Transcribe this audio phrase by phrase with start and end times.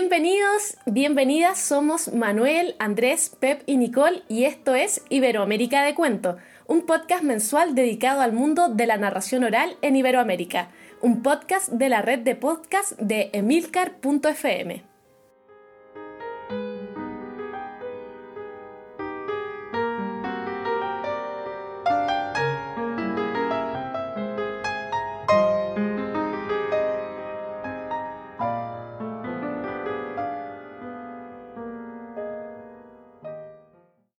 [0.00, 6.36] Bienvenidos, bienvenidas, somos Manuel, Andrés, Pep y Nicole y esto es Iberoamérica de Cuento,
[6.68, 10.70] un podcast mensual dedicado al mundo de la narración oral en Iberoamérica,
[11.00, 14.87] un podcast de la red de podcast de emilcar.fm.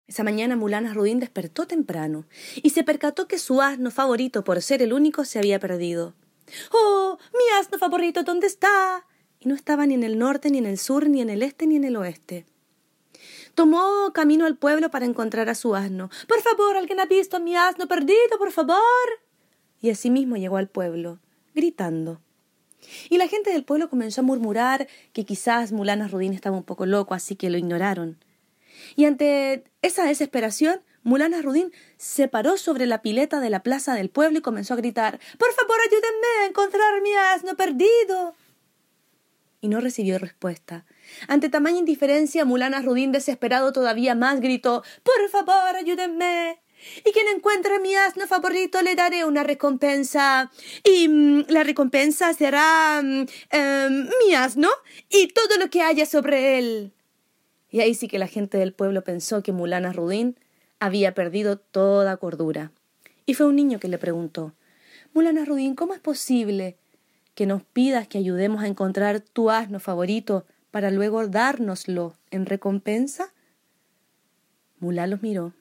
[0.10, 4.82] Esa mañana Mulana Rudín despertó temprano y se percató que su asno favorito, por ser
[4.82, 6.16] el único, se había perdido.
[6.72, 7.20] ¡Oh!
[7.32, 8.24] ¡Mi asno favorito!
[8.24, 9.06] ¿Dónde está?
[9.40, 11.68] Y no estaba ni en el norte, ni en el sur, ni en el este,
[11.68, 12.48] ni en el oeste.
[13.54, 16.10] Tomó camino al pueblo para encontrar a su asno.
[16.28, 18.80] Por favor, alguien ha visto a mi asno perdido, por favor.
[19.80, 21.20] Y así mismo llegó al pueblo,
[21.54, 22.20] gritando.
[23.12, 26.88] Y la gente del pueblo comenzó a murmurar que quizás Mulana Rudín estaba un poco
[26.88, 28.18] loco, así que lo ignoraron.
[28.96, 34.10] Y ante esa desesperación, Mulana Rudín se paró sobre la pileta de la plaza del
[34.10, 38.36] pueblo y comenzó a gritar Por favor, ayúdenme a encontrar mi asno perdido.
[39.62, 40.86] Y no recibió respuesta.
[41.28, 46.62] Ante tamaña indiferencia, Mulana Rudín, desesperado todavía más, gritó Por favor, ayúdenme.
[47.06, 50.50] Y quien encuentre mi asno favorito le daré una recompensa.
[50.84, 54.70] Y mm, la recompensa será mm, em, mi asno
[55.10, 56.94] y todo lo que haya sobre él.
[57.72, 60.36] Y ahí sí que la gente del pueblo pensó que Mulana Rudín
[60.80, 62.72] había perdido toda cordura.
[63.26, 64.54] Y fue un niño que le preguntó
[65.14, 66.78] Mulana Rudín, ¿cómo es posible
[67.36, 73.34] que nos pidas que ayudemos a encontrar tu asno favorito para luego dárnoslo en recompensa?
[74.80, 75.54] Mulá los miró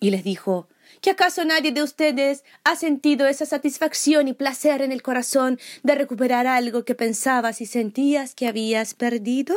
[0.00, 0.68] y les dijo
[1.00, 5.94] ¿Que acaso nadie de ustedes ha sentido esa satisfacción y placer en el corazón de
[5.94, 9.56] recuperar algo que pensabas y sentías que habías perdido?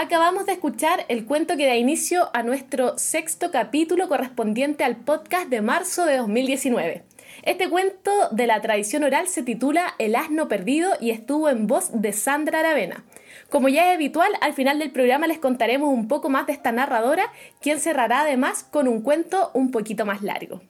[0.00, 5.48] Acabamos de escuchar el cuento que da inicio a nuestro sexto capítulo correspondiente al podcast
[5.48, 7.02] de marzo de 2019.
[7.42, 11.90] Este cuento de la tradición oral se titula El asno perdido y estuvo en voz
[11.92, 13.02] de Sandra Aravena.
[13.50, 16.70] Como ya es habitual, al final del programa les contaremos un poco más de esta
[16.70, 20.60] narradora, quien cerrará además con un cuento un poquito más largo.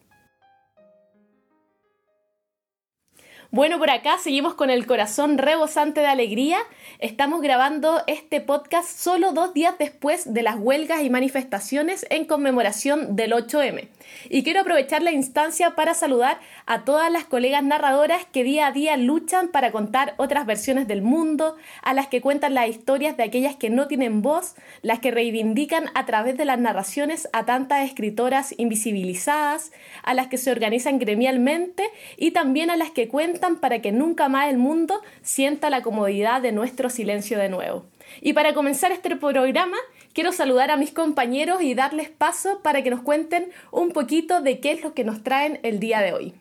[3.50, 6.58] Bueno, por acá seguimos con el corazón rebosante de alegría.
[6.98, 13.16] Estamos grabando este podcast solo dos días después de las huelgas y manifestaciones en conmemoración
[13.16, 13.88] del 8M.
[14.28, 18.72] Y quiero aprovechar la instancia para saludar a todas las colegas narradoras que día a
[18.72, 23.22] día luchan para contar otras versiones del mundo, a las que cuentan las historias de
[23.22, 27.86] aquellas que no tienen voz, las que reivindican a través de las narraciones a tantas
[27.86, 29.72] escritoras invisibilizadas,
[30.02, 31.84] a las que se organizan gremialmente
[32.18, 36.42] y también a las que cuentan para que nunca más el mundo sienta la comodidad
[36.42, 37.84] de nuestro silencio de nuevo.
[38.20, 39.76] Y para comenzar este programa,
[40.12, 44.60] quiero saludar a mis compañeros y darles paso para que nos cuenten un poquito de
[44.60, 46.34] qué es lo que nos traen el día de hoy.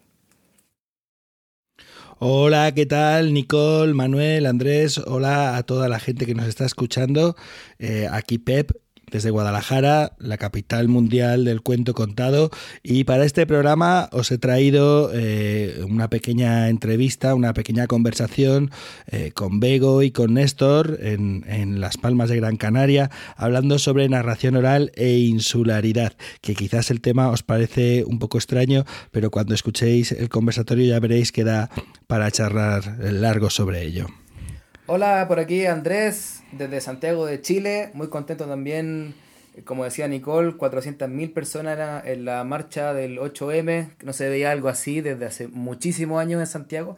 [2.19, 3.31] Hola, ¿qué tal?
[3.31, 7.35] Nicole, Manuel, Andrés, hola a toda la gente que nos está escuchando.
[7.77, 8.71] Eh, aquí Pep
[9.12, 12.50] desde Guadalajara, la capital mundial del cuento contado.
[12.84, 18.72] Y para este programa os he traído eh, una pequeña entrevista, una pequeña conversación
[19.07, 24.09] eh, con Bego y con Néstor en, en, Las Palmas de Gran Canaria, hablando sobre
[24.09, 29.53] narración oral e insularidad, que quizás el tema os parece un poco extraño, pero cuando
[29.53, 31.69] escuchéis el conversatorio ya veréis que da
[32.07, 34.07] para charlar largo sobre ello.
[34.89, 37.92] Hola, por aquí Andrés, desde Santiago de Chile.
[37.94, 39.16] Muy contento también,
[39.66, 43.89] como decía Nicole, 400.000 personas en la marcha del 8M.
[44.01, 46.95] No se veía algo así desde hace muchísimos años en Santiago.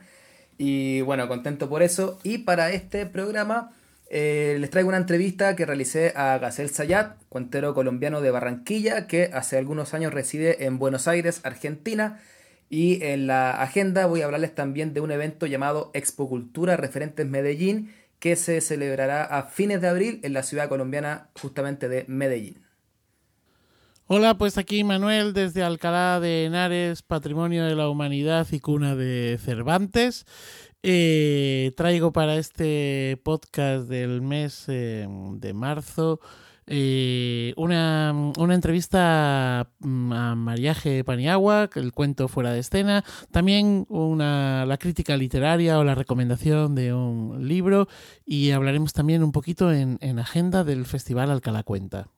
[0.59, 2.19] Y bueno, contento por eso.
[2.21, 3.71] Y para este programa
[4.11, 9.31] eh, les traigo una entrevista que realicé a Gacel Sayat, cuentero colombiano de Barranquilla, que
[9.33, 12.19] hace algunos años reside en Buenos Aires, Argentina
[12.69, 17.25] y en la agenda voy a hablarles también de un evento llamado Expo Cultura Referentes
[17.25, 22.63] Medellín, que se celebrará a fines de abril en la ciudad colombiana justamente de Medellín.
[24.05, 29.39] Hola, pues aquí Manuel desde Alcalá de Henares, Patrimonio de la Humanidad y cuna de
[29.43, 30.25] Cervantes.
[30.81, 36.19] Eh, traigo para este podcast del mes eh, de marzo
[36.71, 44.67] eh, una, una, entrevista mm, a Mariaje Paniagua, el cuento fuera de escena, también una,
[44.67, 47.87] la crítica literaria o la recomendación de un libro
[48.23, 52.09] y hablaremos también un poquito en, en agenda del Festival Alcalá Cuenta.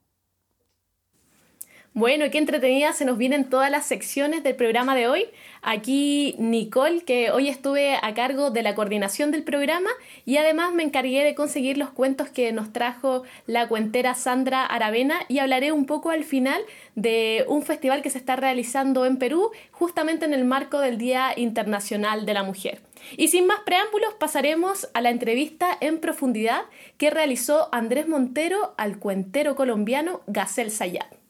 [1.94, 5.26] Bueno, qué entretenida se nos vienen todas las secciones del programa de hoy.
[5.60, 9.90] Aquí Nicole, que hoy estuve a cargo de la coordinación del programa
[10.24, 15.20] y además me encargué de conseguir los cuentos que nos trajo la cuentera Sandra Aravena
[15.28, 16.62] y hablaré un poco al final
[16.94, 21.34] de un festival que se está realizando en Perú justamente en el marco del Día
[21.36, 22.80] Internacional de la Mujer.
[23.18, 26.62] Y sin más preámbulos pasaremos a la entrevista en profundidad
[26.96, 31.21] que realizó Andrés Montero al cuentero colombiano Gacel Sayat.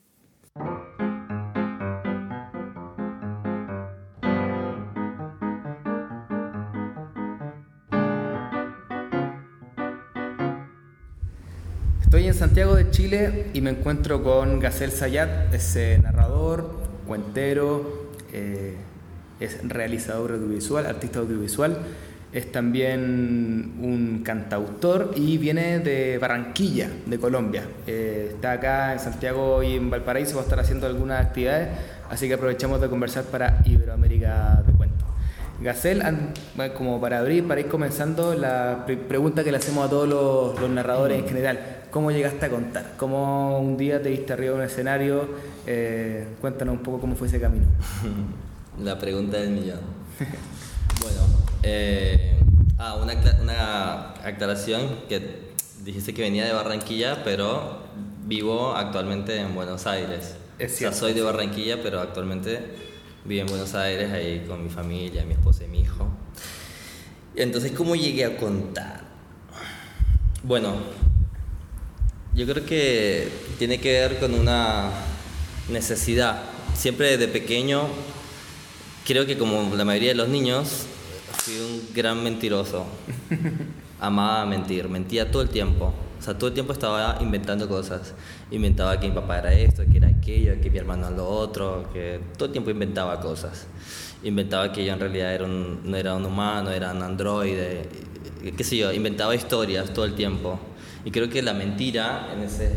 [12.12, 16.70] Estoy en Santiago de Chile y me encuentro con Gacel Sayat, es narrador,
[17.06, 18.76] cuentero, eh,
[19.40, 21.78] es realizador audiovisual, artista audiovisual,
[22.32, 27.64] es también un cantautor y viene de Barranquilla, de Colombia.
[27.86, 31.68] Eh, está acá en Santiago y en Valparaíso, va a estar haciendo algunas actividades,
[32.10, 35.04] así que aprovechamos de conversar para Iberoamérica de Cuento.
[35.60, 36.02] Gacel,
[36.74, 41.18] como para abrir, para ir comenzando, la pregunta que le hacemos a todos los narradores
[41.18, 42.94] en general ¿Cómo llegaste a contar?
[42.96, 45.28] ¿Cómo un día te diste arriba de un escenario?
[45.66, 47.66] Eh, cuéntanos un poco cómo fue ese camino.
[48.82, 49.80] La pregunta del millón.
[51.02, 51.20] bueno,
[51.62, 52.36] eh,
[52.78, 55.52] ah, una, una aclaración que
[55.84, 57.78] dijiste que venía de Barranquilla, pero
[58.24, 60.36] vivo actualmente en Buenos Aires.
[60.58, 60.96] Es cierto.
[60.96, 62.60] O sea, soy de Barranquilla, pero actualmente
[63.24, 66.08] vivo en Buenos Aires ahí con mi familia, mi esposa y mi hijo.
[67.34, 69.02] Entonces, ¿cómo llegué a contar?
[70.42, 70.76] Bueno,
[72.34, 73.28] yo creo que
[73.58, 74.90] tiene que ver con una
[75.68, 76.42] necesidad.
[76.74, 77.86] Siempre desde pequeño,
[79.06, 80.86] creo que como la mayoría de los niños,
[81.42, 82.86] fui un gran mentiroso.
[84.00, 85.92] Amaba mentir, mentía todo el tiempo.
[86.18, 88.14] O sea, todo el tiempo estaba inventando cosas.
[88.52, 91.90] Inventaba que mi papá era esto, que era aquello, que mi hermano era lo otro,
[91.92, 93.66] que todo el tiempo inventaba cosas.
[94.22, 97.88] Inventaba que yo en realidad era no era un humano, era un androide,
[98.56, 100.60] qué sé yo, inventaba historias todo el tiempo.
[101.04, 102.70] Y creo que la mentira en ese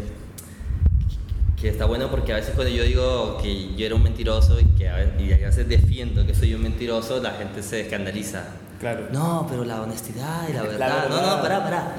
[1.60, 4.66] que está bueno porque a veces cuando yo digo que yo era un mentiroso y
[4.78, 8.46] que a veces, defiendo que soy un mentiroso, la gente se escandaliza.
[8.80, 9.08] Claro.
[9.12, 11.08] No, pero la honestidad y la verdad.
[11.10, 11.96] No, no, pará, pará.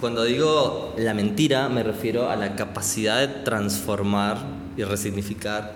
[0.00, 4.38] Cuando digo la mentira, me refiero a la capacidad de transformar
[4.76, 5.72] y resignificar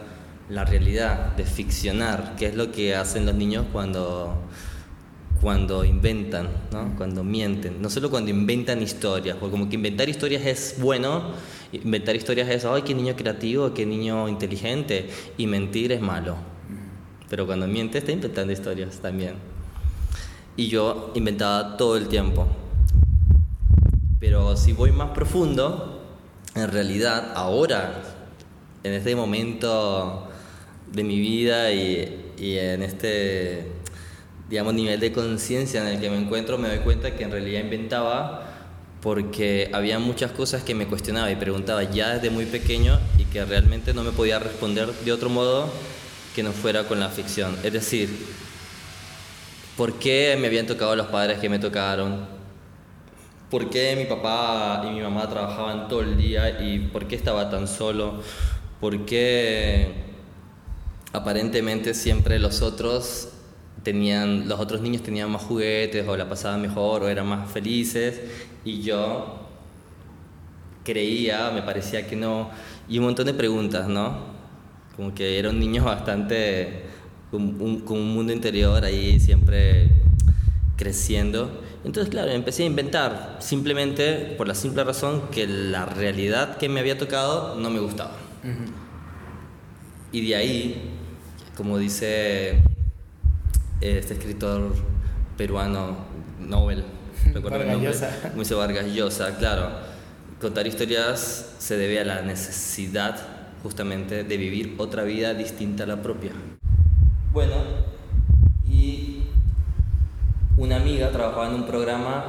[0.48, 4.34] la realidad, de ficcionar, que es lo que hacen los niños cuando
[5.40, 6.94] cuando inventan, ¿no?
[6.96, 11.32] cuando mienten, no solo cuando inventan historias, porque como que inventar historias es bueno,
[11.72, 15.08] inventar historias es, ay, qué niño creativo, qué niño inteligente,
[15.38, 16.36] y mentir es malo.
[17.30, 19.36] Pero cuando miente está inventando historias también.
[20.56, 22.46] Y yo inventaba todo el tiempo.
[24.18, 26.02] Pero si voy más profundo,
[26.54, 28.02] en realidad ahora,
[28.82, 30.28] en este momento
[30.92, 33.79] de mi vida y, y en este
[34.50, 37.60] digamos, nivel de conciencia en el que me encuentro, me doy cuenta que en realidad
[37.60, 38.48] inventaba
[39.00, 43.44] porque había muchas cosas que me cuestionaba y preguntaba ya desde muy pequeño y que
[43.44, 45.72] realmente no me podía responder de otro modo
[46.34, 47.56] que no fuera con la ficción.
[47.62, 48.10] Es decir,
[49.76, 52.26] ¿por qué me habían tocado los padres que me tocaron?
[53.50, 57.50] ¿Por qué mi papá y mi mamá trabajaban todo el día y por qué estaba
[57.50, 58.20] tan solo?
[58.80, 59.92] ¿Por qué
[61.12, 63.28] aparentemente siempre los otros
[63.82, 68.20] tenían, los otros niños tenían más juguetes o la pasaban mejor o eran más felices
[68.64, 69.40] y yo
[70.84, 72.50] creía, me parecía que no,
[72.88, 74.40] y un montón de preguntas, ¿no?
[74.96, 76.84] Como que era un niño bastante
[77.30, 79.88] con un, con un mundo interior ahí siempre
[80.76, 81.62] creciendo.
[81.84, 86.80] Entonces, claro, empecé a inventar, simplemente por la simple razón que la realidad que me
[86.80, 88.12] había tocado no me gustaba.
[90.12, 90.90] Y de ahí,
[91.56, 92.62] como dice
[93.80, 94.74] este escritor
[95.36, 95.96] peruano,
[96.38, 96.84] Nobel,
[97.32, 99.70] recuerdo el nombre, Vargas Llosa, claro.
[100.40, 103.18] Contar historias se debe a la necesidad
[103.62, 106.32] justamente de vivir otra vida distinta a la propia.
[107.32, 107.56] Bueno,
[108.66, 109.24] y
[110.56, 112.24] una amiga trabajaba en un programa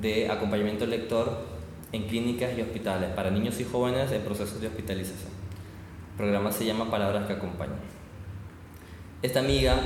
[0.00, 1.46] de acompañamiento al lector
[1.92, 5.30] en clínicas y hospitales para niños y jóvenes en procesos de hospitalización.
[6.10, 7.78] El programa se llama Palabras que acompañan.
[9.22, 9.76] Esta amiga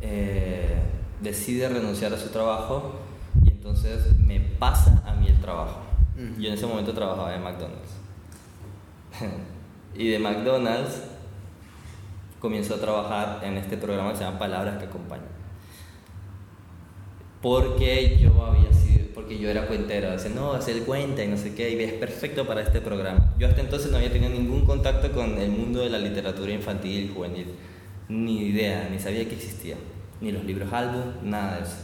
[0.00, 0.78] eh,
[1.20, 3.00] decide renunciar a su trabajo
[3.44, 5.80] y entonces me pasa a mí el trabajo.
[6.38, 7.90] Yo en ese momento trabajaba en McDonald's.
[9.94, 11.02] y de McDonald's
[12.40, 15.40] comenzó a trabajar en este programa que se llama Palabras que Acompañan.
[17.40, 21.38] Porque yo había sido, porque yo era cuentero, decía, no, hacer el cuenta y no
[21.38, 23.34] sé qué, y es perfecto para este programa.
[23.38, 27.04] Yo hasta entonces no había tenido ningún contacto con el mundo de la literatura infantil
[27.04, 27.46] y juvenil,
[28.10, 29.76] ni idea, ni sabía que existía,
[30.20, 31.76] ni los libros álbum, nada de eso.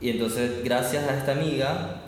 [0.00, 2.02] Y entonces, gracias a esta amiga,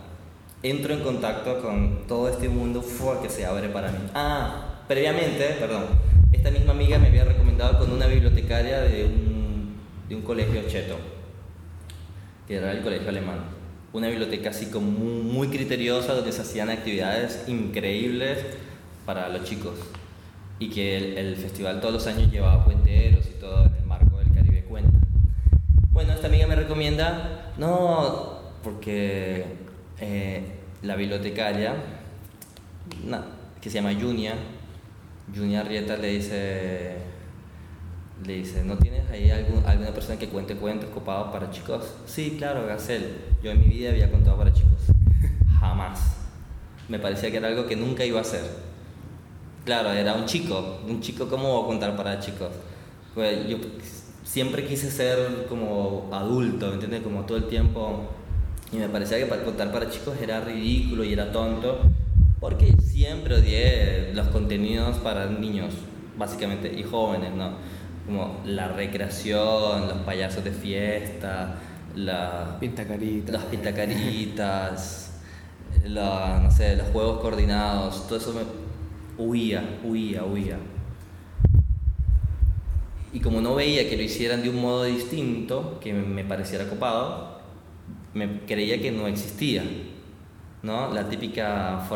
[0.62, 2.84] entro en contacto con todo este mundo
[3.22, 3.98] que se abre para mí.
[4.14, 5.84] Ah, previamente, perdón,
[6.32, 9.76] esta misma amiga me había recomendado con una bibliotecaria de un,
[10.08, 10.96] de un colegio cheto,
[12.46, 13.38] que era el colegio alemán.
[13.92, 18.38] Una biblioteca así como muy criteriosa donde se hacían actividades increíbles
[19.06, 19.74] para los chicos.
[20.58, 24.32] Y que el, festival todos los años llevaba cuenteros y todo en el marco del
[24.32, 24.98] Caribe Cuenta.
[25.90, 29.44] Bueno, esta amiga me recomienda, no, porque
[30.00, 30.42] eh,
[30.82, 31.74] la bibliotecaria,
[33.60, 34.34] que se llama Junia,
[35.34, 36.96] Junia Rieta le dice,
[38.26, 41.94] le dice, ¿no tienes ahí alguna persona que cuente cuentos copados para chicos?
[42.06, 43.16] Sí, claro, Gacel.
[43.42, 44.80] Yo en mi vida había contado para chicos.
[45.60, 46.16] Jamás.
[46.88, 48.67] Me parecía que era algo que nunca iba a hacer.
[49.68, 50.78] Claro, era un chico.
[50.88, 52.48] Un chico, ¿cómo voy a contar para chicos?
[53.14, 53.58] Pues yo
[54.24, 57.02] siempre quise ser como adulto, ¿me entiendes?
[57.02, 58.08] Como todo el tiempo.
[58.72, 61.80] Y me parecía que para contar para chicos era ridículo y era tonto.
[62.40, 65.74] Porque siempre odié los contenidos para niños,
[66.16, 67.50] básicamente, y jóvenes, ¿no?
[68.06, 71.56] Como la recreación, los payasos de fiesta,
[71.94, 73.32] la, Pinta carita.
[73.32, 75.10] las pintacaritas,
[75.84, 78.57] la, no sé, los juegos coordinados, todo eso me
[79.18, 80.58] huía, huía, huía.
[83.12, 87.38] Y como no veía que lo hicieran de un modo distinto, que me pareciera copado,
[88.14, 89.64] me creía que no existía,
[90.62, 90.92] ¿no?
[90.92, 91.86] La típica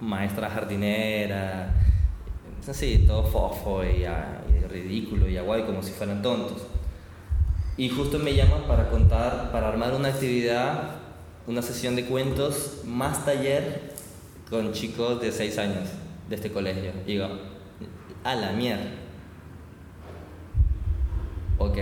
[0.00, 1.74] maestra jardinera,
[2.66, 6.66] así, todo fofo y, ah, y ridículo y aguay, como si fueran tontos.
[7.76, 10.96] Y justo me llaman para contar, para armar una actividad,
[11.46, 13.94] una sesión de cuentos más taller
[14.48, 16.92] con chicos de 6 años de este colegio.
[17.06, 17.28] Y digo,
[18.22, 18.90] a la mierda.
[21.58, 21.78] Ok.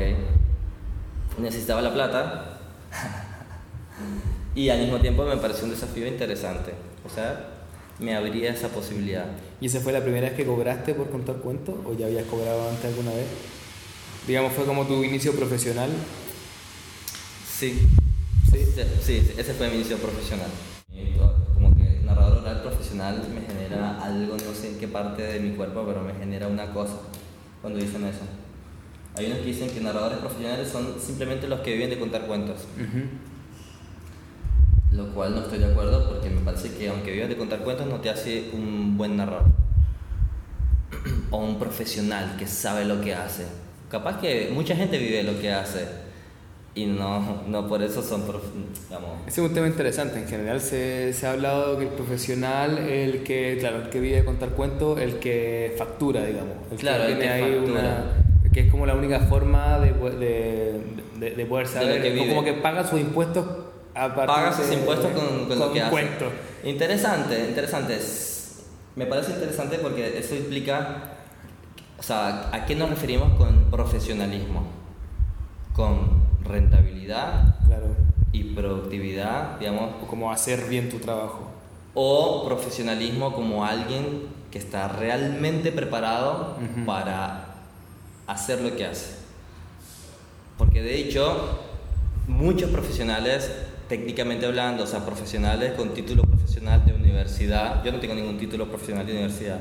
[1.39, 2.59] Necesitaba la plata.
[4.55, 6.73] y al mismo tiempo me pareció un desafío interesante.
[7.05, 7.49] O sea,
[7.99, 9.27] me abría esa posibilidad.
[9.61, 12.69] ¿Y esa fue la primera vez que cobraste por contar cuentos o ya habías cobrado
[12.69, 13.27] antes alguna vez?
[14.27, 15.91] Digamos, fue como tu inicio profesional.
[17.47, 17.81] Sí.
[18.51, 20.51] Sí, sí, sí, ese fue mi inicio profesional.
[22.43, 25.23] Y to- Como que narrador oral profesional me genera algo, no sé en qué parte
[25.23, 26.95] de mi cuerpo, pero me genera una cosa
[27.61, 28.21] cuando dicen eso.
[29.17, 32.63] Hay unos que dicen que narradores profesionales son simplemente los que viven de contar cuentos,
[34.93, 37.87] lo cual no estoy de acuerdo porque me parece que aunque vivas de contar cuentos
[37.87, 39.47] no te hace un buen narrador
[41.31, 43.47] o un profesional que sabe lo que hace.
[43.91, 45.87] Capaz que mucha gente vive lo que hace
[46.75, 48.23] y no, no por eso son,
[48.89, 50.19] digamos, Ese es un tema interesante.
[50.19, 54.17] En general se, se ha hablado que el profesional, el que, claro, el que vive
[54.17, 56.55] de contar cuentos, el que factura, digamos.
[56.71, 57.81] El Claro, que el tiene que ahí factura.
[57.81, 58.51] una.
[58.53, 60.81] que es como la única forma de, de,
[61.19, 62.01] de, de poder saber.
[62.03, 63.47] que como que paga sus impuestos
[63.95, 65.91] a partir paga sus impuestos con, con lo que hace.
[65.91, 66.29] cuentos.
[66.65, 67.97] Interesante, interesante.
[67.97, 68.63] Es-
[68.97, 71.03] Me parece interesante porque eso implica,
[71.99, 74.65] o sea, ¿a qué nos referimos con profesionalismo?
[75.75, 77.87] Con rentabilidad Claro.
[78.33, 81.49] y productividad, digamos, O como hacer bien tu trabajo.
[81.95, 86.57] o profesionalismo como alguien que está realmente preparado
[86.87, 87.47] para
[88.27, 89.17] hacer lo que hace.
[90.59, 91.59] Porque de hecho,
[92.29, 93.51] muchos profesionales,
[93.89, 98.69] técnicamente hablando, o sea, profesionales con título profesional de universidad, yo no tengo ningún título
[98.69, 99.61] profesional de universidad,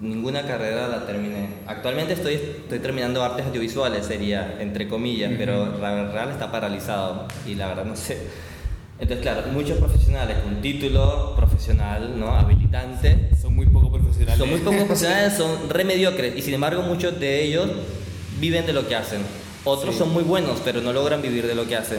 [0.00, 1.48] ninguna carrera la terminé.
[1.66, 7.54] Actualmente estoy, estoy terminando artes audiovisuales, sería, entre comillas, pero la real está paralizado y
[7.54, 8.18] la verdad no sé.
[9.00, 12.32] Entonces, claro, muchos profesionales con título profesional, ¿no?
[12.36, 14.38] Habilitante, Son muy poco profesionales.
[14.38, 17.68] son muy pocos profesionales, son re mediocres y sin embargo muchos de ellos
[18.40, 19.20] viven de lo que hacen.
[19.64, 19.98] Otros Sí.
[20.00, 21.98] son muy buenos, pero no logran vivir de lo que hacen.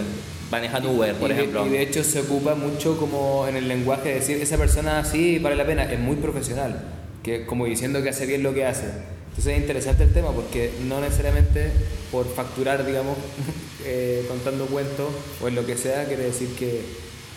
[0.51, 1.65] Manejan Uber, por y de- ejemplo.
[1.67, 5.37] y de hecho se ocupa mucho como en el lenguaje de decir, esa persona sí
[5.39, 6.81] vale la pena, es muy profesional,
[7.23, 8.85] que como diciendo que hace bien lo que hace.
[9.29, 11.71] Entonces es interesante el tema porque no necesariamente
[12.11, 13.17] por facturar, digamos,
[13.85, 15.09] eh, contando cuentos
[15.41, 16.81] o en lo que sea, quiere decir que,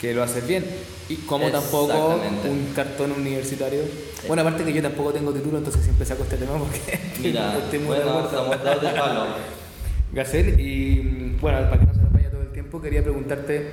[0.00, 0.64] que lo haces bien.
[1.08, 3.82] Y como tampoco un cartón universitario.
[4.26, 7.78] Bueno, aparte que yo tampoco tengo título, entonces siempre saco este tema porque Mira, estoy
[7.80, 9.26] muy bueno, de palo.
[10.12, 13.70] Gacel, y bueno, para que no se nos vaya todo el tiempo, quería preguntarte,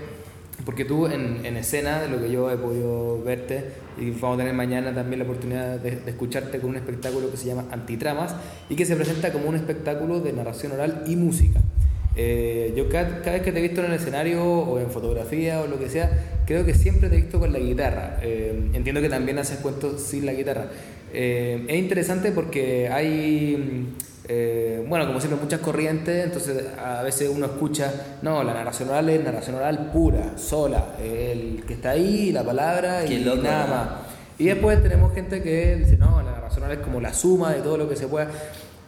[0.69, 4.37] porque tú en, en, escena, de lo que yo he podido verte, y vamos a
[4.37, 8.35] tener mañana también la oportunidad de, escucharte con un espectáculo que se llama Antitramas
[8.69, 11.59] y que se presenta como un espectáculo de narración oral y música.
[12.15, 15.59] Eh, yo cada, cada, vez que te he visto en el escenario o en fotografía
[15.59, 16.11] o lo que sea,
[16.45, 18.19] creo que siempre te he visto con la guitarra.
[18.21, 20.67] Eh, entiendo que también haces cuentos sin la guitarra.
[21.11, 23.87] Eh, es interesante porque hay
[24.31, 29.09] eh, bueno, como siempre, muchas corrientes, entonces a veces uno escucha, no, la narración oral
[29.09, 33.89] es narración oral pura, sola, el que está ahí, la palabra y nada más.
[34.37, 37.61] Y después tenemos gente que dice, no, la narración oral es como la suma de
[37.61, 38.29] todo lo que se pueda.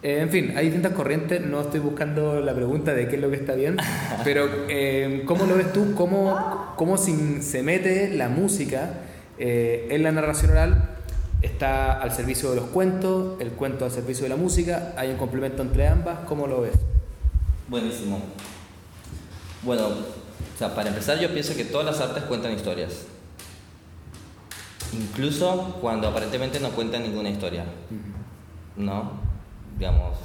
[0.03, 3.31] Eh, en fin, hay distintas corrientes, no estoy buscando la pregunta de qué es lo
[3.31, 3.77] que está bien,
[4.23, 5.95] pero eh, ¿cómo lo ves tú?
[5.95, 8.91] ¿Cómo, cómo se mete la música
[9.39, 11.00] en la narración oral?
[11.41, 15.17] Está al servicio de los cuentos, el cuento al servicio de la música, hay un
[15.17, 16.73] complemento entre ambas, ¿cómo lo ves?
[17.67, 18.19] Buenísimo.
[19.63, 23.05] Bueno, o sea, para empezar yo pienso que todas las artes cuentan historias.
[24.93, 27.65] Incluso cuando aparentemente no cuentan ninguna historia.
[28.75, 29.11] ¿No?
[29.77, 30.17] Digamos,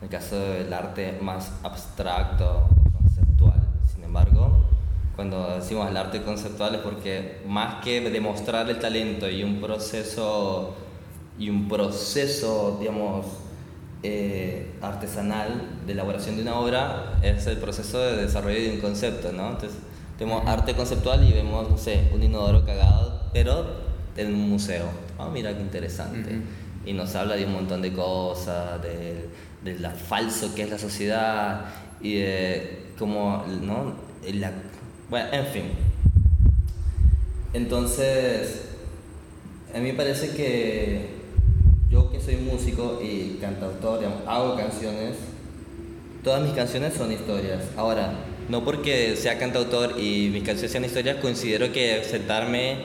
[0.00, 2.68] en el caso del arte más abstracto
[3.00, 3.60] conceptual.
[3.92, 4.64] Sin embargo,
[5.16, 10.76] cuando decimos el arte conceptual es porque más que demostrar el talento y un proceso
[11.38, 13.26] y un proceso digamos
[14.02, 19.32] eh, artesanal de elaboración de una obra es el proceso de desarrollo de un concepto
[19.32, 19.50] ¿no?
[19.50, 19.78] entonces
[20.18, 23.64] tenemos arte conceptual y vemos no sé un inodoro cagado pero
[24.18, 24.84] en un museo
[25.18, 26.42] ah mira qué interesante
[26.84, 29.30] y nos habla de un montón de cosas de,
[29.64, 31.64] de lo falso que es la sociedad
[32.02, 33.94] y de cómo ¿no?
[34.32, 34.52] la
[35.10, 35.64] bueno, en fin.
[37.52, 38.62] Entonces,
[39.74, 41.16] a mí me parece que
[41.90, 45.16] yo que soy músico y cantautor, hago canciones,
[46.22, 47.62] todas mis canciones son historias.
[47.76, 48.12] Ahora,
[48.48, 52.76] no porque sea cantautor y mis canciones sean historias, considero que sentarme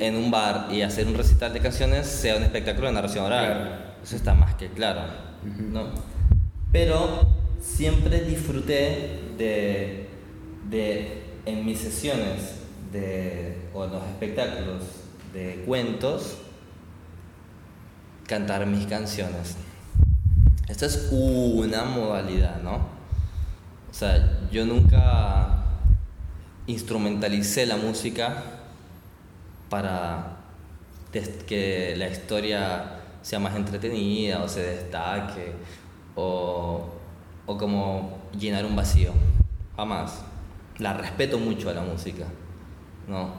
[0.00, 3.94] en un bar y hacer un recital de canciones sea un espectáculo de narración oral.
[4.02, 5.02] Eso está más que claro.
[5.70, 5.90] ¿no?
[6.72, 7.26] Pero
[7.60, 10.08] siempre disfruté de,
[10.68, 12.56] de en mis sesiones
[12.92, 14.82] de, o en los espectáculos
[15.32, 16.38] de cuentos,
[18.26, 19.56] cantar mis canciones.
[20.68, 22.76] Esta es una modalidad, ¿no?
[22.76, 25.64] O sea, yo nunca
[26.66, 28.42] instrumentalicé la música
[29.68, 30.36] para
[31.46, 35.52] que la historia sea más entretenida o se destaque
[36.14, 36.88] o,
[37.46, 39.12] o como llenar un vacío.
[39.76, 40.22] Jamás
[40.82, 42.26] la respeto mucho a la música,
[43.08, 43.34] ¿no?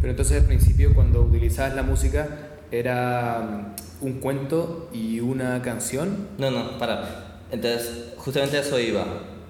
[0.00, 2.28] Pero entonces al principio cuando utilizabas la música
[2.70, 6.28] era mm, un cuento y una canción?
[6.38, 7.40] No, no, para.
[7.50, 9.04] Entonces, justamente a eso iba,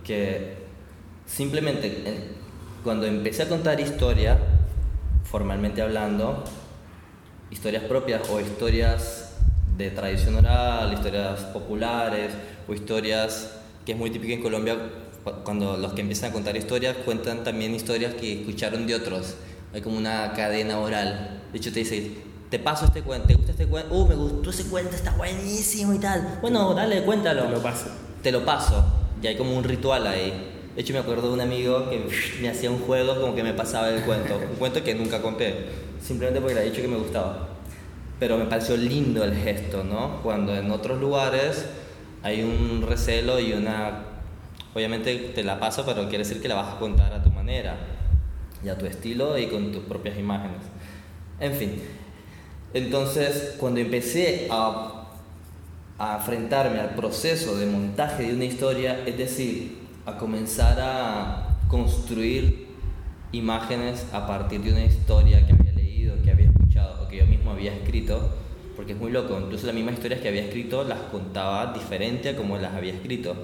[0.05, 0.55] que
[1.26, 2.33] simplemente
[2.83, 4.38] cuando empecé a contar historia,
[5.24, 6.44] formalmente hablando,
[7.50, 9.37] historias propias o historias
[9.76, 12.33] de tradición oral, historias populares
[12.66, 14.76] o historias que es muy típica en Colombia
[15.44, 19.35] cuando los que empiezan a contar historias cuentan también historias que escucharon de otros.
[19.72, 21.42] Hay como una cadena oral.
[21.52, 22.12] De hecho, te dice,
[22.50, 23.94] te paso este cuento, ¿te gusta este cuento?
[23.94, 26.38] Uh, me gustó ese cuento, está buenísimo y tal.
[26.40, 27.44] Bueno, dale, cuéntalo.
[27.44, 27.87] Te lo paso.
[28.22, 28.85] Te lo paso.
[29.22, 30.56] Y hay como un ritual ahí.
[30.74, 32.04] De hecho, me acuerdo de un amigo que
[32.40, 34.37] me hacía un juego como que me pasaba el cuento.
[34.37, 35.66] Un cuento que nunca conté.
[36.02, 37.48] Simplemente porque le había dicho que me gustaba.
[38.18, 40.20] Pero me pareció lindo el gesto, ¿no?
[40.22, 41.66] Cuando en otros lugares
[42.22, 44.10] hay un recelo y una
[44.74, 47.76] Obviamente te la paso, pero quiere decir que la vas a contar a tu manera
[48.64, 50.61] y a tu estilo y con tus propias imágenes.
[51.40, 51.83] En fin,
[52.72, 55.09] entonces cuando empecé a,
[55.98, 62.68] a enfrentarme al proceso de montaje de una historia, es decir, a comenzar a construir
[63.33, 67.26] imágenes a partir de una historia que había leído, que había escuchado o que yo
[67.26, 68.37] mismo había escrito,
[68.76, 72.37] porque es muy loco, incluso las mismas historias que había escrito las contaba diferente a
[72.37, 73.35] como las había escrito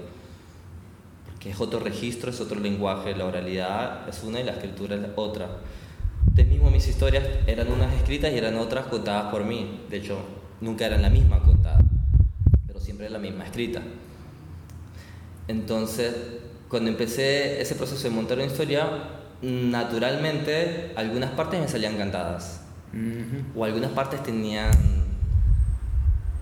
[1.45, 5.49] es otro registro, es otro lenguaje, la oralidad es una y la escritura es otra.
[6.33, 10.19] De mismo mis historias eran unas escritas y eran otras contadas por mí, de hecho
[10.61, 11.79] nunca eran la misma contada,
[12.67, 13.81] pero siempre la misma escrita.
[15.49, 16.15] Entonces,
[16.69, 18.89] cuando empecé ese proceso de montar una historia,
[19.43, 22.63] naturalmente algunas partes me salían cantadas,
[23.55, 24.73] o algunas partes tenían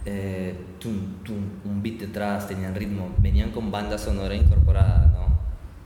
[0.07, 0.55] eh,
[0.87, 5.39] un beat detrás, tenían ritmo, venían con banda sonora incorporada, ¿no?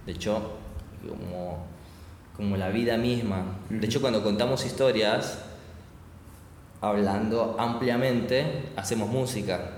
[0.06, 0.58] De hecho,
[1.06, 1.64] como,
[2.36, 3.58] como la vida misma.
[3.68, 5.38] De hecho, cuando contamos historias,
[6.80, 9.70] hablando ampliamente, hacemos música,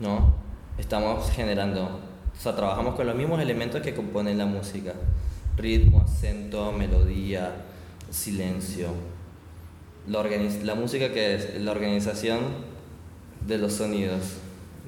[0.00, 0.34] ¿no?
[0.78, 4.92] Estamos generando, o sea, trabajamos con los mismos elementos que componen la música.
[5.56, 7.64] ritmo, acento, melodía,
[8.10, 8.88] silencio.
[10.06, 12.75] La, la música que es la organización
[13.46, 14.38] de los sonidos,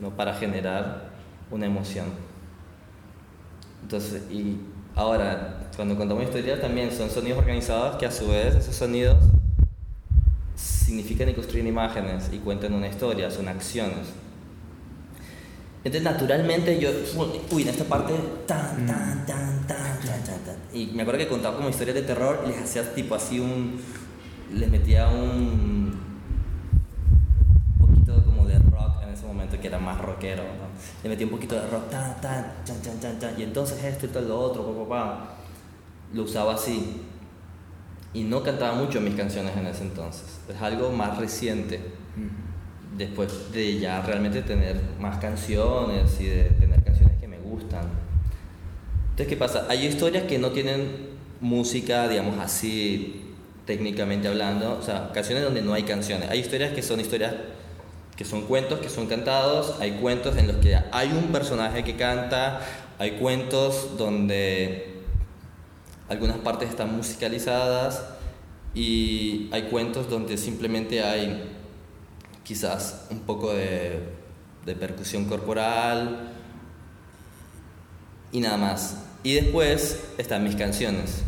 [0.00, 0.10] ¿no?
[0.10, 1.10] Para generar
[1.50, 2.06] una emoción.
[3.82, 4.58] Entonces, y
[4.94, 9.16] ahora, cuando contamos historias también son sonidos organizados que a su vez esos sonidos
[10.56, 14.08] significan y construyen imágenes y cuentan una historia, son acciones.
[15.84, 16.90] Entonces, naturalmente, yo,
[17.50, 18.12] uy, en esta parte,
[18.46, 20.56] tan, tan, tan, tan, tan, tan, tan.
[20.72, 23.80] Y me acuerdo que contaba como historias de terror, les hacía tipo así un.
[24.52, 25.98] Les metía un.
[27.80, 30.68] poquito como de rock en ese momento, que era más rockero, ¿no?
[31.02, 33.34] Le metía un poquito de rock, tan, tan, chan, chan, chan, chan.
[33.38, 35.34] Y entonces esto y todo lo otro, pa, pa, pa.
[36.12, 37.02] Lo usaba así.
[38.14, 40.40] Y no cantaba mucho mis canciones en ese entonces.
[40.48, 41.80] Es algo más reciente
[42.96, 47.86] después de ya realmente tener más canciones y de tener canciones que me gustan.
[49.10, 49.66] Entonces, ¿qué pasa?
[49.68, 53.34] Hay historias que no tienen música, digamos así,
[53.66, 56.30] técnicamente hablando, o sea, canciones donde no hay canciones.
[56.30, 57.34] Hay historias que son historias
[58.18, 61.94] que son cuentos que son cantados, hay cuentos en los que hay un personaje que
[61.94, 62.60] canta,
[62.98, 65.02] hay cuentos donde
[66.08, 68.04] algunas partes están musicalizadas
[68.74, 71.48] y hay cuentos donde simplemente hay
[72.42, 74.02] quizás un poco de,
[74.66, 76.32] de percusión corporal
[78.32, 78.96] y nada más.
[79.22, 81.22] Y después están mis canciones,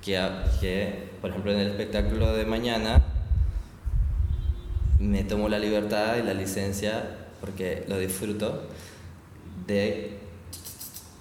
[0.00, 0.18] que,
[0.62, 3.11] que por ejemplo en el espectáculo de mañana
[5.02, 7.02] me tomo la libertad y la licencia,
[7.40, 8.68] porque lo disfruto,
[9.66, 10.18] de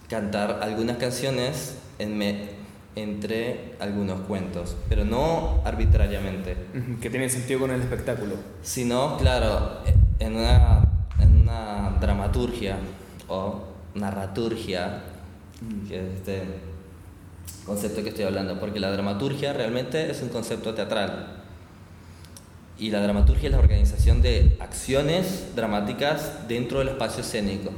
[0.08, 2.62] cantar algunas canciones en me-
[2.96, 6.58] entre algunos cuentos, pero no arbitrariamente
[7.02, 8.36] Que tiene sentido con el espectáculo.
[8.62, 9.80] sino, claro,
[10.20, 10.84] en una,
[11.20, 12.78] en una dramaturgia
[13.30, 13.62] o
[13.96, 15.04] narraturgia,
[15.88, 16.44] que es este
[17.66, 21.41] concepto que estoy hablando, porque la dramaturgia realmente es un concepto teatral.
[22.82, 27.70] Y la dramaturgia es la organización de acciones dramáticas dentro del espacio escénico.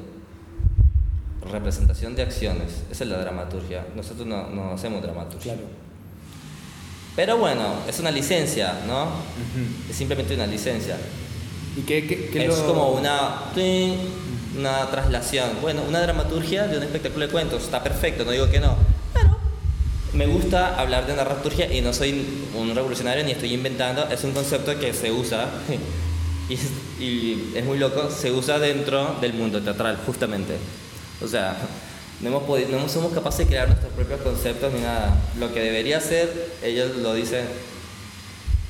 [1.51, 3.85] Representación de acciones, esa es la dramaturgia.
[3.97, 5.55] Nosotros no, no hacemos dramaturgia.
[5.55, 5.67] Claro.
[7.17, 9.07] Pero bueno, es una licencia, ¿no?
[9.89, 10.95] Es simplemente una licencia.
[11.75, 13.41] ¿Y qué, qué, qué Es lo- como una,
[14.57, 15.49] una traslación.
[15.61, 17.63] Bueno, una dramaturgia de un espectáculo de cuentos.
[17.63, 18.77] Está perfecto, no digo que no.
[20.13, 24.07] Me gusta hablar de dramaturgia y no soy un revolucionario ni estoy inventando.
[24.09, 25.49] Es un concepto que se usa
[26.49, 28.09] y, es- y es muy loco.
[28.11, 30.55] Se usa dentro del mundo teatral, justamente.
[31.23, 31.57] O sea,
[32.21, 35.17] no, hemos podido, no somos capaces de crear nuestros propios conceptos ni nada.
[35.39, 37.45] Lo que debería ser, ellos lo dicen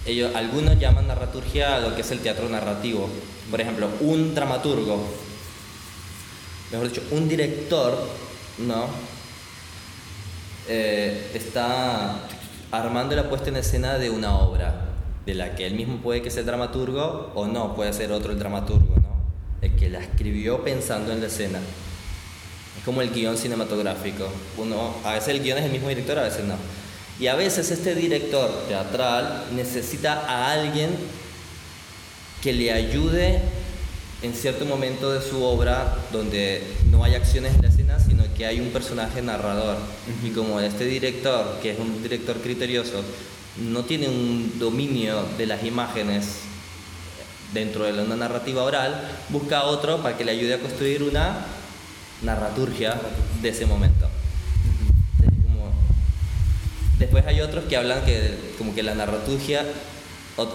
[0.06, 3.10] ellos, algunos llaman narraturgia a lo que es el teatro narrativo.
[3.52, 5.02] Por ejemplo, un dramaturgo,
[6.72, 7.98] mejor dicho, un director,
[8.60, 8.88] ¿no?
[10.68, 12.20] Eh, está
[12.72, 14.86] armando la puesta en escena de una obra,
[15.26, 18.40] de la que él mismo puede que sea dramaturgo o no, puede ser otro el
[18.40, 19.14] dramaturgo, ¿no?
[19.62, 21.60] El que la escribió pensando en la escena.
[22.78, 24.28] Es como el guion cinematográfico.
[24.58, 26.56] Uno, a veces el guion es el mismo director, a veces no.
[27.20, 30.90] Y a veces este director teatral necesita a alguien
[32.42, 33.40] que le ayude
[34.24, 37.62] en cierto momento de su obra donde no hay acciones en
[37.96, 39.78] escena, sino que hay un personaje narrador.
[40.24, 43.04] Y como este director, que es un director criterioso,
[43.58, 46.40] no tiene un dominio de las imágenes
[47.54, 51.46] dentro de una narrativa oral, busca a otro para que le ayude a construir una
[52.24, 53.00] narraturgia
[53.42, 54.08] de ese momento.
[55.20, 55.72] Entonces, como-
[56.98, 59.66] Después hay otros que hablan que como que la narraturgia,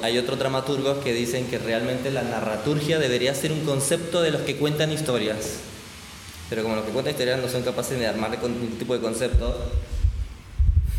[0.03, 4.41] hay otros dramaturgos que dicen que realmente la narraturgia debería ser un concepto de los
[4.43, 5.59] que cuentan historias.
[6.51, 9.55] Pero como los que cuentan historias no son capaces de armar ningún tipo de concepto.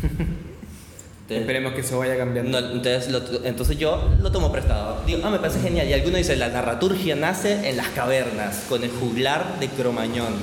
[0.02, 2.60] entonces- Esperemos que eso vaya cambiando.
[2.60, 5.02] no, entonces, lo- entonces yo lo tomo prestado.
[5.06, 5.88] Digo, ah, me parece genial.
[5.88, 10.34] Y alguno dice, la narraturgia nace en las cavernas, con el juglar de Cromañón.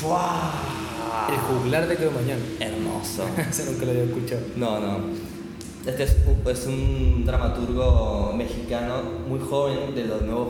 [0.00, 0.52] ¡Fua!
[1.30, 2.38] El juglar de Cromañón.
[2.60, 3.24] Hermoso.
[3.50, 4.40] Eso nunca lo había escuchado.
[4.56, 4.98] No, no.
[5.86, 10.48] Este es un, es un dramaturgo mexicano muy joven de los nuevos,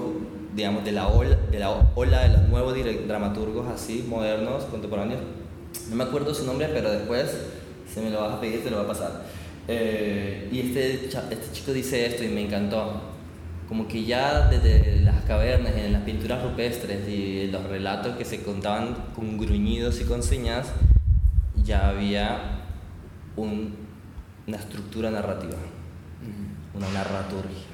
[0.54, 2.74] digamos, de la ola de, la ola de los nuevos
[3.06, 5.20] dramaturgos así, modernos, contemporáneos.
[5.90, 7.36] No me acuerdo su nombre, pero después,
[7.92, 9.24] si me lo vas a pedir, te lo va a pasar.
[9.66, 13.00] Eh, y este, este chico dice esto y me encantó.
[13.68, 18.42] Como que ya desde las cavernas, en las pinturas rupestres y los relatos que se
[18.42, 20.66] contaban con gruñidos y con señas,
[21.64, 22.60] ya había
[23.36, 23.74] un-
[24.46, 25.56] una estructura narrativa,
[26.74, 27.64] una narraturgia.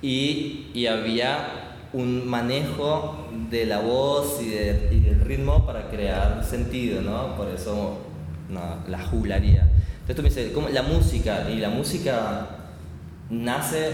[0.00, 7.00] Y, y había un manejo de la voz y, de- del ritmo para crear sentido,
[7.02, 7.34] ¿no?
[7.36, 7.98] Por eso
[8.88, 9.68] la juglaría.
[10.00, 10.68] Entonces tú me dices, ¿cómo?
[10.70, 12.46] La música, y la música
[13.30, 13.90] nace,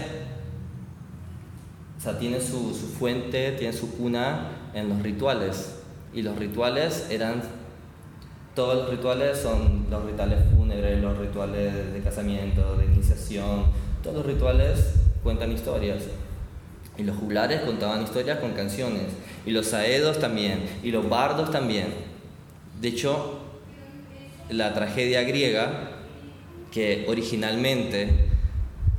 [1.97, 5.79] o sea, tiene su, su fuente, tiene su cuna en los rituales.
[6.13, 7.41] Y los rituales eran
[8.55, 13.65] todos los rituales son los rituales fúnebres, los rituales de casamiento, de iniciación,
[14.01, 16.03] todos los rituales cuentan historias.
[16.97, 19.03] Y los juglares contaban historias con canciones,
[19.45, 21.87] y los saedos también, y los bardos también.
[22.79, 23.39] De hecho,
[24.49, 25.91] la tragedia griega,
[26.71, 28.09] que originalmente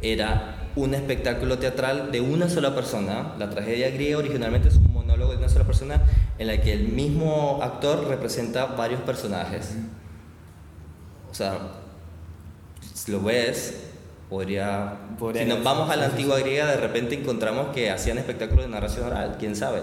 [0.02, 5.32] era un espectáculo teatral de una sola persona, la tragedia griega originalmente es un monólogo
[5.32, 6.02] de una sola persona
[6.38, 9.74] en la que el mismo actor representa varios personajes.
[11.30, 11.58] O sea,
[13.08, 13.85] lo ves,
[14.28, 14.94] podría...
[15.18, 18.70] Podría si nos vamos a la antigua griega, de repente encontramos que hacían espectáculos de
[18.70, 19.80] narración oral, quién sabe.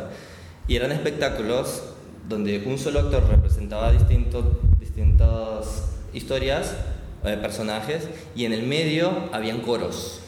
[0.68, 1.84] Y eran espectáculos
[2.28, 4.46] donde un solo actor representaba distintos,
[4.80, 6.76] distintas historias,
[7.24, 10.22] eh, personajes, y en el medio habían coros.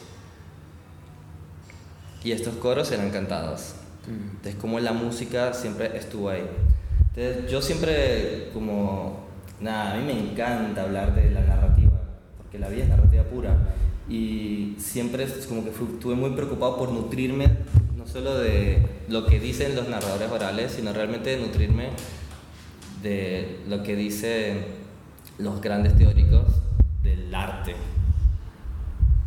[2.24, 3.74] Y estos coros eran cantados.
[4.08, 6.46] Entonces, como la música siempre estuvo ahí.
[7.14, 9.26] Entonces, yo siempre, como,
[9.60, 12.00] nada, a mí me encanta hablar de la narrativa,
[12.36, 13.56] porque la vida es narrativa pura.
[14.08, 17.48] Y siempre es como que fui- estuve muy preocupado por nutrirme,
[17.96, 21.90] no solo de lo que dicen los narradores orales, sino realmente de nutrirme
[23.02, 24.64] de lo que dicen
[25.38, 26.44] los grandes teóricos
[27.02, 27.74] del arte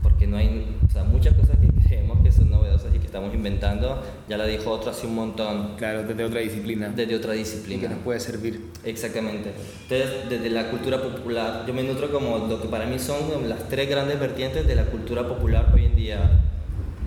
[0.01, 3.33] porque no hay, o sea, muchas cosas que creemos que son novedosas y que estamos
[3.33, 6.89] inventando, ya la dijo otro hace un montón, Claro, desde otra disciplina.
[6.89, 7.89] desde otra y que disciplina.
[7.89, 8.71] nos puede servir.
[8.83, 9.53] Exactamente.
[9.83, 13.67] Entonces, desde la cultura popular, yo me nutro como lo que para mí son las
[13.67, 16.19] tres grandes vertientes de la cultura popular hoy en día.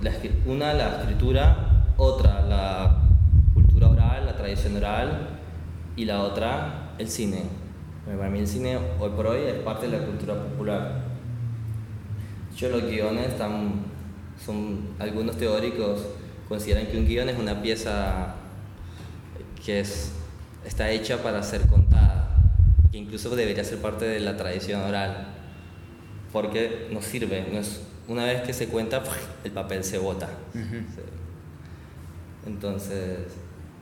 [0.03, 0.13] La
[0.47, 2.99] una, la escritura, otra, la
[3.55, 5.29] cultura oral, la tradición oral,
[5.97, 7.43] y la otra, el cine.
[8.05, 11.02] Para mí el cine hoy por hoy es parte de la cultura popular.
[12.53, 13.73] De hecho, los guiones están,
[14.45, 16.01] son, algunos teóricos
[16.49, 18.35] consideran que un guion es una pieza
[19.65, 20.13] que es,
[20.67, 22.37] está hecha para ser contada,
[22.91, 25.29] que incluso debería ser parte de la tradición oral,
[26.33, 27.47] porque nos sirve,
[28.09, 29.03] una vez que se cuenta,
[29.45, 30.29] el papel se bota.
[30.95, 33.19] Se- Entonces,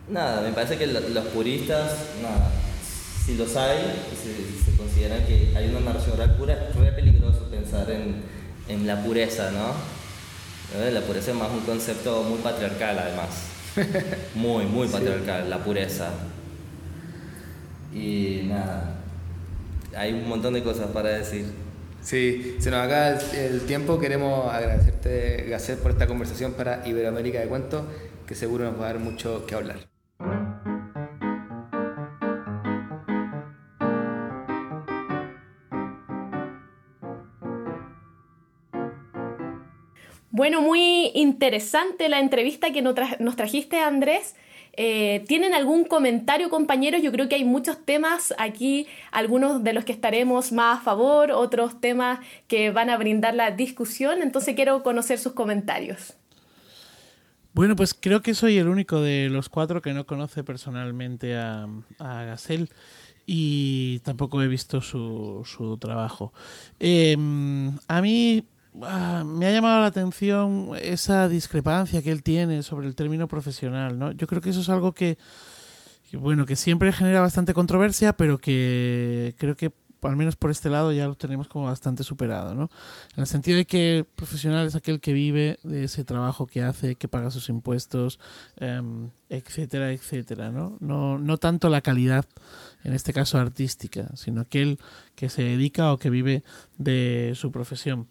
[0.08, 2.50] nada, me parece que lo- los puristas, nada,
[3.24, 3.78] si los hay,
[4.12, 8.22] y se, se consideran que hay una narración oral pura, es re peligroso pensar en,
[8.70, 9.74] en la pureza, ¿no?
[10.80, 10.90] ¿Eh?
[10.92, 13.46] La pureza es más un concepto muy patriarcal, además.
[14.34, 16.10] Muy, muy patriarcal, la pureza.
[17.94, 18.96] Y nada,
[19.96, 21.44] hay un montón de cosas para decir.
[22.02, 24.00] Sí, se nos acaba el, tiempo.
[24.00, 27.84] Queremos agradecerte, Gacet, por esta conversación para Iberoamérica de Cuentos,
[28.26, 29.89] que seguro nos va a dar mucho que hablar.
[40.30, 44.36] Bueno, muy interesante la entrevista que nos, tra- nos trajiste, Andrés.
[44.74, 47.02] Eh, ¿Tienen algún comentario, compañeros?
[47.02, 51.32] Yo creo que hay muchos temas aquí, algunos de los que estaremos más a favor,
[51.32, 56.14] otros temas que van a brindar la discusión, entonces quiero conocer sus comentarios.
[57.52, 61.66] Bueno, pues creo que soy el único de los cuatro que no conoce personalmente a,
[61.98, 62.36] a
[63.26, 65.44] y tampoco he visto su,
[65.80, 66.32] trabajo.
[66.78, 67.16] Eh,
[67.88, 68.44] a mí
[68.82, 73.98] ah, me ha llamado la atención esa discrepancia que él tiene sobre el término profesional,
[73.98, 74.12] ¿no?
[74.12, 75.18] Yo creo que eso es algo que,
[76.12, 79.72] bueno, que siempre genera bastante controversia, pero que creo que
[80.08, 82.70] al menos por este lado ya lo tenemos como bastante superado, ¿no?
[83.16, 86.62] En el sentido de que el profesional es aquel que vive de ese trabajo que
[86.62, 88.18] hace, que paga sus impuestos,
[88.56, 90.76] em, etcétera, etcétera, ¿no?
[90.80, 91.18] ¿no?
[91.18, 92.24] No tanto la calidad,
[92.84, 94.78] en este caso artística, sino aquel
[95.14, 96.42] que se dedica o que vive
[96.78, 98.08] de su profesión.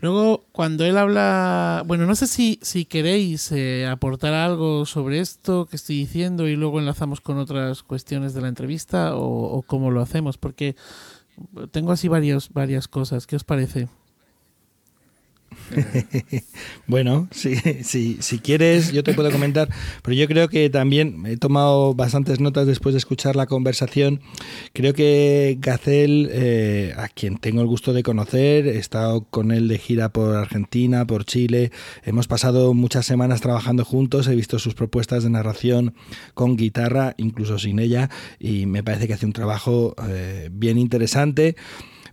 [0.00, 5.66] Luego, cuando él habla, bueno, no sé si, si queréis eh, aportar algo sobre esto
[5.66, 10.00] que estoy diciendo y luego enlazamos con otras cuestiones de la entrevista o, cómo lo
[10.00, 10.76] hacemos, porque
[11.72, 13.26] tengo así varios, varias cosas.
[13.26, 13.88] ¿Qué os parece?
[16.86, 19.68] Bueno, si, si, quieres, yo te puedo comentar,
[20.02, 24.20] pero yo creo que también he tomado bastantes notas después de escuchar la conversación.
[24.72, 29.68] Creo que Gacel, eh, a quien tengo el gusto de conocer, he estado con él
[29.68, 31.72] de gira por Argentina, por Chile,
[32.04, 35.94] hemos pasado muchas semanas trabajando juntos, he visto sus propuestas de narración
[36.34, 41.56] con guitarra, incluso sin ella, y me parece que hace un trabajo eh, bien interesante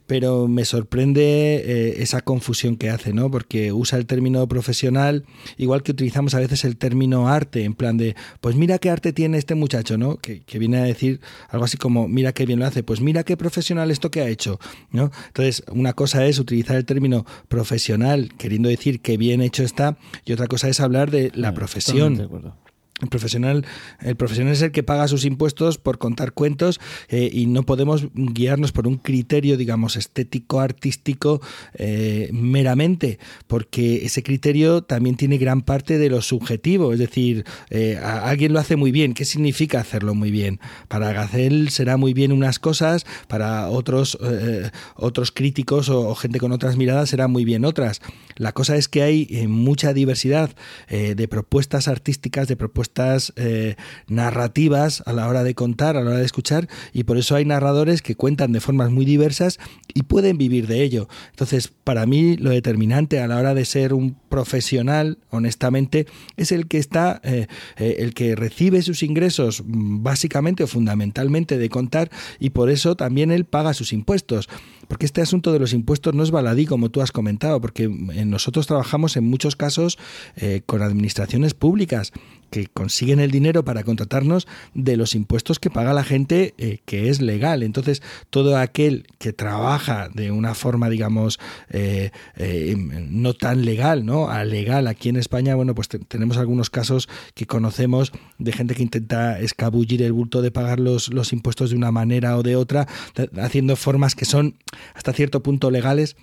[0.07, 3.31] pero me sorprende eh, esa confusión que hace, ¿no?
[3.31, 5.25] Porque usa el término profesional,
[5.57, 9.13] igual que utilizamos a veces el término arte, en plan de, pues mira qué arte
[9.13, 10.17] tiene este muchacho, ¿no?
[10.17, 13.23] Que, que viene a decir algo así como, mira qué bien lo hace, pues mira
[13.23, 14.59] qué profesional esto que ha hecho,
[14.91, 15.11] ¿no?
[15.27, 20.33] Entonces, una cosa es utilizar el término profesional, queriendo decir que bien hecho está, y
[20.33, 22.55] otra cosa es hablar de la profesión.
[23.01, 23.65] El profesional,
[23.99, 26.79] el profesional es el que paga sus impuestos por contar cuentos
[27.09, 31.41] eh, y no podemos guiarnos por un criterio, digamos, estético, artístico
[31.73, 36.93] eh, meramente, porque ese criterio también tiene gran parte de lo subjetivo.
[36.93, 39.13] Es decir, eh, alguien lo hace muy bien.
[39.13, 40.61] ¿Qué significa hacerlo muy bien?
[40.87, 44.17] Para Gacel será muy bien unas cosas, para otros,
[44.95, 47.99] otros críticos o, o, gente con otras miradas será muy bien otras.
[48.37, 50.55] La cosa es que hay mucha diversidad
[50.89, 53.75] de propuestas artísticas, de propuestas estas eh,
[54.07, 57.45] narrativas a la hora de contar, a la hora de escuchar, y por eso hay
[57.45, 59.59] narradores que cuentan de formas muy diversas
[59.93, 61.07] y pueden vivir de ello.
[61.31, 66.05] Entonces, para mí lo determinante a la hora de ser un profesional, honestamente,
[66.37, 71.57] es el que está, eh, eh, el que recibe sus ingresos mm, básicamente o fundamentalmente
[71.57, 74.47] de contar y por eso también él paga sus impuestos.
[74.87, 78.67] Porque este asunto de los impuestos no es baladí, como tú has comentado, porque nosotros
[78.67, 79.97] trabajamos en muchos casos
[80.67, 82.13] con administraciones públicas
[82.55, 87.09] que consiguen el dinero para contratarnos de los impuestos que paga la gente eh, que
[87.09, 87.63] es legal.
[87.63, 91.37] Entonces, todo aquel que trabaja de una forma, digamos,
[91.69, 94.29] eh, eh, no tan legal, ¿no?
[94.29, 98.83] A legal aquí en España, bueno, pues tenemos algunos casos que conocemos de gente que
[98.83, 102.87] intenta escabullir el bulto de pagar los, los impuestos de una manera o de otra,
[103.35, 104.55] haciendo formas que son
[104.93, 106.15] hasta cierto punto legales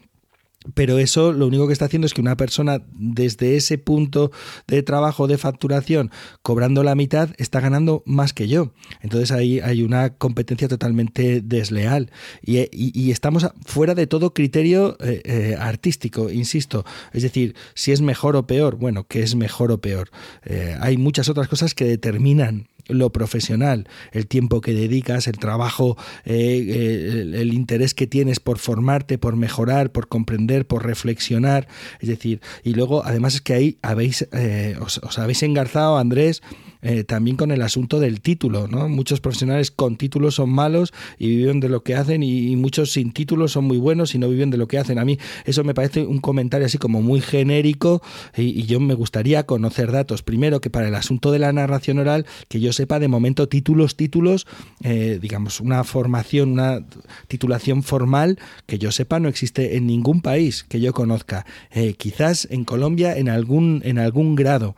[0.75, 4.31] pero eso lo único que está haciendo es que una persona desde ese punto
[4.67, 6.11] de trabajo de facturación
[6.43, 8.73] cobrando la mitad está ganando más que yo.
[9.01, 12.11] Entonces ahí hay una competencia totalmente desleal
[12.43, 16.85] y, estamos fuera de todo criterio eh, eh, artístico, insisto.
[17.13, 20.11] Es decir, si es mejor o peor, bueno, que es mejor o peor.
[20.45, 25.97] Eh, hay muchas otras cosas que determinan lo profesional, el tiempo que dedicas, el trabajo,
[26.25, 31.69] eh, el, interés que tienes por formarte, por mejorar, por comprender, por reflexionar.
[32.01, 36.43] Es decir, y luego además es que ahí habéis, eh, os, os habéis engarzado, Andrés,
[36.83, 38.89] eh, también con el asunto del título, ¿no?
[38.89, 43.13] Muchos profesionales con títulos son malos y viven de lo que hacen y, muchos sin
[43.13, 44.99] títulos son muy buenos y no viven de lo que hacen.
[44.99, 48.03] A mí eso me parece un comentario así como muy genérico
[48.37, 50.23] y, yo me gustaría conocer datos.
[50.23, 53.97] Primero que para el asunto de la narración oral, que yo sepa de momento títulos,
[53.97, 54.47] títulos,
[54.83, 56.85] eh, digamos, una formación, una
[57.29, 61.47] titulación formal que yo sepa no existe en ningún país que yo conozca.
[61.71, 64.75] Eh, quizás en Colombia en algún, en algún grado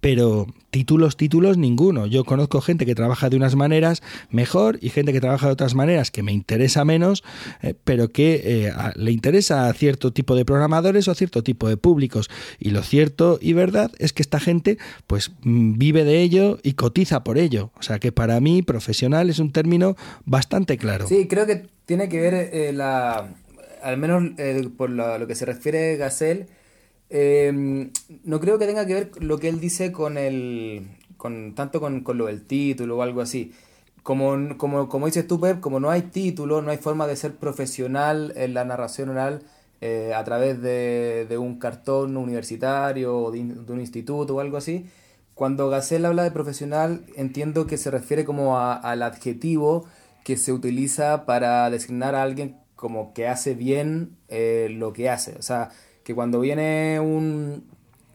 [0.00, 2.06] pero títulos, títulos, ninguno.
[2.06, 5.74] Yo conozco gente que trabaja de unas maneras mejor y gente que trabaja de otras
[5.74, 7.24] maneras que me interesa menos,
[7.62, 11.68] eh, pero que eh, le interesa a cierto tipo de programadores o a cierto tipo
[11.68, 12.30] de públicos.
[12.58, 16.74] Y lo cierto y verdad es que esta gente pues mm, vive de ello y
[16.74, 17.72] cotiza por ello.
[17.78, 21.06] O sea que para mí profesional es un término bastante claro.
[21.08, 23.34] Sí, creo que tiene que ver eh, la,
[23.82, 24.22] al menos
[24.76, 26.46] por lo que se refiere Gacel,
[27.10, 27.90] eh,
[28.24, 30.96] no creo que tenga que ver lo que él dice con el.
[31.16, 33.52] Con, tanto con, lo del título o algo así.
[34.02, 37.36] Como, como, como dices tú, Pep, como no hay título, no hay forma de ser
[37.36, 39.42] profesional en la narración oral
[39.82, 44.86] eh, a través de, de, un cartón universitario o de, un instituto o algo así.
[45.34, 49.86] Cuando Gacel habla de profesional, entiendo que se refiere como al adjetivo
[50.24, 55.36] que se utiliza para designar a alguien como que hace bien eh, lo que hace.
[55.38, 55.70] O sea,
[56.10, 57.62] que cuando viene un,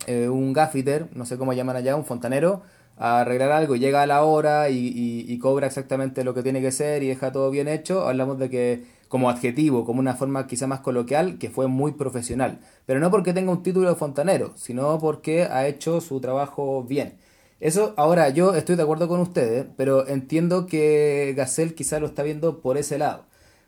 [0.05, 2.61] eh, un gaffiter, no sé cómo llaman allá, un fontanero,
[2.97, 7.03] a arreglar algo, llega a la hora y, cobra exactamente lo que tiene que ser
[7.03, 10.81] y deja todo bien hecho, hablamos de que como adjetivo, como una forma quizá más
[10.81, 12.59] coloquial, que fue muy profesional.
[12.85, 17.17] Pero no porque tenga un título de fontanero, sino porque ha hecho su trabajo bien.
[17.61, 22.23] Eso, ahora yo estoy de acuerdo con ustedes, pero entiendo que Gacel quizá lo está
[22.23, 23.23] viendo por ese lado.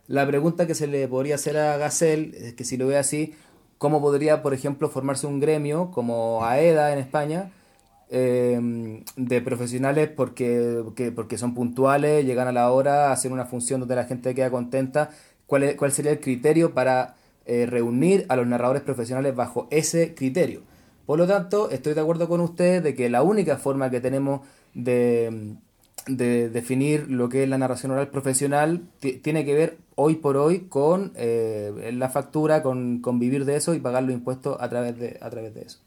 [0.07, 3.33] La pregunta que se le podría hacer a Gacel es que si lo ve así,
[3.77, 7.51] cómo podría, por ejemplo, formarse un gremio como AEDA en España,
[8.09, 10.83] eh, de profesionales porque,
[11.15, 15.09] porque son puntuales, llegan a la hora, hacen una función donde la gente queda contenta.
[15.45, 17.15] ¿Cuál, cuál sería el criterio para
[17.45, 20.61] eh, reunir a los narradores profesionales bajo ese criterio?
[21.05, 24.41] Por lo tanto, estoy de acuerdo con usted de que la única forma que tenemos
[24.73, 25.55] de
[26.07, 30.67] de definir lo que es la narración oral profesional tiene que ver hoy por hoy
[30.69, 35.17] con eh, la factura, con, vivir de eso y pagar los impuestos a través de,
[35.21, 35.79] a través de eso.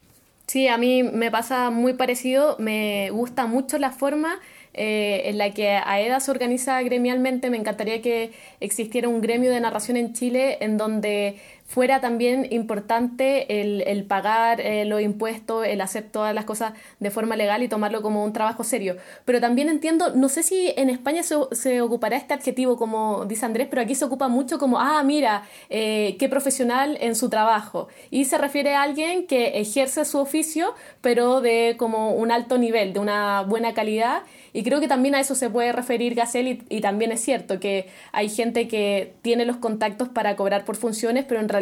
[0.46, 4.40] Sí, a mí me pasa muy parecido, me gusta mucho la forma
[4.74, 7.50] eh, en la que AEDA se organiza gremialmente.
[7.50, 11.36] Me encantaría que existiera un gremio de narración en Chile en donde
[11.70, 17.36] fuera también importante el, pagar eh, los impuestos, el hacer todas las cosas de forma
[17.36, 18.96] legal y tomarlo como un trabajo serio.
[19.24, 23.68] Pero también entiendo, no sé si en España se, ocupará este adjetivo, como dice Andrés,
[23.70, 27.86] pero aquí se ocupa mucho como, ah, mira, eh, qué profesional en su trabajo.
[28.10, 32.92] Y se refiere a alguien que ejerce su oficio, pero de como un alto nivel,
[32.94, 36.80] de una buena calidad y creo que también a eso se puede referir Gacel y,
[36.80, 41.40] también es cierto que hay gente que tiene los contactos para cobrar por funciones, pero
[41.40, 41.59] en realidad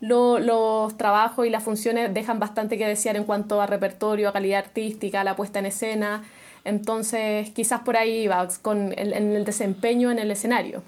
[0.00, 4.58] los trabajos y las funciones dejan bastante que desear en cuanto a repertorio, a calidad
[4.60, 6.22] artística, a la puesta en escena.
[6.64, 10.82] Entonces, quizás por ahí va con en el desempeño en el escenario.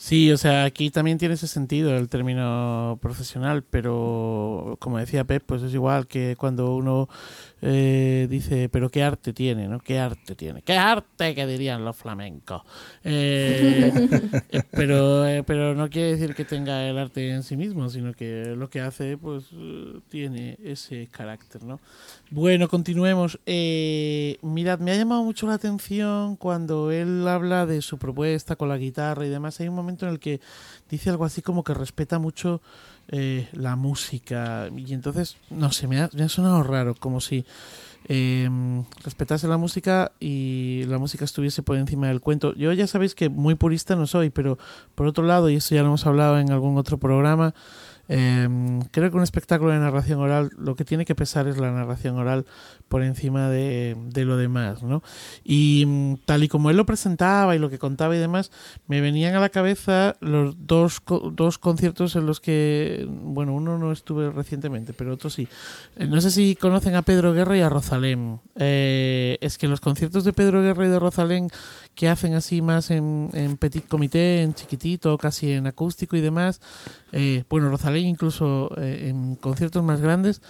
[0.00, 5.42] Sí, o sea, aquí también tiene ese sentido el término profesional, pero como decía Pep,
[5.44, 7.06] pues es igual que cuando uno
[7.62, 9.80] eh, dice, pero qué arte tiene, ¿no?
[9.80, 10.62] ¿Qué arte tiene?
[10.62, 12.62] ¿Qué arte que dirían los flamencos?
[13.04, 13.92] Eh,
[14.50, 18.54] eh, pero, pero no quiere decir que tenga el arte en sí mismo, sino que
[18.56, 19.46] lo que hace, pues,
[20.08, 21.80] tiene ese carácter, ¿no?
[22.30, 23.38] Bueno, continuemos.
[23.46, 28.78] mirad, me ha llamado mucho la atención cuando él habla de su propuesta con la
[28.78, 29.60] guitarra y demás.
[29.60, 30.40] Hay un momento en el que
[30.88, 32.62] dice algo así como que respeta mucho
[33.10, 34.68] eh, la música.
[34.76, 37.44] Y entonces, no sé, me ha, me ha sonado raro, como si
[38.08, 38.48] eh,
[39.04, 42.54] respetase la música y la música estuviese por encima del cuento.
[42.54, 44.58] Yo ya sabéis que muy purista no soy, pero
[44.94, 47.54] por otro lado, y esto ya lo hemos hablado en algún otro programa,
[48.12, 51.70] Em, creo que un espectáculo de narración oral lo que tiene que pesar es la
[51.70, 52.44] narración oral
[52.88, 55.04] por encima de, lo demás, ¿no?
[55.44, 58.50] Y mm, tal y como él lo presentaba y lo que contaba y demás,
[58.88, 61.00] me venían a la cabeza los dos,
[61.30, 65.46] dos conciertos en los que, bueno, uno no estuve recientemente, pero otro sí.
[65.94, 68.40] Eh, no sé si conocen a Pedro Guerra y a Rosalén.
[68.56, 71.48] Eh, es que los conciertos de Pedro Guerra y de Rosalén
[71.94, 76.60] que hacen así más en, en petit comité, en chiquitito, casi en acústico y demás,
[77.12, 80.40] eh, bueno, Rosalén incluso eh, en conciertos más grandes,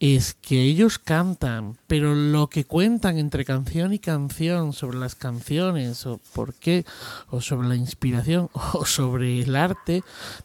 [0.00, 6.04] es que ellos cantan, pero lo que cuentan entre canción y canción sobre las canciones,
[6.06, 6.84] o por qué,
[7.30, 10.02] o sobre la inspiración, o sobre el arte,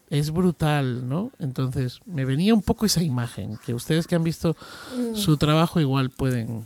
[0.10, 1.32] es brutal, ¿no?
[1.40, 4.56] Entonces, me venía un poco esa imagen, que ustedes que han visto
[4.96, 5.16] mm.
[5.16, 6.64] su trabajo igual pueden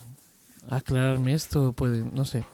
[0.69, 2.45] aclararme esto, pueden, no sé.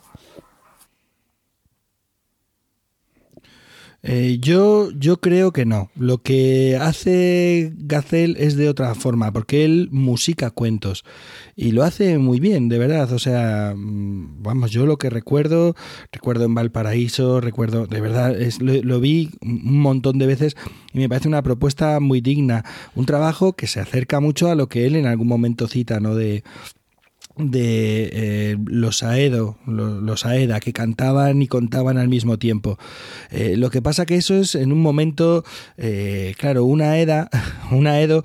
[4.01, 5.89] Eh, yo, yo creo que no.
[5.95, 11.03] Lo que hace Gacel es de otra forma, porque él musica cuentos
[11.55, 13.11] y lo hace muy bien, de verdad.
[13.11, 15.75] O sea, mm, vamos, yo lo que recuerdo,
[16.11, 20.55] recuerdo en Valparaíso, recuerdo, de verdad, es, lo vi un montón de veces
[20.93, 22.63] y me parece una propuesta muy digna.
[22.95, 26.15] Un trabajo que se acerca mucho a lo que él en algún momento cita, ¿no?
[26.15, 26.43] De,
[27.39, 32.77] de eh, los Aedo, los, Aeda, que cantaban y contaban al mismo tiempo.
[33.31, 35.43] Eh, lo que pasa que eso es en un momento,
[35.77, 37.29] eh, claro, una Aeda,
[37.71, 38.23] una Aedo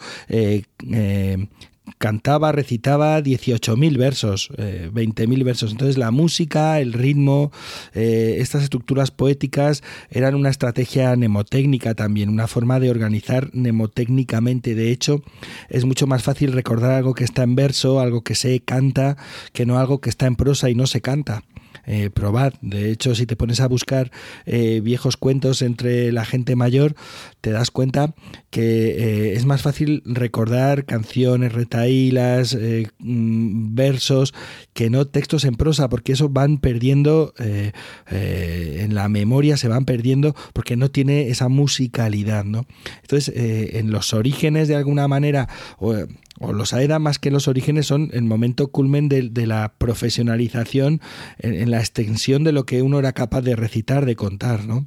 [1.98, 5.72] cantaba, recitaba 18.000 versos, 20.000 versos.
[5.72, 7.52] Entonces la música, el ritmo,
[7.92, 14.74] estas estructuras poéticas eran una estrategia mnemotécnica también, una forma de organizar mnemotécnicamente.
[14.74, 15.22] De hecho,
[15.68, 19.16] es mucho más fácil recordar algo que está en verso, algo que se canta,
[19.52, 21.42] que no algo que está en prosa y no se canta.
[21.86, 22.54] Eh, probad.
[22.62, 24.10] De hecho, si te pones a buscar
[24.46, 26.94] eh, viejos cuentos entre la gente mayor,
[27.40, 28.14] te das cuenta
[28.50, 32.56] que eh, es más fácil recordar canciones, retaílas,
[32.98, 34.32] mm, versos,
[34.72, 40.34] que no textos en prosa, porque eso van perdiendo en la memoria, se van perdiendo
[40.52, 42.66] porque no tiene esa musicalidad, ¿no?
[43.02, 45.94] Entonces, en los orígenes, de alguna manera, o
[46.40, 51.00] los AEDA más que los orígenes son el momento culmen de, la profesionalización
[51.38, 54.86] en, la extensión de lo que uno era capaz de recitar, de contar, ¿no?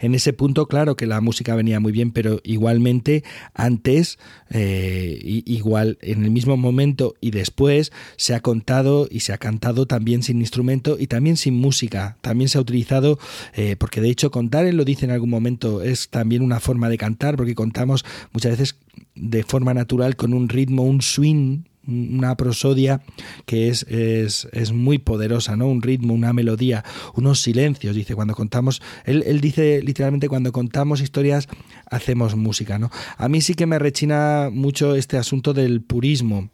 [0.00, 4.18] En ese punto, claro que la música venía muy bien, pero igualmente antes,
[4.50, 9.86] eh, igual en el mismo momento y después, se ha contado y se ha cantado
[9.86, 12.16] también sin instrumento y también sin música.
[12.20, 13.18] También se ha utilizado,
[13.54, 16.88] eh, porque de hecho contar, él lo dice en algún momento, es también una forma
[16.88, 18.78] de cantar, porque contamos muchas veces
[19.14, 23.02] de forma natural con un ritmo, un swing, una prosodia
[23.46, 25.66] que es, es, muy poderosa, ¿no?
[25.66, 26.84] Un ritmo, una melodía,
[27.14, 31.48] unos silencios, dice, cuando contamos, él, él, dice literalmente, cuando contamos historias,
[31.90, 32.90] hacemos música, ¿no?
[33.16, 36.50] A mí sí que me rechina mucho este asunto del purismo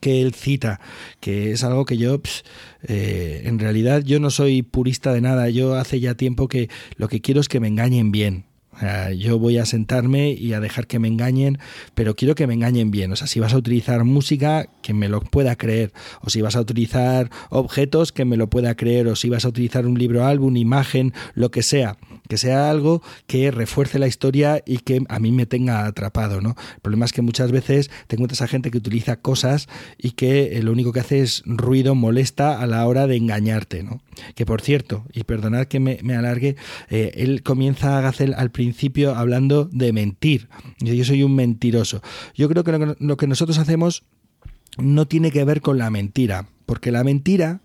[0.00, 0.80] que él cita,
[1.20, 2.20] que es algo que yo,
[2.82, 7.08] eh, en realidad, yo no soy purista de nada, yo hace ya tiempo que lo
[7.08, 8.44] que quiero es que me engañen bien,
[9.16, 11.58] yo voy a sentarme y a dejar que me engañen,
[11.94, 13.12] pero quiero que me engañen bien.
[13.12, 15.92] O sea, si vas a utilizar música, que me lo pueda creer.
[16.20, 19.08] O si vas a utilizar objetos, que me lo pueda creer.
[19.08, 21.96] O si vas a utilizar un libro, álbum, imagen, lo que sea.
[22.28, 26.56] Que sea algo que refuerce la historia y que a mí me tenga atrapado, ¿no?
[26.74, 29.68] El problema es que muchas veces te encuentras a gente que utiliza cosas
[29.98, 33.82] y que eh, lo único que hace es ruido, molesta a la hora de engañarte,
[33.82, 34.00] ¿no?
[34.34, 36.56] Que por cierto, y perdonad que me, alargue,
[36.90, 40.48] eh, él comienza a hacer al principio hablando de mentir.
[40.80, 42.02] Yo soy un mentiroso.
[42.34, 44.04] Yo creo que lo que nosotros hacemos
[44.78, 47.60] no tiene que ver con la mentira, porque la mentira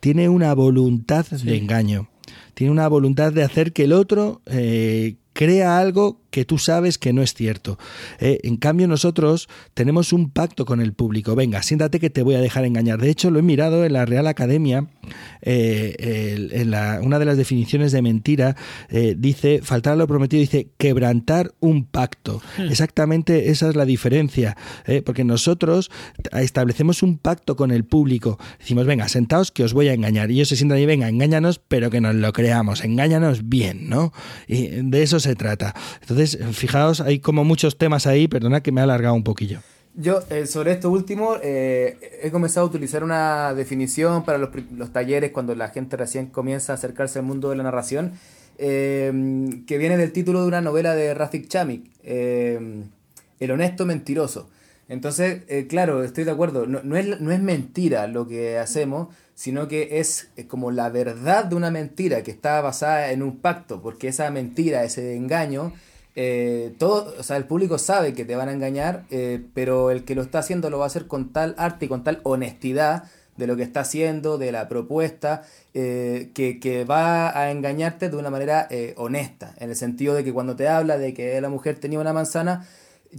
[0.00, 2.08] tiene una voluntad de engaño,
[2.54, 7.12] tiene una voluntad de hacer que el otro eh, crea algo que tú sabes que
[7.12, 7.78] no es cierto.
[8.18, 11.36] Eh, en cambio, nosotros tenemos un pacto con el público.
[11.36, 13.00] Venga, siéntate que te voy a dejar engañar.
[13.00, 14.88] De hecho, lo he mirado en la Real Academia,
[15.42, 18.56] eh, en la, una de las definiciones de mentira,
[18.88, 22.42] eh, dice, faltar a lo prometido, dice quebrantar un pacto.
[22.58, 22.62] Hmm.
[22.62, 24.56] Exactamente esa es la diferencia,
[25.06, 25.92] porque nosotros
[26.32, 28.40] establecemos un pacto con el público.
[28.58, 30.32] Decimos, venga, sentaos que os voy a engañar.
[30.32, 34.12] Y ellos se sientan ahí, venga, engáñanos, pero que nos lo creamos, engáñanos bien, ¿no?
[34.48, 35.76] Y de eso se trata.
[36.00, 39.60] Entonces, fijaos, hay como muchos temas ahí, perdona que me ha alargado un poquillo.
[39.96, 44.50] Yo, eh, sobre esto último, eh, he comenzado a utilizar una definición para los,
[44.92, 48.12] talleres cuando la gente recién comienza a acercarse al mundo de la narración,
[48.58, 49.12] eh,
[49.68, 54.50] que viene del título de una novela de Rafik Chamik, El honesto mentiroso.
[54.88, 59.68] Entonces, claro, estoy de acuerdo, no, no, es, no es mentira lo que hacemos, sino
[59.68, 64.08] que es como la verdad de una mentira que está basada en un pacto, porque
[64.08, 65.72] esa mentira, ese engaño,
[66.16, 70.04] eh, todo, o sea, el público sabe que te van a engañar, eh, pero el
[70.04, 73.04] que lo está haciendo lo va a hacer con tal arte y con tal honestidad
[73.36, 75.42] de lo que está haciendo, de la propuesta,
[75.74, 80.32] eh, que, que, va a engañarte de una manera honesta, en el sentido de que
[80.32, 82.64] cuando te habla de que la mujer tenía una manzana,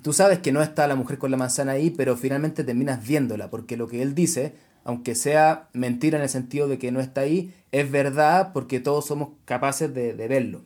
[0.01, 3.49] tú sabes que no está la mujer con la manzana ahí, pero finalmente terminas viéndola,
[3.49, 4.53] porque lo que él dice,
[4.85, 9.05] aunque sea mentira en el sentido de que no está ahí, es verdad porque todos
[9.05, 10.61] somos capaces de, de verlo.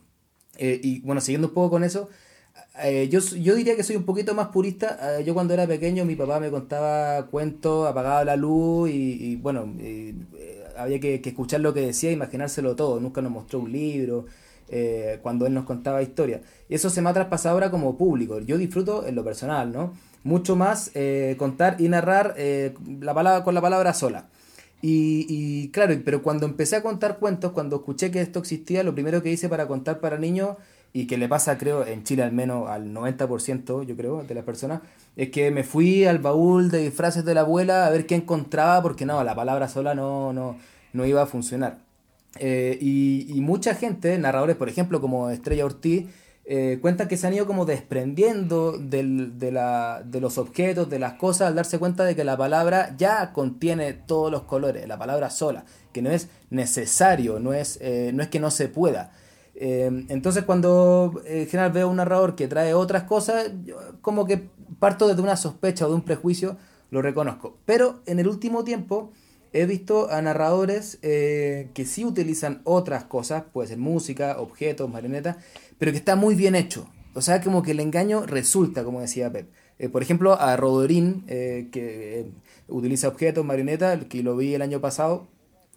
[0.60, 2.10] Eh, y bueno, siguiendo un poco con eso,
[2.84, 5.20] eh, yo, yo diría que soy un poquito más purista.
[5.20, 9.74] Eh, yo cuando era pequeño mi papá me contaba cuentos, apagaba la luz y, bueno,
[10.78, 13.00] había que, escuchar lo que decía, imaginárselo todo.
[13.00, 14.26] Nunca nos mostró un libro
[15.24, 16.42] cuando él nos contaba historias.
[16.68, 18.40] Y eso se me ha traspasado ahora como público.
[18.40, 19.94] Yo disfruto en lo personal, ¿no?
[20.24, 20.92] Mucho más
[21.38, 22.36] contar y narrar
[23.02, 24.28] la palabra, con la palabra sola.
[24.82, 28.94] Y, y, claro, pero cuando empecé a contar cuentos, cuando escuché que esto existía, lo
[28.94, 30.56] primero que hice para contar para niños,
[30.94, 34.44] y que le pasa creo en Chile al menos al 90% yo creo de las
[34.44, 34.82] personas,
[35.16, 38.82] es que me fui al baúl de frases de la abuela a ver qué encontraba,
[38.82, 40.58] porque no, la palabra sola no, no,
[40.94, 41.78] no iba a funcionar.
[42.40, 46.08] Eh, y, y mucha gente, narradores por ejemplo como Estrella Ortiz,
[46.52, 50.98] eh, cuentan que se han ido como desprendiendo del, de, la, de los objetos, de
[50.98, 54.98] las cosas, al darse cuenta de que la palabra ya contiene todos los colores, la
[54.98, 59.12] palabra sola, que no es necesario, no es, eh, no es que no se pueda.
[59.54, 63.52] Eh, entonces cuando en general veo un narrador que trae otras cosas,
[64.02, 66.58] como que parto desde una sospecha o de un prejuicio,
[66.90, 67.58] lo reconozco.
[67.66, 69.12] Pero en el último tiempo
[69.54, 75.38] he visto a narradores que sí utilizan otras cosas, puede ser música, objetos, marionetas,
[75.78, 76.88] pero que está muy bien hecho.
[77.14, 79.50] O sea, como que el engaño resulta, como decía Pep.
[79.80, 82.32] Eh, por ejemplo, a Rodorín, eh, que eh,
[82.68, 85.28] utiliza objetos, marionetas, que lo vi el año pasado,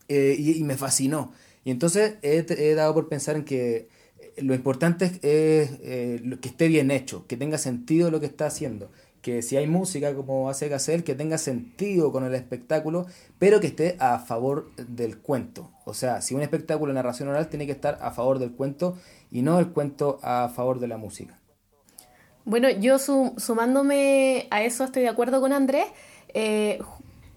[0.08, 1.32] y, me fascinó.
[1.64, 3.88] Y entonces he, he, dado por pensar en que
[4.36, 8.90] lo importante es que esté bien hecho, que tenga sentido lo que está haciendo
[9.22, 13.06] que si hay música como hace Gacel, que tenga sentido con el espectáculo,
[13.38, 15.70] pero que esté a favor del cuento.
[15.84, 18.98] O sea, si un espectáculo de narración oral tiene que estar a favor del cuento
[19.30, 21.38] y no el cuento a favor de la música.
[22.44, 25.86] Bueno, yo sumándome a eso estoy de acuerdo con Andrés.
[26.34, 26.80] Eh,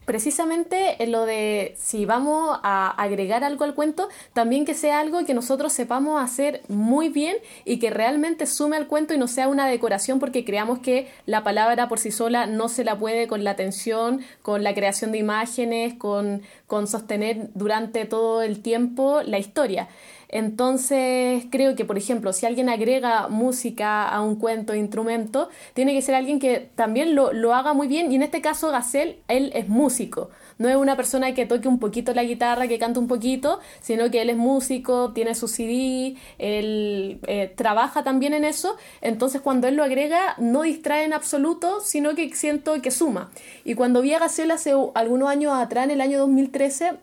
[0.06, 5.24] precisamente en lo de si vamos a agregar algo al cuento, también que sea algo
[5.26, 9.48] que nosotros sepamos hacer muy bien y que realmente sume al cuento y no sea
[9.48, 13.44] una decoración porque creamos que la palabra por sí sola no se la puede con
[13.44, 19.40] la atención, con la creación de imágenes, con, con sostener durante todo el tiempo la
[19.40, 19.88] historia.
[20.30, 26.02] Entonces, creo que, por ejemplo, si alguien agrega música a un cuento, instrumento, tiene que
[26.02, 28.12] ser alguien que también lo, lo haga muy bien.
[28.12, 30.30] Y en este caso, Gacel, él es músico.
[30.58, 34.10] No es una persona que toque un poquito la guitarra, que cante un poquito, sino
[34.10, 38.78] que él es músico, tiene su CD, él eh, trabaja también en eso.
[39.02, 43.32] Entonces, cuando él lo agrega, no distrae en absoluto, sino que siento que suma.
[43.64, 46.94] Y cuando vi a Gacel hace algunos años atrás, en el año 2013,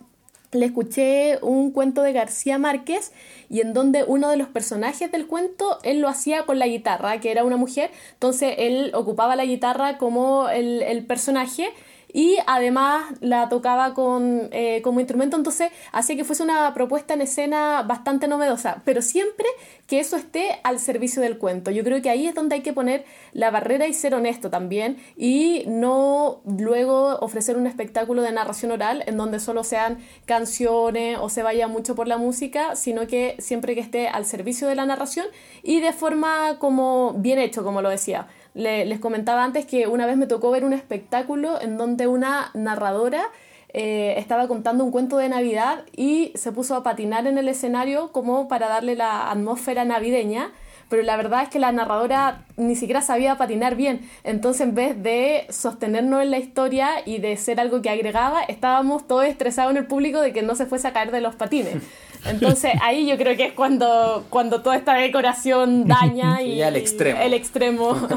[0.52, 3.12] le escuché un cuento de García Márquez
[3.48, 7.20] y en donde uno de los personajes del cuento él lo hacía con la guitarra,
[7.20, 11.68] que era una mujer, entonces él ocupaba la guitarra como el, el personaje
[12.12, 17.22] y además la tocaba con, eh, como instrumento, entonces hacía que fuese una propuesta en
[17.22, 19.46] escena bastante novedosa, pero siempre
[19.86, 21.70] que eso esté al servicio del cuento.
[21.70, 24.98] Yo creo que ahí es donde hay que poner la barrera y ser honesto también.
[25.16, 31.28] Y no luego ofrecer un espectáculo de narración oral en donde solo sean canciones o
[31.28, 34.86] se vaya mucho por la música, sino que siempre que esté al servicio de la
[34.86, 35.26] narración
[35.62, 40.16] y de forma como bien hecho, como lo decía les comentaba antes que una vez
[40.16, 43.30] me tocó ver un espectáculo en donde una narradora
[43.74, 48.12] eh, estaba contando un cuento de Navidad y se puso a patinar en el escenario
[48.12, 50.52] como para darle la atmósfera navideña,
[50.90, 55.02] pero la verdad es que la narradora ni siquiera sabía patinar bien, entonces en vez
[55.02, 59.78] de sostenernos en la historia y de ser algo que agregaba, estábamos todos estresados en
[59.78, 61.76] el público de que no se fuese a caer de los patines.
[62.24, 67.20] Entonces ahí yo creo que es cuando, cuando toda esta decoración daña y, al extremo.
[67.20, 68.08] el extremo.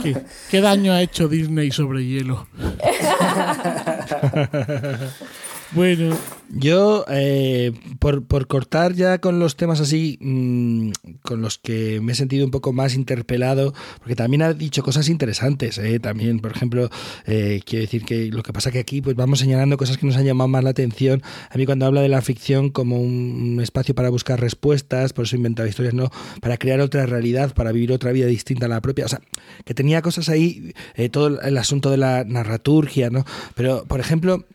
[0.49, 2.47] ¿Qué, daño ha hecho Disney sobre hielo?
[5.71, 6.17] bueno.
[6.49, 10.91] Yo, eh, por, por, cortar ya con los temas así, mmm,
[11.23, 15.09] con los que me he sentido un poco más interpelado, porque también ha dicho cosas
[15.09, 16.89] interesantes, eh, también, por ejemplo,
[17.25, 20.15] eh, quiero decir que lo que pasa que aquí pues vamos señalando cosas que nos
[20.17, 21.23] han llamado más la atención.
[21.49, 25.25] A mí cuando habla de la ficción como un, un espacio para buscar respuestas, por
[25.25, 26.11] eso he historias, no,
[26.41, 29.21] para crear otra realidad, para vivir otra vida distinta a la propia, o sea,
[29.65, 33.25] que tenía cosas ahí, eh, todo el asunto de la narraturgia, ¿no?
[33.55, 34.45] Pero, por ejemplo,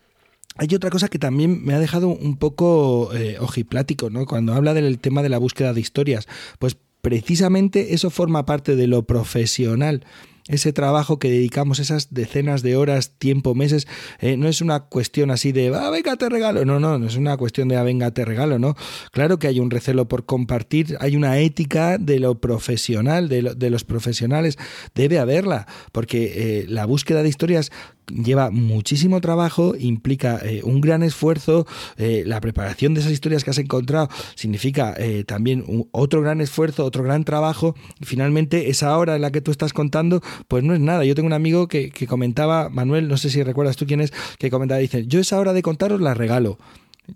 [0.60, 4.26] hay otra cosa que también me ha dejado un poco eh, ojiplático, ¿no?
[4.26, 8.86] Cuando habla del tema de la búsqueda de historias, pues precisamente eso forma parte de
[8.86, 10.04] lo profesional
[10.50, 13.86] ese trabajo que dedicamos, esas decenas de horas, tiempo, meses,
[14.18, 16.64] eh, no es una cuestión así de, ah, venga, te regalo.
[16.64, 18.74] No, no, no es una cuestión de, ah, venga, te regalo, no.
[19.12, 23.54] Claro que hay un recelo por compartir, hay una ética de lo profesional, de, lo,
[23.54, 24.58] de los profesionales,
[24.94, 27.70] debe haberla, porque eh, la búsqueda de historias
[28.10, 33.50] lleva muchísimo trabajo, implica eh, un gran esfuerzo, eh, la preparación de esas historias que
[33.50, 39.22] has encontrado significa eh, también otro gran esfuerzo, otro gran trabajo, finalmente esa hora en
[39.22, 41.04] la que tú estás contando, pues no es nada.
[41.04, 44.12] Yo tengo un amigo que, que comentaba, Manuel, no sé si recuerdas tú quién es,
[44.38, 46.58] que comentaba, dice, yo esa hora de contaros la regalo.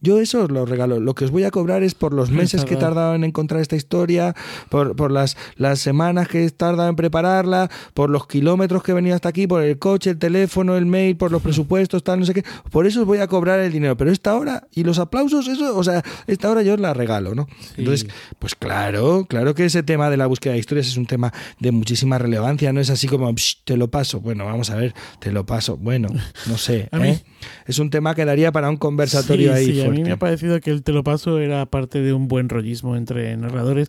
[0.00, 1.00] Yo eso os lo regalo.
[1.00, 3.60] Lo que os voy a cobrar es por los meses que he tardado en encontrar
[3.60, 4.34] esta historia,
[4.68, 8.94] por, por las, las semanas que he tardado en prepararla, por los kilómetros que he
[8.94, 12.26] venido hasta aquí, por el coche, el teléfono, el mail, por los presupuestos, tal, no
[12.26, 12.44] sé qué.
[12.70, 13.96] Por eso os voy a cobrar el dinero.
[13.96, 17.34] Pero esta hora y los aplausos, eso, o sea, esta hora yo os la regalo,
[17.34, 17.46] ¿no?
[17.60, 17.74] Sí.
[17.78, 18.08] Entonces,
[18.38, 21.70] pues claro, claro que ese tema de la búsqueda de historias es un tema de
[21.70, 22.72] muchísima relevancia.
[22.72, 23.32] No es así como,
[23.64, 24.20] te lo paso.
[24.20, 25.76] Bueno, vamos a ver, te lo paso.
[25.76, 26.08] Bueno,
[26.46, 26.88] no sé.
[26.92, 27.20] ¿eh?
[27.66, 29.72] Es un tema que daría para un conversatorio sí, ahí.
[29.74, 32.28] Sí, a mí me ha parecido que el te lo paso era parte de un
[32.28, 33.88] buen rollismo entre narradores,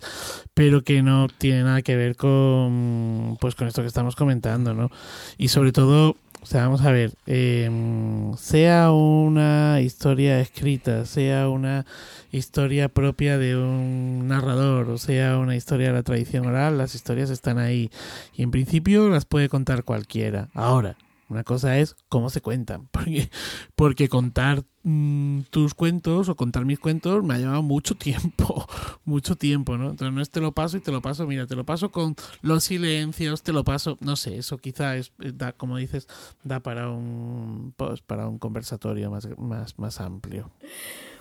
[0.53, 4.89] pero que no tiene nada que ver con pues con esto que estamos comentando, ¿no?
[5.37, 7.69] Y sobre todo, o sea, vamos a ver, eh,
[8.37, 11.85] sea una historia escrita, sea una
[12.31, 17.29] historia propia de un narrador, o sea una historia de la tradición oral, las historias
[17.29, 17.89] están ahí
[18.35, 20.49] y en principio las puede contar cualquiera.
[20.53, 20.97] Ahora,
[21.29, 23.29] una cosa es cómo se cuentan, porque,
[23.75, 28.67] porque contar mmm, tus cuentos o contar mis cuentos me ha llevado mucho tiempo,
[29.05, 29.89] mucho tiempo, ¿no?
[29.89, 32.15] Entonces no es te lo paso y te lo paso, mira, te lo paso con
[32.41, 36.07] los silencios, te lo paso, no sé, eso quizá es, da, como dices,
[36.43, 40.51] da para un, pues, para un conversatorio más, más, más amplio.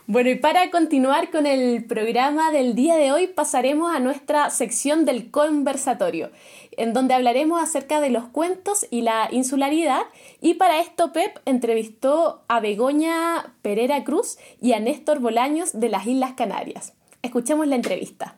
[0.07, 5.07] Bueno, y para continuar con el programa del día de hoy, pasaremos a nuestra sección
[5.07, 6.31] del conversatorio,
[6.73, 10.03] en donde hablaremos acerca de los cuentos y la insularidad.
[10.43, 16.07] Y para esto, Pep entrevistó a Begoña Pereira Cruz y a Néstor Bolaños de las
[16.07, 16.93] Islas Canarias.
[17.23, 18.37] Escuchemos la entrevista.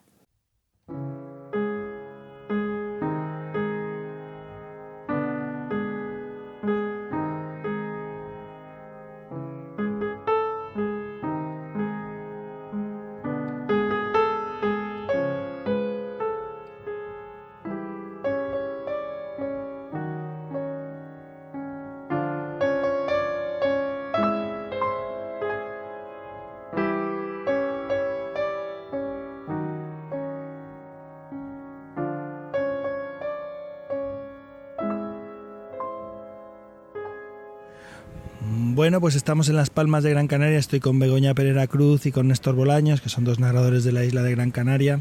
[38.76, 40.58] Bueno, pues estamos en Las Palmas de Gran Canaria.
[40.58, 44.04] Estoy con Begoña Pereira Cruz y con Néstor Bolaños, que son dos narradores de la
[44.04, 45.00] isla de Gran Canaria.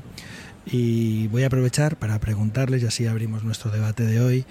[0.65, 4.45] Y voy a aprovechar para preguntarles, y así abrimos nuestro debate de hoy,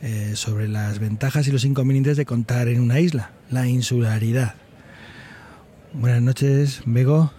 [0.00, 4.54] eh, sobre las ventajas y los inconvenientes de contar en una isla, la insularidad.
[5.92, 7.30] Buenas noches, Bego.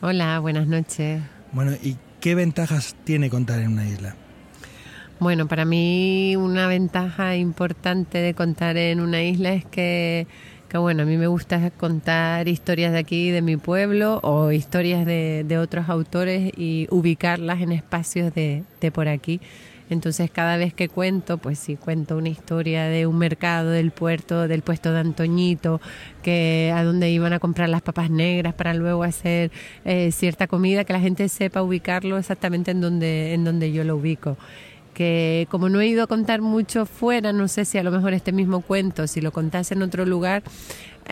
[0.00, 1.22] Hola, buenas noches.
[1.52, 4.16] Bueno, ¿y qué ventajas tiene contar en una isla?
[5.20, 10.26] Bueno, para mí una ventaja importante de contar en una isla es que,
[10.70, 15.04] que, bueno, a mí me gusta contar historias de aquí, de mi pueblo, o historias
[15.04, 19.40] de, de otros autores y ubicarlas en espacios de, de por aquí.
[19.90, 24.46] Entonces cada vez que cuento, pues sí, cuento una historia de un mercado del puerto,
[24.46, 25.80] del puesto de Antoñito,
[26.22, 29.50] que a donde iban a comprar las papas negras para luego hacer
[29.84, 33.96] eh, cierta comida, que la gente sepa ubicarlo exactamente en donde, en donde yo lo
[33.96, 34.36] ubico
[34.94, 38.12] que como no he ido a contar mucho fuera, no sé si a lo mejor
[38.12, 40.42] este mismo cuento, si lo contase en otro lugar,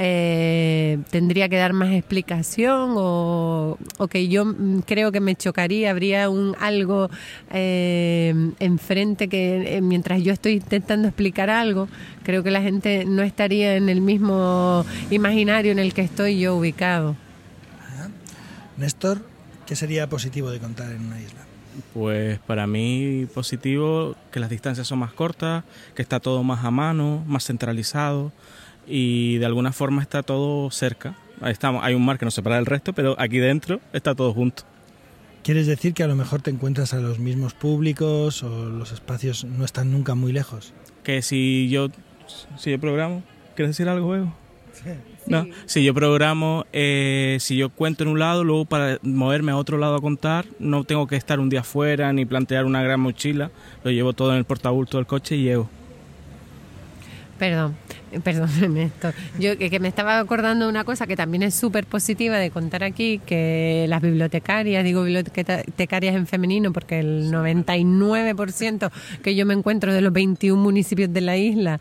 [0.01, 3.77] eh, tendría que dar más explicación o,
[4.09, 4.55] que yo
[4.87, 7.11] creo que me chocaría, habría un algo
[7.51, 11.89] eh, enfrente que eh, mientras yo estoy intentando explicar algo,
[12.23, 16.57] creo que la gente no estaría en el mismo imaginario en el que estoy yo
[16.57, 17.17] ubicado.
[18.77, 19.23] Néstor,
[19.67, 21.48] ¿qué sería positivo de contar en una isla?
[21.95, 25.65] Pues para mí positivo que las distancias son más cortas,
[25.95, 28.33] que está todo más a mano, más centralizado
[28.87, 31.17] y de alguna forma está todo cerca.
[31.41, 34.33] Ahí estamos, hay un mar que nos separa del resto, pero aquí dentro está todo
[34.33, 34.65] junto.
[35.43, 39.45] ¿Quieres decir que a lo mejor te encuentras a los mismos públicos o los espacios
[39.45, 40.75] no están nunca muy lejos?
[41.05, 41.89] Que si yo,
[42.57, 43.23] si yo programo,
[43.55, 44.35] ¿quieres decir algo, Evo?
[44.73, 44.91] Sí.
[45.29, 49.57] No, si yo programo, eh, si yo cuento en un lado, luego para moverme a
[49.57, 53.01] otro lado a contar, no tengo que estar un día afuera ni plantear una gran
[53.01, 53.51] mochila,
[53.85, 55.69] lo llevo todo en el portabulto del coche y llevo.
[57.39, 57.77] Perdón,
[58.25, 59.15] perdón, Néstor.
[59.39, 62.51] Yo que, que, me estaba acordando de una cosa que también es súper positiva de
[62.51, 68.91] contar aquí, que las bibliotecarias, digo bibliotecarias en femenino, porque el 99%
[69.23, 71.79] que yo me encuentro de los 21 municipios de la isla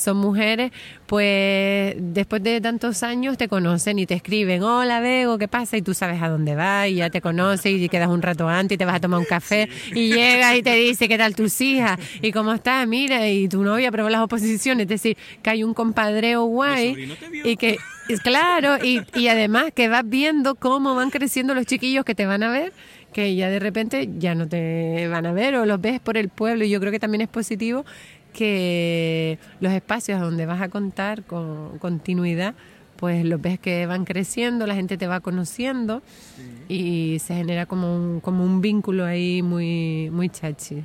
[0.00, 0.72] son mujeres,
[1.06, 5.76] pues después de tantos años te conocen y te escriben, hola Bego, ¿qué pasa?
[5.76, 8.76] Y tú sabes a dónde vas y ya te conoces y quedas un rato antes
[8.76, 11.60] y te vas a tomar un café y llegas y te dice, ¿qué tal tus
[11.60, 11.98] hijas?
[12.22, 12.86] ¿Y cómo estás?
[12.86, 17.56] Mira, y tu novia aprobó las oposiciones, es decir, que hay un compadreo guay y
[17.56, 17.78] que,
[18.22, 22.42] claro, y, y además que vas viendo cómo van creciendo los chiquillos que te van
[22.42, 22.72] a ver
[23.12, 26.28] que ya de repente ya no te van a ver o los ves por el
[26.28, 27.84] pueblo y yo creo que también es positivo
[28.30, 32.54] que los espacios donde vas a contar con continuidad,
[32.96, 36.02] pues los ves que van creciendo, la gente te va conociendo
[36.36, 36.74] sí.
[36.74, 40.84] y se genera como un, como un vínculo ahí muy, muy chachi.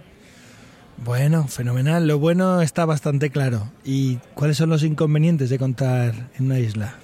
[1.04, 2.08] Bueno, fenomenal.
[2.08, 3.70] Lo bueno está bastante claro.
[3.84, 6.96] ¿Y cuáles son los inconvenientes de contar en una isla?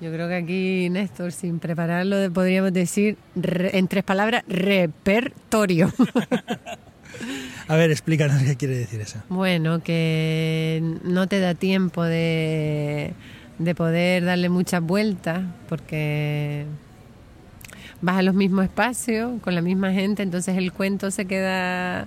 [0.00, 5.90] Yo creo que aquí, Néstor, sin prepararlo, podríamos decir re, en tres palabras, repertorio.
[7.68, 9.18] A ver, explícanos qué quiere decir eso.
[9.28, 13.12] Bueno, que no te da tiempo de,
[13.58, 16.66] de poder darle muchas vueltas porque
[18.00, 22.06] vas a los mismos espacios con la misma gente, entonces el cuento se queda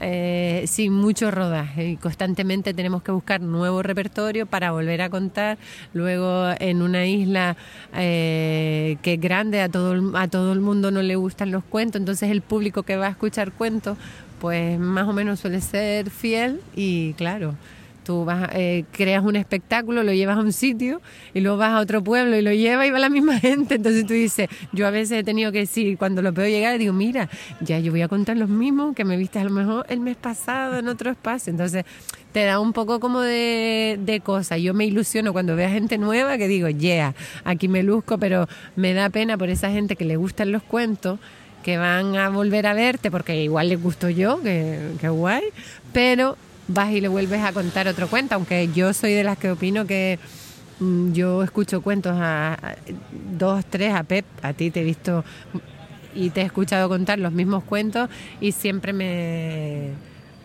[0.00, 5.58] eh, sin mucho rodaje y constantemente tenemos que buscar nuevo repertorio para volver a contar.
[5.92, 7.56] Luego en una isla
[7.94, 12.00] eh, que es grande, a todo, a todo el mundo no le gustan los cuentos,
[12.00, 13.96] entonces el público que va a escuchar cuentos
[14.40, 17.54] pues más o menos suele ser fiel y claro,
[18.08, 21.02] tú vas, eh, creas un espectáculo, lo llevas a un sitio
[21.34, 23.74] y luego vas a otro pueblo y lo llevas y va la misma gente.
[23.74, 26.94] Entonces tú dices, yo a veces he tenido que decir, cuando lo veo llegar, digo,
[26.94, 27.28] mira,
[27.60, 30.16] ya yo voy a contar los mismos que me viste a lo mejor el mes
[30.16, 31.50] pasado en otro espacio.
[31.50, 31.84] Entonces
[32.32, 34.56] te da un poco como de, de cosa.
[34.56, 37.14] Yo me ilusiono cuando veo a gente nueva que digo, yeah,
[37.44, 41.18] aquí me luzco, pero me da pena por esa gente que le gustan los cuentos
[41.68, 45.42] que van a volver a verte porque igual les gusto yo, que, que guay,
[45.92, 49.50] pero vas y le vuelves a contar otro cuento, aunque yo soy de las que
[49.50, 50.18] opino que
[50.80, 52.56] mmm, yo escucho cuentos a,
[53.36, 55.26] dos, tres, a Pep, a ti te he visto
[56.14, 58.08] y te he escuchado contar los mismos cuentos
[58.40, 59.90] y siempre me,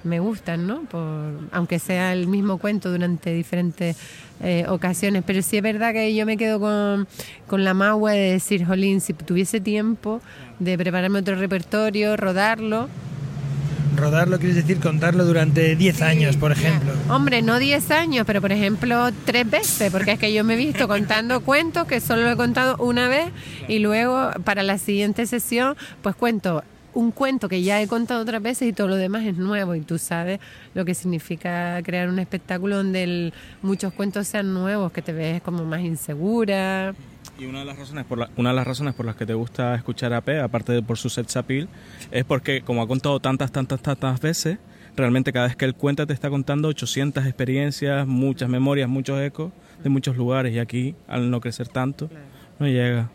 [0.03, 0.81] me gustan, ¿no?
[0.83, 3.97] Por, aunque sea el mismo cuento durante diferentes
[4.41, 5.23] eh, ocasiones.
[5.25, 7.07] Pero sí es verdad que yo me quedo con,
[7.47, 10.21] con la magua de decir, Jolín, si tuviese tiempo
[10.59, 12.89] de prepararme otro repertorio, rodarlo.
[13.95, 16.91] Rodarlo quieres decir contarlo durante 10 sí, años, por ejemplo.
[16.93, 17.15] Ya.
[17.15, 20.57] Hombre, no 10 años, pero por ejemplo tres veces, porque es que yo me he
[20.57, 23.31] visto contando cuentos que solo lo he contado una vez
[23.67, 26.63] y luego para la siguiente sesión pues cuento
[26.93, 29.81] un cuento que ya he contado otras veces y todo lo demás es nuevo y
[29.81, 30.39] tú sabes
[30.73, 35.41] lo que significa crear un espectáculo donde el, muchos cuentos sean nuevos, que te ves
[35.41, 36.93] como más insegura.
[37.39, 39.33] Y una de las razones por la, una de las razones por las que te
[39.33, 41.67] gusta escuchar a P, aparte de por su sex appeal,
[42.11, 44.59] es porque como ha contado tantas, tantas, tantas veces,
[44.95, 49.51] realmente cada vez que él cuenta te está contando 800 experiencias, muchas memorias, muchos ecos
[49.83, 52.09] de muchos lugares y aquí, al no crecer tanto.
[52.59, 53.09] No llega.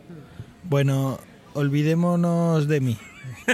[0.64, 1.18] Bueno,
[1.54, 2.98] olvidémonos de mí.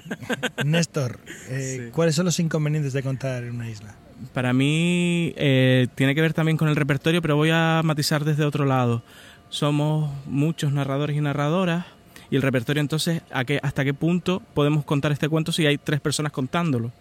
[0.64, 1.18] Néstor,
[1.48, 3.94] eh, ¿cuáles son los inconvenientes de contar en una isla?
[4.32, 8.44] Para mí eh, tiene que ver también con el repertorio, pero voy a matizar desde
[8.44, 9.02] otro lado.
[9.48, 11.86] Somos muchos narradores y narradoras
[12.30, 15.78] y el repertorio entonces, ¿a qué, ¿hasta qué punto podemos contar este cuento si hay
[15.78, 16.92] tres personas contándolo?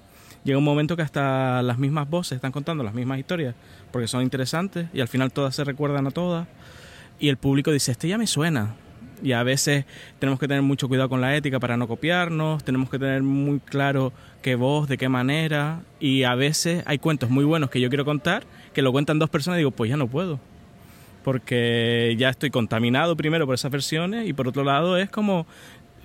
[0.44, 3.56] Llega un momento que hasta las mismas voces están contando las mismas historias
[3.92, 6.48] porque son interesantes y al final todas se recuerdan a todas
[7.20, 8.76] y el público dice, este ya me suena,
[9.24, 9.86] y a veces
[10.20, 13.60] tenemos que tener mucho cuidado con la ética para no copiarnos, tenemos que tener muy
[13.60, 14.12] claro
[14.42, 18.06] qué voz, de qué manera, y a veces hay cuentos muy buenos que yo quiero
[18.06, 18.44] contar,
[18.74, 20.40] que lo cuentan dos personas y digo, pues ya no puedo,
[21.24, 25.48] porque ya estoy contaminado primero por esas versiones y por otro lado es como,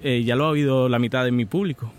[0.03, 1.93] eh, ya lo ha oído la mitad de mi público.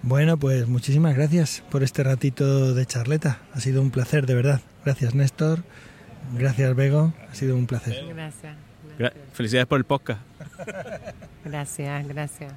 [0.00, 3.38] Bueno, pues muchísimas gracias por este ratito de charleta.
[3.54, 4.60] Ha sido un placer, de verdad.
[4.84, 5.64] Gracias, Néstor.
[6.36, 7.14] Gracias, Bego.
[7.30, 8.04] Ha sido un placer.
[8.14, 8.63] Gracias.
[8.98, 10.20] Gra- Felicidades por el podcast.
[11.44, 12.52] Gracias, gracias.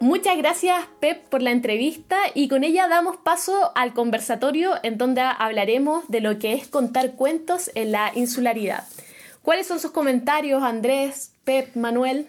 [0.00, 5.22] Muchas gracias Pep por la entrevista y con ella damos paso al conversatorio en donde
[5.22, 8.84] hablaremos de lo que es contar cuentos en la insularidad.
[9.42, 12.26] ¿Cuáles son sus comentarios, Andrés, Pep, Manuel?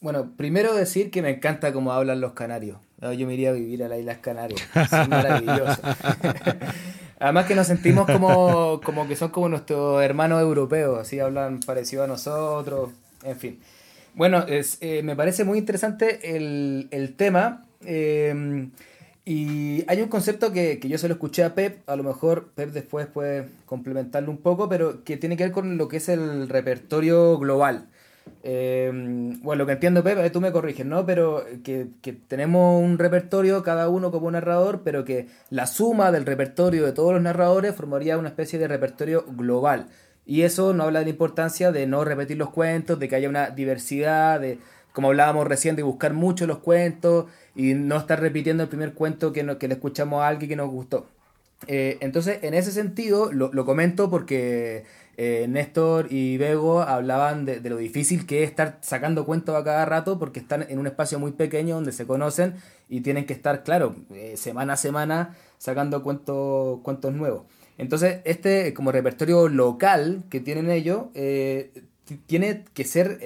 [0.00, 2.78] Bueno, primero decir que me encanta cómo hablan los canarios.
[3.02, 4.62] Ah, Yo me iría a vivir a las Islas Canarias.
[4.74, 5.82] Es maravilloso.
[7.20, 12.04] Además que nos sentimos como, como que son como nuestros hermanos europeos, así hablan parecido
[12.04, 12.88] a nosotros,
[13.22, 13.60] en fin.
[14.14, 17.66] Bueno, es, eh, me parece muy interesante el, el tema.
[17.84, 18.68] eh,
[19.26, 22.48] y hay un concepto que, que yo se lo escuché a Pep, a lo mejor
[22.54, 26.08] Pep después puede complementarlo un poco, pero que tiene que ver con lo que es
[26.08, 27.88] el repertorio global.
[28.42, 28.90] Eh,
[29.42, 31.04] bueno, lo que entiendo, Pep, eh, tú me corriges, ¿no?
[31.04, 36.24] Pero que, que tenemos un repertorio, cada uno como narrador, pero que la suma del
[36.24, 39.88] repertorio de todos los narradores formaría una especie de repertorio global.
[40.24, 43.28] Y eso no habla de la importancia de no repetir los cuentos, de que haya
[43.28, 44.58] una diversidad, de,
[44.92, 47.26] como hablábamos recién, de buscar mucho los cuentos
[47.56, 50.70] y no estar repitiendo el primer cuento que, que le escuchamos a alguien que nos
[50.70, 51.06] gustó.
[51.66, 54.84] Eh, entonces, en ese sentido, lo, lo comento porque
[55.20, 59.84] eh, Néstor y Bego hablaban de, lo difícil que es estar sacando cuentos a cada
[59.84, 62.54] rato porque están en un espacio muy pequeño donde se conocen
[62.88, 67.46] y tienen que estar, claro, eh, semana a semana sacando cuentos, nuevos.
[67.78, 71.72] Entonces, este como repertorio local que tienen ellos, eh,
[72.26, 73.18] tiene que ser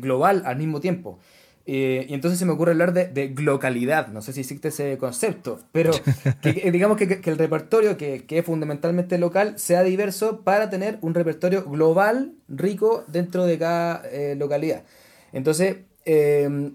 [0.00, 1.18] global al mismo tiempo.
[1.66, 4.98] Eh, y entonces se me ocurre hablar de, de glocalidad, no sé si existe ese
[4.98, 5.92] concepto, pero
[6.42, 10.68] que, que digamos que, que el repertorio, que, que es fundamentalmente local, sea diverso para
[10.68, 14.84] tener un repertorio global rico dentro de cada eh, localidad.
[15.32, 16.72] Entonces, eh,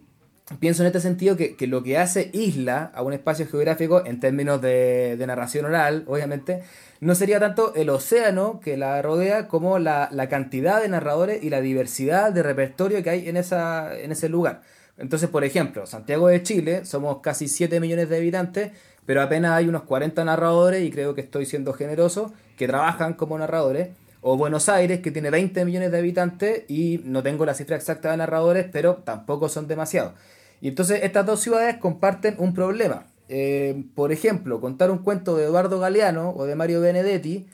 [0.60, 4.20] pienso en este sentido que, que lo que hace isla a un espacio geográfico en
[4.20, 6.64] términos de, de narración oral, obviamente,
[7.00, 11.50] no sería tanto el océano que la rodea como la, la cantidad de narradores y
[11.50, 14.62] la diversidad de repertorio que hay en, esa, en ese lugar.
[15.00, 18.72] Entonces, por ejemplo, Santiago de Chile, somos casi 7 millones de habitantes,
[19.06, 23.38] pero apenas hay unos 40 narradores, y creo que estoy siendo generoso, que trabajan como
[23.38, 23.90] narradores.
[24.22, 28.12] O Buenos Aires, que tiene 20 millones de habitantes, y no tengo la cifra exacta
[28.12, 30.14] de narradores, pero tampoco son demasiados.
[30.62, 33.08] Y entonces estas dos ciudades comparten un problema.
[33.30, 37.48] Eh, por ejemplo, contar un cuento de Eduardo Galeano o de Mario Benedetti,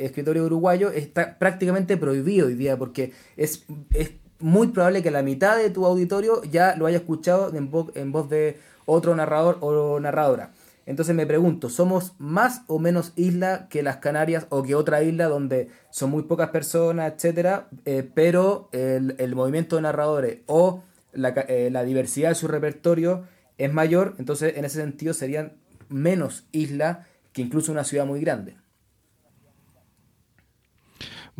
[0.00, 4.10] escritorio uruguayo, está prácticamente prohibido hoy día porque es, es
[4.40, 8.12] muy probable que la mitad de tu auditorio ya lo haya escuchado en voz, en
[8.12, 10.52] voz de otro narrador o narradora.
[10.86, 15.26] Entonces me pregunto, ¿somos más o menos isla que las Canarias o que otra isla
[15.26, 20.82] donde son muy pocas personas, etcétera, eh, pero el, movimiento de narradores o
[21.12, 23.24] la, eh, la diversidad de su repertorio
[23.58, 25.52] es mayor, entonces en ese sentido serían
[25.90, 28.56] menos isla que incluso una ciudad muy grande.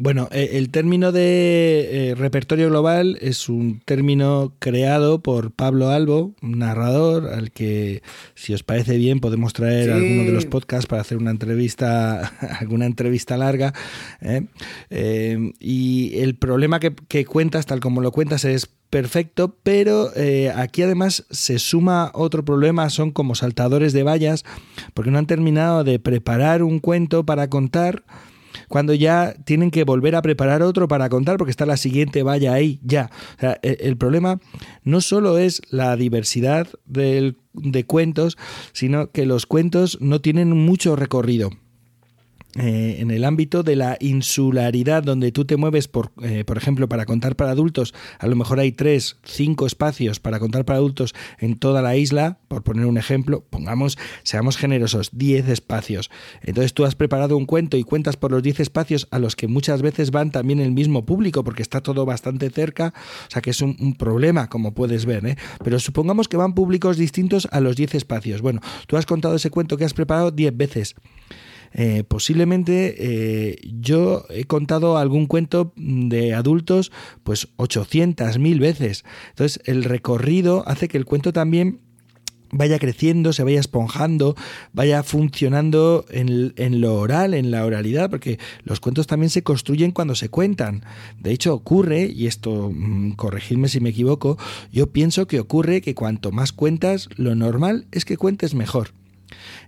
[0.00, 6.36] Bueno, eh, el término de eh, repertorio global es un término creado por Pablo Albo,
[6.40, 8.02] un narrador, al que,
[8.36, 9.90] si os parece bien, podemos traer Sí.
[9.90, 12.20] alguno de los podcasts para hacer una entrevista,
[12.60, 13.74] alguna entrevista larga.
[14.20, 14.46] ¿eh?
[14.90, 20.52] Eh, y el problema que, que cuentas, tal como lo cuentas, es perfecto, pero eh,
[20.54, 24.44] aquí además se suma otro problema, son como saltadores de vallas,
[24.94, 28.04] porque no han terminado de preparar un cuento para contar
[28.68, 32.52] cuando ya tienen que volver a preparar otro para contar porque está la siguiente valla
[32.52, 33.10] ahí ya.
[33.36, 34.40] O sea, el, el problema
[34.84, 38.36] no solo es la diversidad del- de cuentos,
[38.72, 41.50] sino que los cuentos no tienen mucho recorrido.
[42.56, 46.88] Eh, en el ámbito de la insularidad, donde tú te mueves, por, eh, por ejemplo,
[46.88, 51.14] para contar para adultos, a lo mejor hay tres, cinco espacios para contar para adultos
[51.38, 56.10] en toda la isla, por poner un ejemplo, pongamos, seamos generosos, 10 espacios.
[56.42, 59.46] Entonces tú has preparado un cuento y cuentas por los 10 espacios a los que
[59.46, 62.94] muchas veces van también el mismo público, porque está todo bastante cerca,
[63.26, 65.36] o sea que es un, un problema, como puedes ver, ¿eh?
[65.62, 68.40] pero supongamos que van públicos distintos a los 10 espacios.
[68.40, 70.94] Bueno, tú has contado ese cuento que has preparado 10 veces.
[71.72, 76.92] Eh, posiblemente eh, yo he contado algún cuento de adultos
[77.24, 79.04] pues 800 mil veces.
[79.30, 81.80] Entonces el recorrido hace que el cuento también
[82.50, 84.34] vaya creciendo, se vaya esponjando,
[84.72, 89.90] vaya funcionando en, en, lo oral, en la oralidad, porque los cuentos también se construyen
[89.90, 90.84] cuando se cuentan.
[91.18, 94.38] De hecho, ocurre, y esto mmm, corregidme si me equivoco,
[94.72, 98.92] yo pienso que ocurre que cuanto más cuentas, lo normal es que cuentes mejor.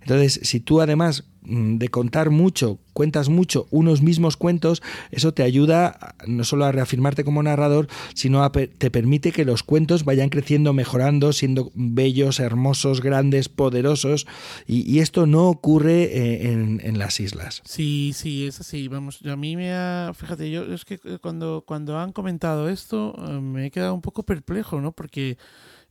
[0.01, 5.42] Entonces, si tú además mm, de contar mucho, cuentas mucho unos mismos cuentos, eso te
[5.42, 10.28] ayuda no solo a reafirmarte como narrador, sino a te permite que los cuentos vayan
[10.28, 14.26] creciendo, mejorando, siendo bellos, hermosos, grandes, poderosos,
[14.66, 17.62] y, esto no ocurre eh, en, las islas.
[17.64, 18.86] Sí, sí, es así.
[18.88, 23.40] Vamos, a mí me ha, fíjate, yo es que cuando, cuando han comentado esto, eh,
[23.40, 24.92] me he quedado un poco perplejo, ¿no?
[24.92, 25.38] Porque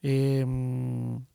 [0.02, 0.46] eh,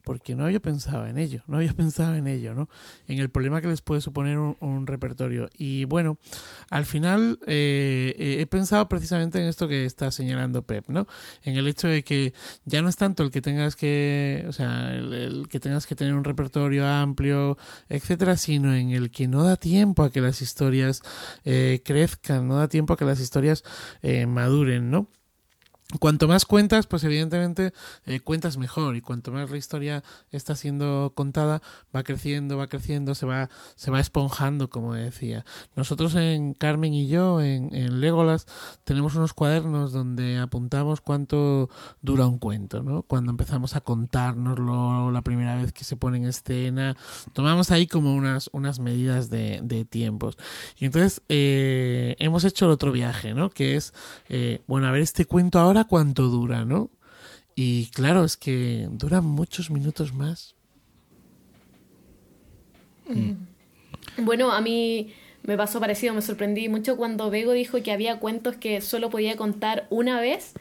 [0.04, 2.68] porque no había pensado en ello, no había pensado en ello, ¿no?
[3.08, 5.48] En el problema que les puede suponer un, repertorio.
[5.56, 6.18] Y bueno,
[6.70, 11.06] al final eh, eh, he pensado precisamente en esto que está señalando Pep, ¿no?
[11.42, 12.34] En el hecho de que
[12.64, 15.94] ya no es tanto el que tengas que, o sea, el, el que tengas que
[15.94, 17.56] tener un repertorio amplio,
[17.88, 21.02] etcétera, sino en el que no da tiempo a que las historias
[21.44, 23.64] eh, crezcan, no da tiempo a que las historias
[24.26, 25.08] maduren, ¿no?
[26.00, 27.72] Cuanto más cuentas, pues evidentemente
[28.06, 31.62] eh, cuentas mejor y cuanto más la historia está siendo contada,
[31.94, 35.44] va creciendo, va creciendo, se va, se va esponjando, como decía.
[35.76, 38.46] Nosotros en Carmen y yo, en, en Legolas,
[38.84, 41.70] tenemos unos cuadernos donde apuntamos cuánto
[42.02, 43.02] dura un cuento, ¿no?
[43.02, 46.96] Cuando empezamos a contárnoslo la primera vez que se pone en escena,
[47.32, 50.36] tomamos ahí como unas, unas medidas de, de tiempos.
[50.78, 53.50] Y entonces eh, hemos hecho el otro viaje, ¿no?
[53.50, 53.94] Que es,
[54.28, 56.90] eh, bueno, a ver este cuento ahora cuánto dura, ¿no?
[57.54, 60.54] Y claro, es que dura muchos minutos más.
[63.06, 64.24] Mm.
[64.24, 65.12] Bueno, a mí
[65.42, 69.36] me pasó parecido, me sorprendí mucho cuando Bego dijo que había cuentos que solo podía
[69.36, 70.54] contar una vez.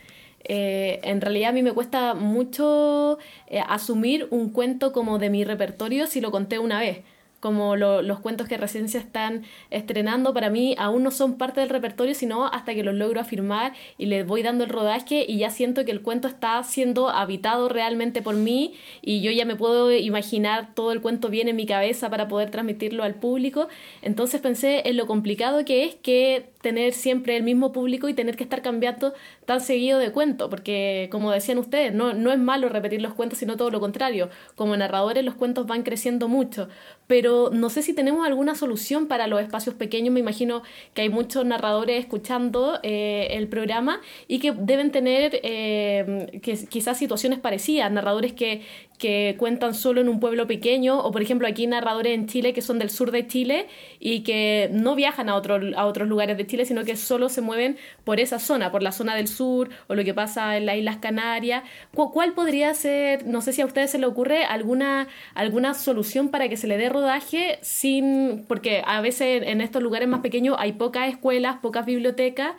[0.43, 3.17] Eh, en realidad a mí me cuesta mucho
[3.47, 7.03] eh, asumir un cuento como de mi repertorio si lo conté una vez
[7.44, 11.60] como lo, los cuentos que recién se están estrenando, para mí aún no son parte
[11.60, 15.39] del repertorio, sino hasta que los logro afirmar y les voy dando el rodaje y
[15.39, 19.58] ya siento que el cuento está siendo habitado realmente por mí y yo ya me
[19.58, 23.68] puedo imaginar todo el cuento bien en mi cabeza para poder transmitirlo al público.
[24.02, 28.38] Entonces pensé en lo complicado que es que tener siempre el mismo público y tener
[28.38, 29.14] que estar cambiando
[29.45, 33.38] tan seguido de cuento, porque como decían ustedes, no, no es malo repetir los cuentos,
[33.38, 34.30] sino todo lo contrario.
[34.55, 36.70] Como narradores los cuentos van creciendo mucho,
[37.05, 40.14] pero no sé si tenemos alguna solución para los espacios pequeños.
[40.14, 43.99] Me imagino que hay muchos narradores escuchando eh, el programa
[44.30, 48.61] y que deben tener eh, que, quizás situaciones parecidas, narradores que,
[49.04, 52.62] que cuentan solo en un pueblo pequeño, o por ejemplo aquí narradores en Chile que
[52.62, 53.68] son del sur de Chile
[53.99, 57.41] y que no viajan a, otro, a otros lugares de Chile, sino que solo se
[57.41, 57.76] mueven
[58.06, 60.99] por esa zona, por la zona del sur o lo que pasa en las Islas
[60.99, 61.64] Canarias.
[61.93, 66.47] ¿Cuál podría ser, no sé si a ustedes se le ocurre alguna, alguna solución para
[66.47, 70.72] que se le dé rodaje sin, porque a veces en estos lugares más pequeños hay
[70.72, 72.54] pocas escuelas, pocas bibliotecas,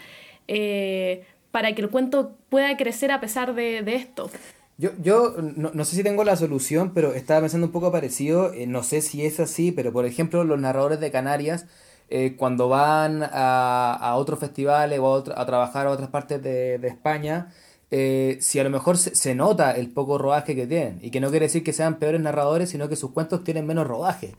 [0.47, 4.29] eh, para que el cuento pueda crecer a pesar de, de esto?
[4.77, 8.53] Yo, yo no, no, sé si tengo la solución, pero estaba pensando un poco parecido.
[8.53, 11.67] Eh, no sé si es así, pero por ejemplo, los narradores de Canarias,
[12.11, 16.43] eh, cuando van a, a otros festivales o a, otro, a, trabajar a otras partes
[16.43, 17.53] de, de España,
[17.93, 20.99] eh, si a lo mejor se, nota el poco rodaje que tienen.
[21.03, 23.87] Y que no quiere decir que sean peores narradores, sino que sus cuentos tienen menos
[23.87, 24.35] rodaje.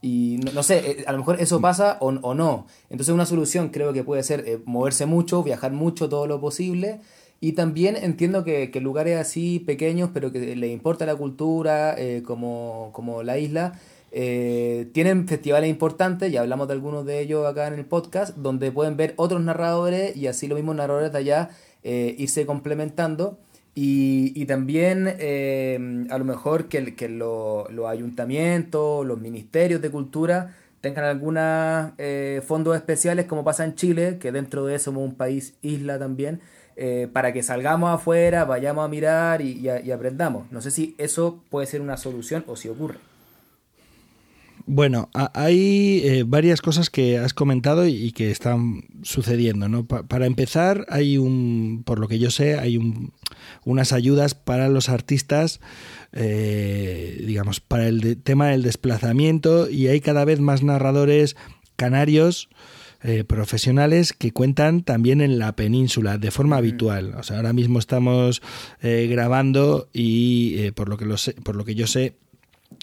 [0.00, 2.66] y no, sé, a lo mejor eso pasa o, o no.
[2.90, 7.00] Entonces, una solución creo que puede ser moverse mucho, viajar mucho, todo lo posible.
[7.44, 12.22] Y también entiendo que, que, lugares así pequeños, pero que les importa la cultura, eh,
[12.24, 13.80] como, como la isla,
[14.12, 18.70] eh, tienen festivales importantes, ya hablamos de algunos de ellos acá en el podcast, donde
[18.70, 21.50] pueden ver otros narradores y así los mismos narradores de allá
[21.82, 23.40] eh, irse complementando.
[23.74, 25.08] Y, y también
[26.10, 31.92] a lo mejor que, que los ayuntamientos, los ministerios de cultura tengan algunos
[32.46, 36.40] fondos especiales, como pasa en Chile, que dentro de eso somos un país isla también
[36.76, 40.50] eh, para que salgamos afuera, vayamos a mirar y, aprendamos.
[40.50, 42.98] No sé si eso puede ser una solución o si ocurre.
[44.64, 49.68] Bueno, hay eh, varias cosas que has comentado y que están sucediendo.
[49.68, 49.86] ¿no?
[49.86, 52.78] para empezar, hay un, por lo que yo sé, hay
[53.64, 55.60] unas ayudas para los artistas,
[56.12, 61.36] eh, digamos, para el tema del desplazamiento y hay cada vez más narradores
[61.76, 62.48] canarios.
[63.04, 67.14] Eh, profesionales que cuentan también en la península de forma habitual.
[67.18, 68.42] O sea, ahora mismo estamos
[68.80, 72.16] grabando y por lo que lo sé, por lo que yo sé,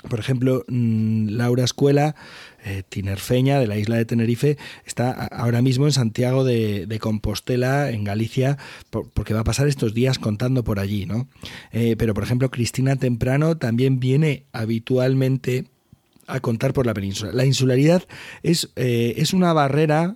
[0.08, 2.16] por ejemplo, mm, Laura Escuela,
[2.64, 8.04] eh, tinerfeña de la isla de Tenerife, está ahora mismo en Santiago de, Compostela, en
[8.04, 8.58] Galicia,
[8.90, 11.28] porque va a pasar estos días contando por allí, ¿no?
[11.72, 15.66] Eh, pero, por ejemplo, Cristina Temprano también viene habitualmente
[16.30, 17.32] a contar por la península.
[17.34, 18.04] La insularidad
[18.44, 20.16] es, eh, es una barrera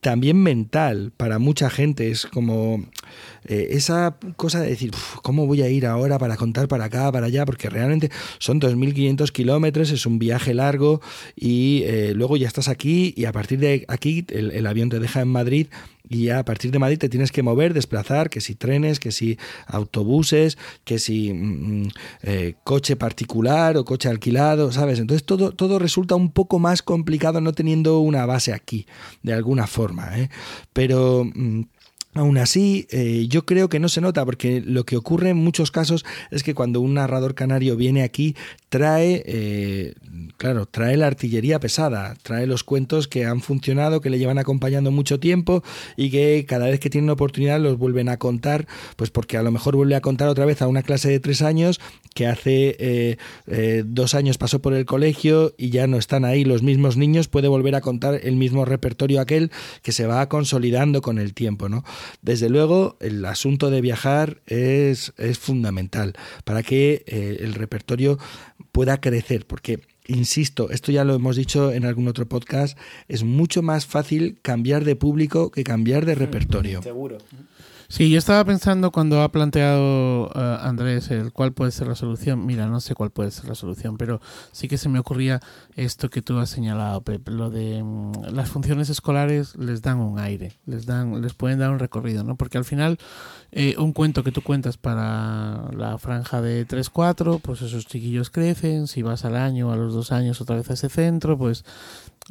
[0.00, 2.10] también mental para mucha gente.
[2.10, 2.84] Es como
[3.46, 7.26] eh, esa cosa de decir, ¿cómo voy a ir ahora para contar para acá, para
[7.26, 7.44] allá?
[7.44, 11.00] Porque realmente son 2.500 kilómetros, es un viaje largo
[11.34, 15.00] y eh, luego ya estás aquí y a partir de aquí el, el avión te
[15.00, 15.66] deja en Madrid
[16.08, 19.12] y ya a partir de Madrid te tienes que mover, desplazar, que si trenes, que
[19.12, 21.88] si autobuses, que si mm, mm,
[22.22, 24.98] eh, coche particular o coche alquilado, ¿sabes?
[24.98, 28.86] Entonces todo, todo resulta un poco más complicado no teniendo una base aquí,
[29.22, 30.30] de alguna forma, ¿eh?
[30.72, 31.24] Pero...
[31.34, 31.62] Mm,
[32.14, 35.70] Aún así, eh, yo creo que no se nota porque lo que ocurre en muchos
[35.70, 38.34] casos es que cuando un narrador canario viene aquí,
[38.68, 39.94] trae, eh,
[40.36, 44.90] claro, trae la artillería pesada, trae los cuentos que han funcionado, que le llevan acompañando
[44.90, 45.62] mucho tiempo
[45.96, 48.66] y que cada vez que tienen oportunidad los vuelven a contar,
[48.96, 51.42] pues porque a lo mejor vuelve a contar otra vez a una clase de tres
[51.42, 51.80] años
[52.14, 56.62] que hace eh, dos años pasó por el colegio y ya no están ahí los
[56.62, 59.50] mismos niños, puede volver a contar el mismo repertorio aquel
[59.82, 61.84] que se va consolidando con el tiempo, ¿no?
[62.22, 66.14] Desde luego, el asunto de viajar es, es fundamental
[66.44, 68.18] para que eh, el repertorio
[68.72, 72.76] pueda crecer, porque insisto, esto ya lo hemos dicho en algún otro podcast,
[73.08, 76.82] es mucho más fácil cambiar de público que cambiar de repertorio.
[76.82, 77.18] Seguro.
[77.90, 82.44] Sí, yo estaba pensando cuando ha planteado eh, Andrés el cuál puede ser la solución.
[82.44, 84.20] Mira, no sé cuál puede ser la solución, pero
[84.52, 85.40] sí que se me ocurría
[85.74, 90.18] esto que tú has señalado, Pep, lo de mm, las funciones escolares les dan un
[90.18, 92.36] aire, les dan, les pueden dar un recorrido, ¿no?
[92.36, 92.98] Porque al final
[93.52, 98.86] eh, un cuento que tú cuentas para la franja de 3-4, pues esos chiquillos crecen,
[98.86, 101.64] si vas al año, a los dos años otra vez a ese centro, pues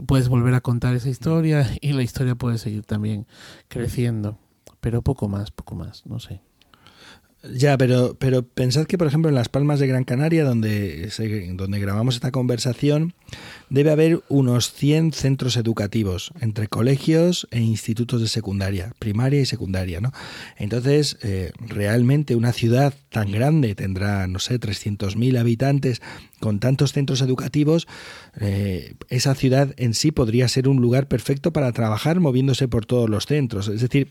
[0.06, 3.26] puedes volver a contar esa historia y la historia puede seguir también
[3.70, 4.38] creciendo
[4.80, 6.42] pero poco más, poco más, no sé.
[7.44, 11.10] Ya, pero, pero pensad que, por ejemplo, en Las Palmas de Gran Canaria, donde,
[11.54, 13.14] donde grabamos esta conversación,
[13.70, 20.00] debe haber unos 100 centros educativos entre colegios e institutos de secundaria, primaria y secundaria.
[20.00, 20.12] ¿no?
[20.58, 26.02] Entonces, eh, realmente una ciudad tan grande tendrá, no sé, 300.000 habitantes
[26.40, 27.88] con tantos centros educativos,
[28.40, 33.10] eh, esa ciudad en sí podría ser un lugar perfecto para trabajar moviéndose por todos
[33.10, 33.68] los centros.
[33.68, 34.10] Es decir,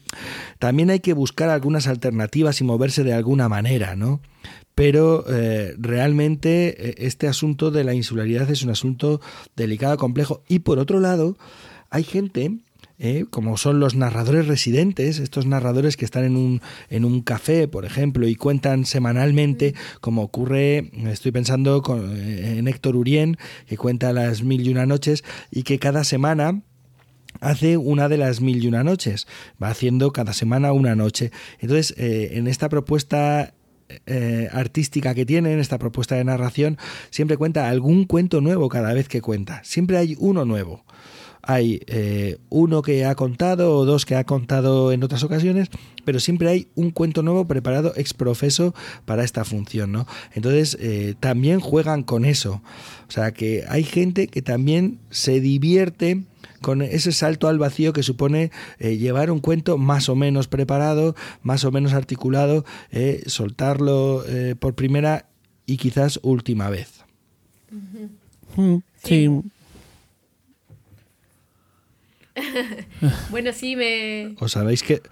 [0.58, 4.20] también hay que buscar algunas alternativas y moverse de alguna manera, ¿no?
[4.76, 9.20] Pero eh, realmente eh, este asunto de la insularidad es un asunto
[9.56, 10.44] delicado, complejo.
[10.46, 11.36] Y por otro lado,
[11.90, 12.52] hay gente
[12.98, 13.24] ¿eh?
[13.30, 17.84] como son los narradores residentes, estos narradores que están en un, en un café, por
[17.84, 21.82] ejemplo, y cuentan semanalmente, como ocurre, estoy pensando
[22.14, 26.62] eh, en Héctor Urien, que cuenta las mil y una noches, y que cada semana
[27.40, 29.26] hace una de las mil y una noches,
[29.62, 31.32] va haciendo cada semana una noche.
[31.60, 33.52] Entonces, eh, en esta propuesta
[34.52, 36.78] artística que tiene, en esta propuesta de narración,
[37.10, 39.60] siempre cuenta algún cuento nuevo cada vez que cuenta.
[39.64, 40.84] Siempre hay uno nuevo
[41.46, 45.68] hay eh, uno que ha contado o dos que ha contado en otras ocasiones,
[46.04, 48.74] pero siempre hay un cuento nuevo preparado ex profeso
[49.04, 50.06] para esta función, ¿no?
[50.34, 52.62] Entonces eh, también juegan con eso.
[53.08, 56.24] O sea que hay gente que también se divierte
[56.66, 61.14] con ese salto al vacío que supone eh, llevar un cuento más o menos preparado,
[61.42, 62.64] más o menos articulado,
[63.26, 64.24] soltarlo
[64.58, 65.26] por primera
[65.64, 67.04] y quizás última vez.
[68.56, 69.28] Mm, sí.
[73.30, 74.34] bueno, sí, me...
[74.40, 75.02] Os habéis, que...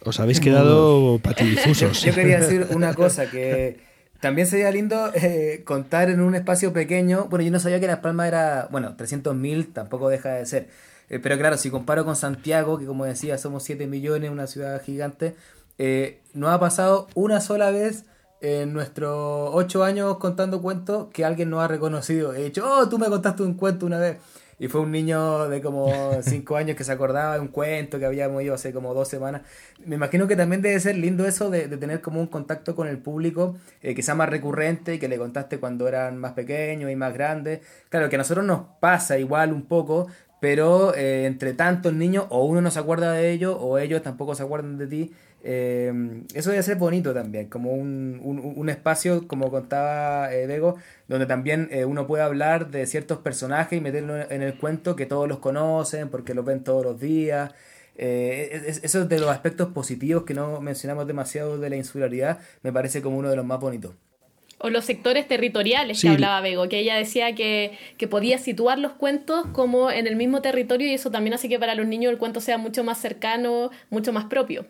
[0.00, 2.02] Os habéis quedado patidifusos.
[2.04, 3.93] Yo quería decir una cosa, que
[4.24, 7.26] también sería lindo eh, contar en un espacio pequeño.
[7.28, 10.70] Bueno, yo no sabía que Las Palmas era, bueno, 300.000 tampoco deja de ser.
[11.10, 14.82] Eh, pero claro, si comparo con Santiago, que como decía, somos 7 millones, una ciudad
[14.82, 15.36] gigante,
[15.76, 18.06] eh, no ha pasado una sola vez
[18.40, 22.32] en nuestros 8 años contando cuentos que alguien no ha reconocido.
[22.32, 24.16] He dicho, oh, tú me contaste un cuento una vez.
[24.58, 25.90] Y fue un niño de como
[26.22, 29.42] cinco años que se acordaba de un cuento que habíamos ido hace como dos semanas.
[29.84, 32.98] Me imagino que también debe ser lindo eso de, tener como un contacto con el
[32.98, 36.96] público eh, que sea más recurrente y que le contaste cuando eran más pequeños y
[36.96, 37.60] más grandes.
[37.88, 40.06] Claro, que a nosotros nos pasa igual un poco,
[40.40, 44.34] pero eh, entre tantos niños o uno no se acuerda de ellos o ellos tampoco
[44.34, 45.12] se acuerdan de ti.
[45.46, 45.92] Eh,
[46.32, 50.76] eso debe ser bonito también, como un, un, espacio, como contaba eh, Bego,
[51.06, 55.04] donde también eh, uno puede hablar de ciertos personajes y meterlo en el cuento que
[55.04, 57.52] todos los conocen, porque los ven todos los días.
[57.94, 63.02] eso es de los aspectos positivos que no mencionamos demasiado de la insularidad, me parece
[63.02, 63.92] como uno de los más bonitos.
[64.58, 68.92] O los sectores territoriales que hablaba Bego, que ella decía que, que podía situar los
[68.92, 72.18] cuentos como en el mismo territorio y eso también hace que para los niños el
[72.18, 74.64] cuento sea mucho más cercano, mucho más propio.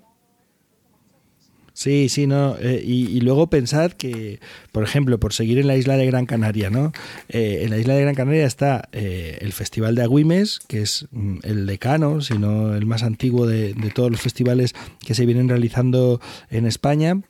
[1.74, 2.56] Sí, sí, no.
[2.60, 4.38] Eh, y, luego pensar que,
[4.70, 6.92] por ejemplo, por seguir en la isla de Gran Canaria, ¿no?
[7.28, 11.08] Eh, en la isla de Gran Canaria está eh, el Festival de Agüimes, que es
[11.10, 14.72] mm, el decano, sino el más antiguo de, de todos los festivales
[15.04, 17.20] que se vienen realizando en España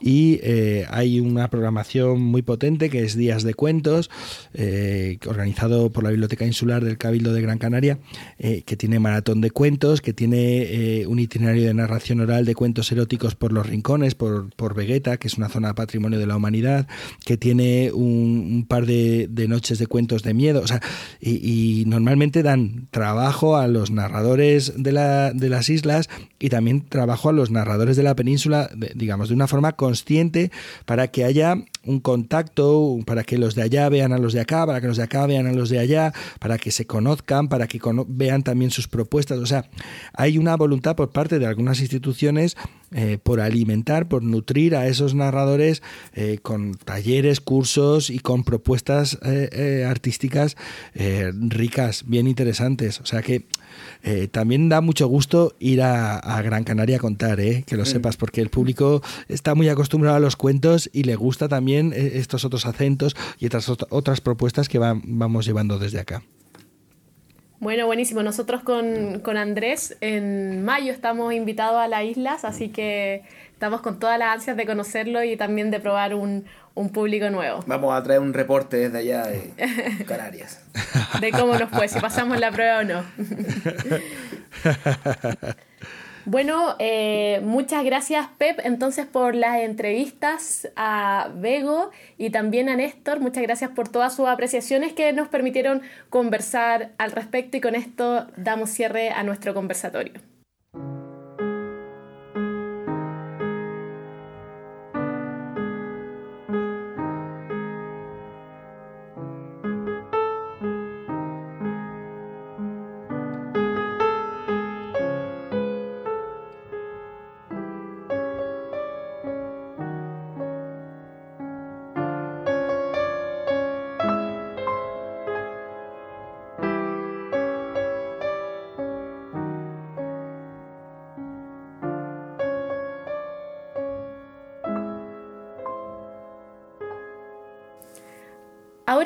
[0.00, 4.10] y eh, hay una programación muy potente que es Días de Cuentos,
[4.54, 7.98] eh, organizado por la Biblioteca Insular del Cabildo de Gran Canaria,
[8.38, 12.90] eh, que tiene maratón de cuentos, que tiene un itinerario de narración oral de cuentos
[12.92, 16.86] eróticos por los rincones, por, por Vegeta, que es una zona patrimonio de la humanidad,
[17.24, 20.80] que tiene un, par de, noches de cuentos de miedo, o sea,
[21.20, 26.08] y, normalmente dan trabajo a los narradores de, la, de las islas
[26.38, 30.50] y también trabajo a los narradores de la península, digamos, de una forma consciente
[30.86, 34.66] para que haya un contacto, para que los de allá vean a los de acá,
[34.66, 37.66] para que los de acá vean a los de allá, para que se conozcan, para
[37.66, 39.38] que vean también sus propuestas.
[39.38, 39.68] O sea,
[40.14, 42.56] hay una voluntad por parte de algunas instituciones
[42.94, 45.82] eh, por alimentar, por nutrir a esos narradores
[46.12, 50.56] eh, con talleres, cursos y con propuestas eh, artísticas
[50.94, 53.00] ricas, bien interesantes.
[53.00, 53.46] O sea que
[54.30, 58.50] también da mucho gusto ir a, Gran Canaria a contar, que lo sepas, porque el
[58.50, 63.46] público está muy acostumbrado a los cuentos y le gusta también estos otros acentos y
[63.46, 66.22] otras, otras propuestas que vamos llevando desde acá.
[67.62, 68.22] Bueno, buenísimo.
[68.24, 73.22] Nosotros con, Andrés en mayo estamos invitados a las islas, así que
[73.52, 76.44] estamos con todas las ansias de conocerlo y también de probar un,
[76.92, 77.62] público nuevo.
[77.68, 79.52] Vamos a traer un reporte desde allá de
[80.08, 80.60] Canarias.
[81.20, 83.04] de cómo nos fue, si pasamos la prueba o no.
[86.24, 93.20] Bueno, eh, muchas gracias Pep entonces por las entrevistas a Bego y también a Néstor.
[93.20, 98.26] Muchas gracias por todas sus apreciaciones que nos permitieron conversar al respecto y con esto
[98.36, 100.31] damos cierre a nuestro conversatorio.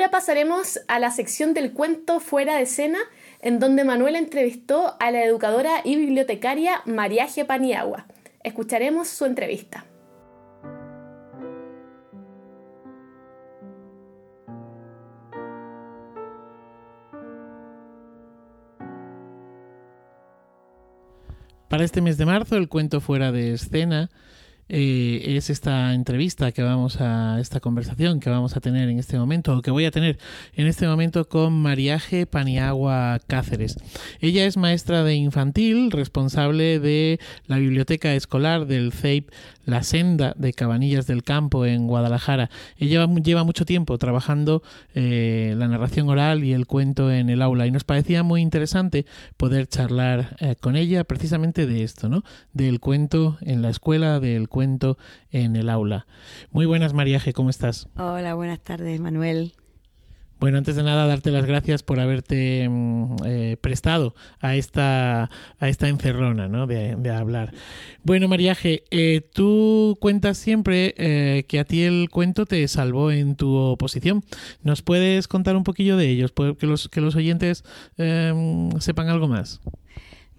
[0.07, 3.01] Ahora pasaremos a la sección del cuento fuera de escena,
[3.41, 8.07] en donde Manuel entrevistó a la educadora y bibliotecaria Mariaje Paniagua.
[8.45, 9.85] Escucharemos su entrevista.
[21.69, 24.09] Para este mes de marzo, el cuento fuera de escena
[24.69, 29.19] eh, es esta entrevista que vamos a, esta conversación que vamos a tener en este
[29.19, 30.19] momento, o que voy a tener
[30.55, 33.77] en este momento con Mariaje Paniagua Cáceres.
[34.21, 39.31] Ella es maestra de infantil, responsable de la biblioteca escolar del CEIP
[39.67, 42.49] La Senda de Cabanillas del Campo en Guadalajara.
[42.79, 44.63] Ella lleva mucho tiempo trabajando
[44.95, 49.05] eh, la narración oral y el cuento en el aula y nos parecía muy interesante
[49.37, 52.23] poder charlar eh, con ella precisamente de esto, ¿no?
[52.55, 54.97] Del cuento en la escuela, del cuento
[55.31, 56.07] en el aula.
[56.51, 57.89] Muy buenas, Mariaje, ¿cómo estás?
[57.97, 59.53] Hola, buenas tardes, Manuel.
[60.39, 65.69] Bueno, antes de nada, darte las gracias por haberte mm, eh, prestado a esta, a
[65.69, 66.67] esta encerrona ¿no?
[66.67, 67.55] de, hablar.
[68.03, 73.37] Bueno, Mariaje, eh, tú cuentas siempre eh, que a ti el cuento te salvó en
[73.37, 74.25] tu oposición.
[74.63, 76.33] ¿Nos puedes contar un poquillo de ellos?
[76.33, 77.65] Que los, que los oyentes
[77.97, 79.61] em, sepan algo más.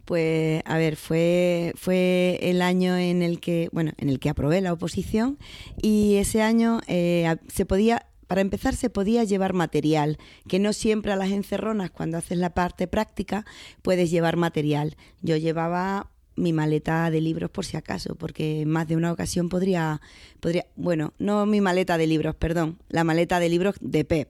[0.07, 4.61] Pues, a ver, fue, fue el año en el que, bueno, en el que aprobé
[4.61, 5.37] la oposición
[5.81, 10.17] y ese año eh, se podía para empezar se podía llevar material,
[10.47, 13.45] que no siempre a las encerronas cuando haces la parte práctica
[13.81, 14.95] puedes llevar material.
[15.21, 20.01] Yo llevaba mi maleta de libros por si acaso, porque más de una ocasión podría,
[20.39, 24.29] podría, bueno, no mi maleta de libros, perdón, la maleta de libros de Pep,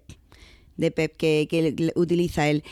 [0.78, 2.64] de Pep que, que utiliza él.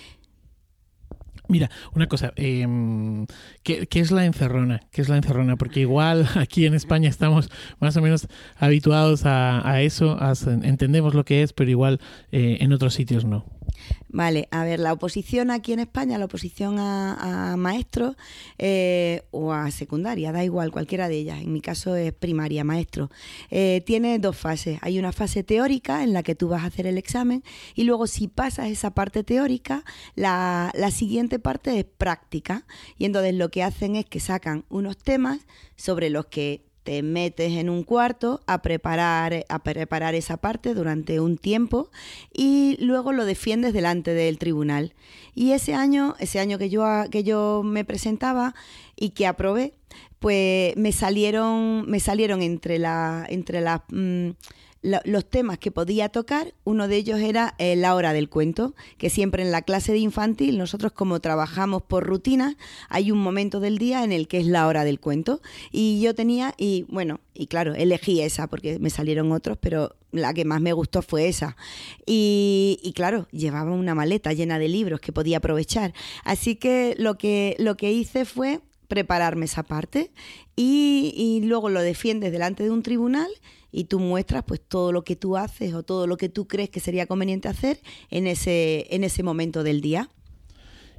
[1.47, 3.25] Mira, una cosa, em,
[3.63, 4.81] ¿qué, es la encerrona?
[4.91, 5.55] ¿Qué es la encerrona?
[5.55, 7.49] Porque igual aquí en España estamos
[7.79, 8.27] más o menos
[8.57, 10.17] habituados a, eso,
[10.63, 11.99] entendemos lo que es, pero igual
[12.31, 13.54] eh, en otros sitios no.
[14.09, 18.15] Vale, a ver, la oposición aquí en España, la oposición a, maestros
[18.57, 23.11] eh, o a secundaria, da igual, cualquiera de ellas, en mi caso es primaria, maestro,
[23.51, 24.79] eh, tiene dos fases.
[24.81, 27.43] Hay una fase teórica en la que tú vas a hacer el examen
[27.75, 29.83] y luego si pasas esa parte teórica,
[30.15, 32.65] la, la siguiente parte es práctica.
[32.97, 35.39] Y entonces lo que hacen es que sacan unos temas
[35.75, 41.19] sobre los que te metes en un cuarto a preparar, a preparar esa parte durante
[41.19, 41.89] un tiempo
[42.31, 44.93] y luego lo defiendes delante del tribunal.
[45.33, 48.53] Y ese año, ese año que yo, que yo me presentaba
[48.95, 49.73] y que aprobé,
[50.19, 53.81] pues me salieron, me salieron entre la, entre las
[55.03, 59.09] los temas que podía tocar, uno de ellos era eh, la hora del cuento, que
[59.09, 62.57] siempre en la clase de infantil, nosotros como trabajamos por rutina,
[62.89, 65.41] hay un momento del día en el que es la hora del cuento.
[65.71, 70.33] Y yo tenía, y bueno, y claro, elegí esa porque me salieron otros, pero la
[70.33, 71.57] que más me gustó fue esa.
[72.05, 75.93] Y, y, claro, llevaba una maleta llena de libros que podía aprovechar.
[76.23, 80.11] Así que lo que, lo que hice fue prepararme esa parte
[80.55, 83.29] y, y luego lo defiendes delante de un tribunal
[83.75, 86.69] y tú muestras pues todo lo que tú haces o todo lo que tú crees
[86.69, 90.09] que sería conveniente hacer en ese, en ese momento del día.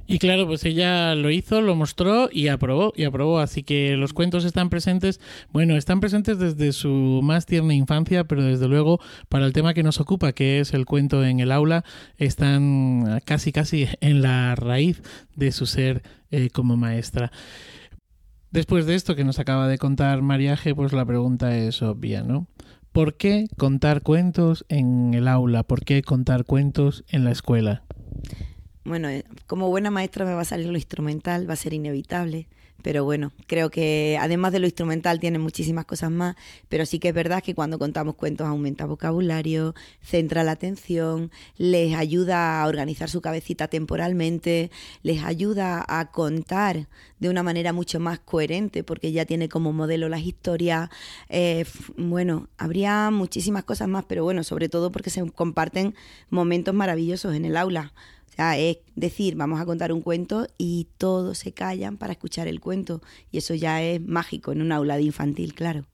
[0.05, 3.39] Y claro, pues ella lo hizo, lo mostró y aprobó, y aprobó.
[3.39, 5.19] Así que los cuentos están presentes,
[5.51, 9.83] bueno, están presentes desde su más tierna infancia, pero desde luego para el tema que
[9.83, 11.83] nos ocupa, que es el cuento en el aula,
[12.17, 15.01] están casi, casi en la raíz
[15.35, 17.31] de su ser eh, como maestra.
[18.51, 22.47] Después de esto que nos acaba de contar Mariaje, pues la pregunta es obvia, ¿no?
[22.97, 25.61] ¿Por qué contar cuentos en el aula?
[25.61, 27.83] ¿Por qué contar cuentos en la escuela?
[28.85, 32.47] Bueno, eh, como buena maestra me va a salir lo instrumental, va a ser inevitable.
[32.87, 36.37] Pero bueno, creo que además de lo instrumental tiene muchísimas cosas más,
[36.69, 41.97] pero sí que es verdad que cuando contamos cuentos aumenta vocabulario, centra la atención, les
[41.97, 44.71] ayuda a organizar su cabecita temporalmente,
[45.03, 46.87] les ayuda a contar
[47.19, 50.89] de una manera mucho más coherente porque ya tiene como modelo las historias.
[51.27, 51.65] Eh,
[51.97, 55.93] bueno, habría muchísimas cosas más, pero bueno, sobre todo porque se comparten
[56.29, 57.91] momentos maravillosos en el aula
[58.37, 63.01] es decir, vamos a contar un cuento y todos se callan para escuchar el cuento.
[63.31, 65.85] Y eso ya es mágico en un aula de infantil, claro.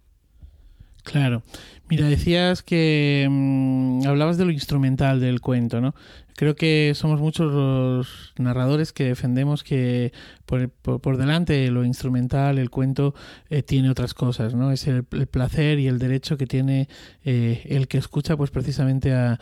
[1.04, 1.44] Claro.
[1.90, 5.94] Mira, decías que mm, hablabas de lo instrumental del cuento, ¿no?
[6.36, 10.12] Creo que somos muchos los narradores que defendemos que
[10.48, 13.14] por, por, delante lo instrumental, el cuento,
[13.50, 14.72] eh, tiene otras cosas, ¿no?
[14.72, 16.88] Es el, placer y el derecho que tiene
[17.24, 19.38] eh, el que escucha, pues precisamente a,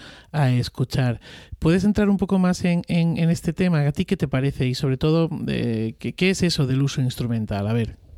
[0.51, 1.21] escuchar.
[1.59, 3.87] ¿Puedes entrar un poco más en, en, este tema?
[3.87, 4.67] ¿A ti qué te parece?
[4.67, 7.67] Y sobre todo, eh, ¿qué, ¿qué es eso del uso instrumental?
[7.67, 8.10] A ver.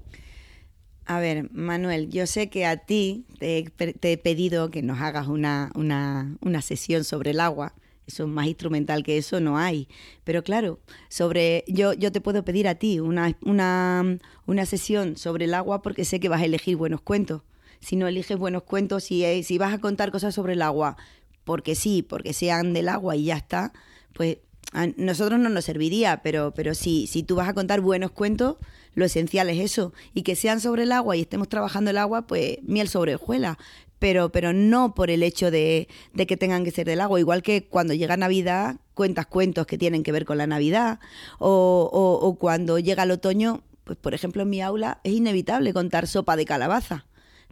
[1.05, 3.65] A ver, Manuel, yo sé que a ti te,
[4.01, 7.73] he pedido que nos hagas una, una, una, sesión sobre el agua.
[8.07, 9.89] Eso es más instrumental que eso no hay.
[10.23, 15.45] Pero claro, sobre yo, yo te puedo pedir a ti una, una, una sesión sobre
[15.45, 17.41] el agua porque sé que vas a elegir buenos cuentos.
[17.81, 20.95] Si no eliges buenos cuentos, si, eh, si vas a contar cosas sobre el agua,
[21.43, 23.73] porque sí, porque sean del agua y ya está,
[24.13, 24.37] pues
[24.73, 28.57] a nosotros no nos serviría, pero, pero si, si tú vas a contar buenos cuentos,
[28.95, 29.93] lo esencial es eso.
[30.13, 33.57] Y que sean sobre el agua y estemos trabajando el agua, pues miel sobre hojuela.
[33.99, 37.19] Pero, pero no por el hecho de, de, que tengan que ser del agua.
[37.19, 40.99] Igual que cuando llega Navidad, cuentas cuentos que tienen que ver con la Navidad.
[41.39, 45.71] O, o, o cuando llega el otoño, pues por ejemplo en mi aula es inevitable
[45.71, 47.05] contar sopa de calabaza.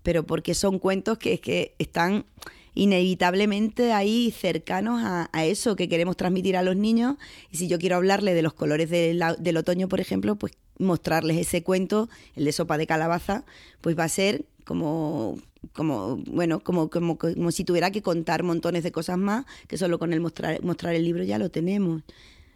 [0.03, 2.25] Pero porque son cuentos que, que están
[2.73, 7.15] inevitablemente ahí cercanos a, eso que queremos transmitir a los niños.
[7.51, 11.63] Y si yo quiero hablarle de los colores del otoño, por ejemplo, pues mostrarles ese
[11.63, 13.43] cuento, el de sopa de calabaza,
[13.81, 15.37] pues va a ser como
[15.73, 19.99] como bueno como, como, como si tuviera que contar montones de cosas más que solo
[19.99, 22.03] con el mostrar mostrar el libro ya lo tenemos.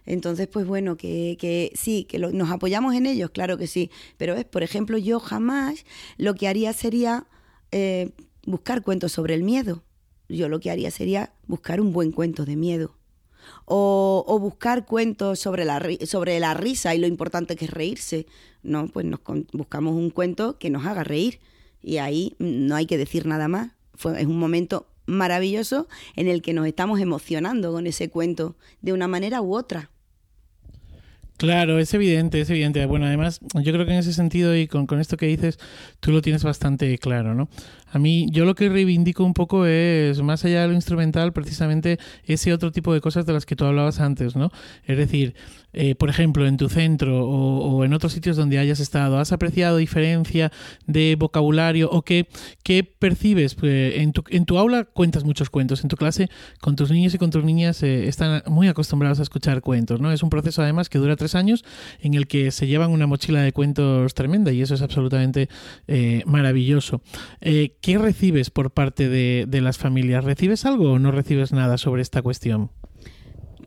[0.07, 3.91] Entonces pues bueno que, que sí que nos apoyamos en ellos claro que sí.
[4.17, 5.85] Pero es por ejemplo yo jamás
[6.17, 7.27] lo que haría sería
[7.71, 8.11] eh,
[8.45, 9.83] buscar cuentos sobre el miedo
[10.29, 12.95] yo lo que haría sería buscar un buen cuento de miedo.
[13.65, 18.25] O, buscar cuentos sobre la, sobre la risa y lo importante que es reírse.
[18.63, 19.19] No, pues nos
[19.53, 21.39] buscamos un cuento que nos haga reír.
[21.81, 23.71] Y ahí no hay que decir nada más.
[23.93, 28.93] Fue, es un momento maravilloso en el que nos estamos emocionando con ese cuento de
[28.93, 29.91] una manera u otra.
[31.37, 32.85] Claro, es evidente, es evidente.
[32.85, 35.59] Bueno, además, yo creo que en ese sentido y con, con, esto que dices,
[35.99, 37.49] tú lo tienes bastante claro, ¿no?
[37.95, 41.97] A mí, yo lo que reivindico un poco es, más allá de lo instrumental, precisamente
[42.25, 44.51] ese otro tipo de cosas de las que tú hablabas antes, ¿no?
[44.83, 45.33] Es decir,
[45.77, 49.75] eh, por ejemplo, en tu centro o, en otros sitios donde hayas estado, ¿has apreciado
[49.75, 50.51] diferencia
[50.87, 52.27] de vocabulario o qué,
[52.63, 53.55] qué percibes?
[53.55, 56.29] Pues en, tu, en tu aula cuentas muchos cuentos, en tu clase
[56.61, 60.13] con tus niños y con tus niñas eh, están muy acostumbrados a escuchar cuentos, ¿no?
[60.13, 61.65] Es un proceso además que dura tres años
[61.99, 65.49] en el que se llevan una mochila de cuentos tremenda y eso es absolutamente
[65.87, 67.01] eh, maravilloso.
[67.85, 70.23] ¿Qué recibes por parte de, las familias?
[70.23, 72.71] ¿Recibes algo o no recibes nada sobre esta cuestión?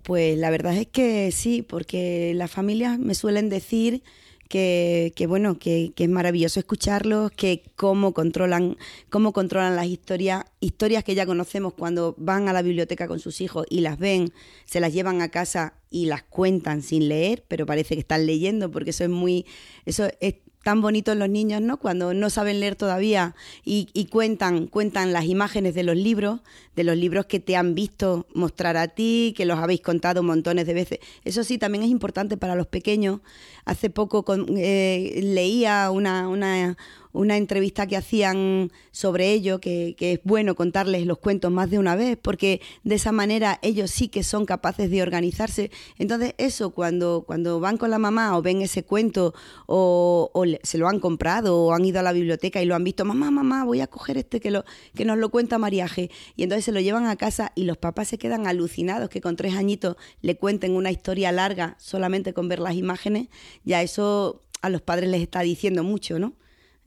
[0.02, 4.02] Pues la verdad es que sí, porque las familias me suelen decir
[4.48, 8.76] que, bueno, que, es maravilloso escucharlos, que cómo controlan,
[9.08, 13.40] cómo controlan las historias, historias que ya conocemos cuando van a la biblioteca con sus
[13.40, 14.32] hijos y las ven,
[14.64, 18.68] se las llevan a casa y las cuentan sin leer, pero parece que están leyendo,
[18.68, 19.46] porque eso es muy,
[19.86, 21.78] eso es tan bonitos los niños, ¿no?
[21.78, 26.40] Cuando no saben leer todavía y, y, cuentan, cuentan las imágenes de los libros,
[26.76, 30.66] de los libros que te han visto mostrar a ti, que los habéis contado montones
[30.66, 30.98] de veces.
[31.24, 33.20] Eso sí, también es importante para los pequeños.
[33.64, 36.76] Hace poco con, eh, leía una, una,
[37.18, 41.80] una entrevista que hacían sobre ello, que, que, es bueno contarles los cuentos más de
[41.80, 45.72] una vez, porque de esa manera ellos sí que son capaces de organizarse.
[45.98, 49.34] Entonces eso, cuando, cuando van con la mamá o ven ese cuento
[49.66, 52.84] o, o se lo han comprado o han ido a la biblioteca y lo han
[52.84, 54.64] visto, mamá, mamá, voy a coger este que, lo,
[54.94, 56.12] que nos lo cuenta Mariaje.
[56.36, 59.34] Y entonces se lo llevan a casa y los papás se quedan alucinados que con
[59.34, 63.26] tres añitos le cuenten una historia larga solamente con ver las imágenes,
[63.64, 66.34] ya eso a los padres les está diciendo mucho, ¿no?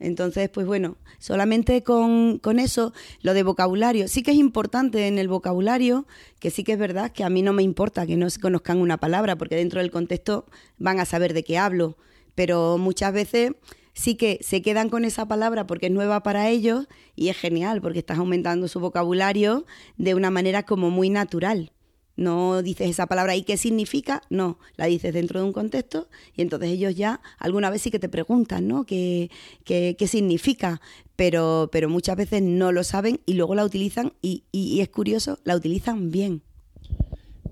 [0.02, 2.92] Entonces, pues bueno, solamente con, con, eso,
[3.22, 6.06] lo de vocabulario, sí que es importante en el vocabulario,
[6.40, 8.78] que sí que es verdad que a mí no me importa que no se conozcan
[8.78, 10.46] una palabra, porque dentro del contexto
[10.78, 11.96] van a saber de qué hablo,
[12.34, 13.52] pero muchas veces
[13.92, 17.80] sí que se quedan con esa palabra porque es nueva para ellos y es genial,
[17.80, 19.64] porque estás aumentando su vocabulario
[19.96, 21.70] de una manera como muy natural.
[22.16, 26.42] No dices esa palabra y qué significa, no, la dices dentro de un contexto y
[26.42, 28.84] entonces ellos ya alguna vez sí que te preguntan, ¿no?
[28.84, 29.30] ¿Qué,
[29.64, 30.80] qué, qué significa?
[31.16, 34.88] Pero, pero muchas veces no lo saben y luego la utilizan y, y, y es
[34.88, 36.42] curioso, la utilizan bien.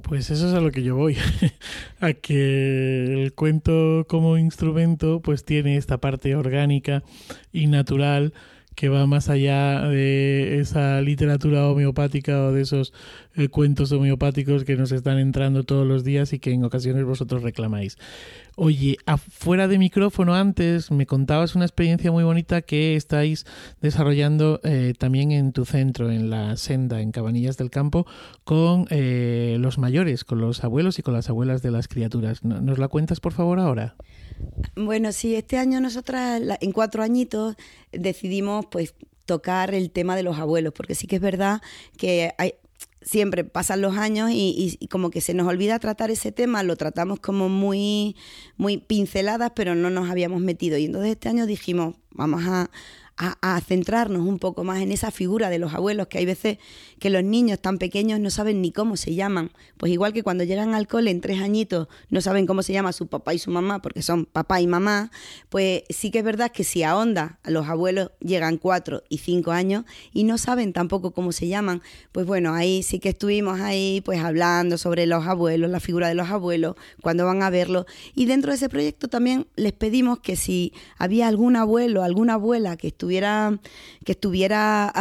[0.03, 1.17] Pues eso es a lo que yo voy,
[2.01, 7.05] a que el cuento como instrumento pues tiene esta parte orgánica
[7.53, 8.35] y natural
[8.81, 12.95] que va más allá de esa literatura homeopática o de esos
[13.35, 17.43] eh, cuentos homeopáticos que nos están entrando todos los días y que en ocasiones vosotros
[17.43, 17.99] reclamáis.
[18.57, 23.45] Oye, afuera de micrófono antes me contabas una experiencia muy bonita que estáis
[23.83, 28.07] desarrollando eh, también en tu centro, en la senda, en Cabanillas del Campo,
[28.45, 32.45] con eh, los mayores, con los abuelos y con las abuelas de las criaturas.
[32.45, 33.95] ¿Nos la cuentas por favor ahora?
[34.77, 37.57] Bueno, sí, este año nosotras, en cuatro añitos,
[37.93, 38.95] decidimos pues
[39.27, 41.61] tocar el tema de los abuelos, porque sí que es verdad
[41.97, 42.55] que hay,
[43.03, 46.63] siempre pasan los años y, y, y, como que se nos olvida tratar ese tema,
[46.63, 48.17] lo tratamos como muy,
[48.57, 50.79] muy pinceladas, pero no nos habíamos metido.
[50.79, 52.71] Y entonces este año dijimos, vamos a,
[53.21, 56.59] a, centrarnos un poco más en esa figura de los abuelos, que hay veces
[56.99, 59.51] que los niños tan pequeños no saben ni cómo se llaman.
[59.77, 62.93] Pues igual que cuando llegan al cole en tres añitos no saben cómo se llama
[62.93, 65.11] su papá y su mamá, porque son papá y mamá,
[65.51, 69.19] pues sí que es verdad que si a onda a los abuelos llegan cuatro y
[69.19, 71.83] cinco años y no saben tampoco cómo se llaman,
[72.13, 76.15] pues bueno, ahí sí que estuvimos ahí pues hablando sobre los abuelos, la figura de
[76.15, 77.85] los abuelos, cuando van a verlo.
[78.15, 82.77] Y dentro de ese proyecto también les pedimos que si había algún abuelo, alguna abuela
[82.77, 83.10] que estuviera
[84.05, 84.93] que estuviera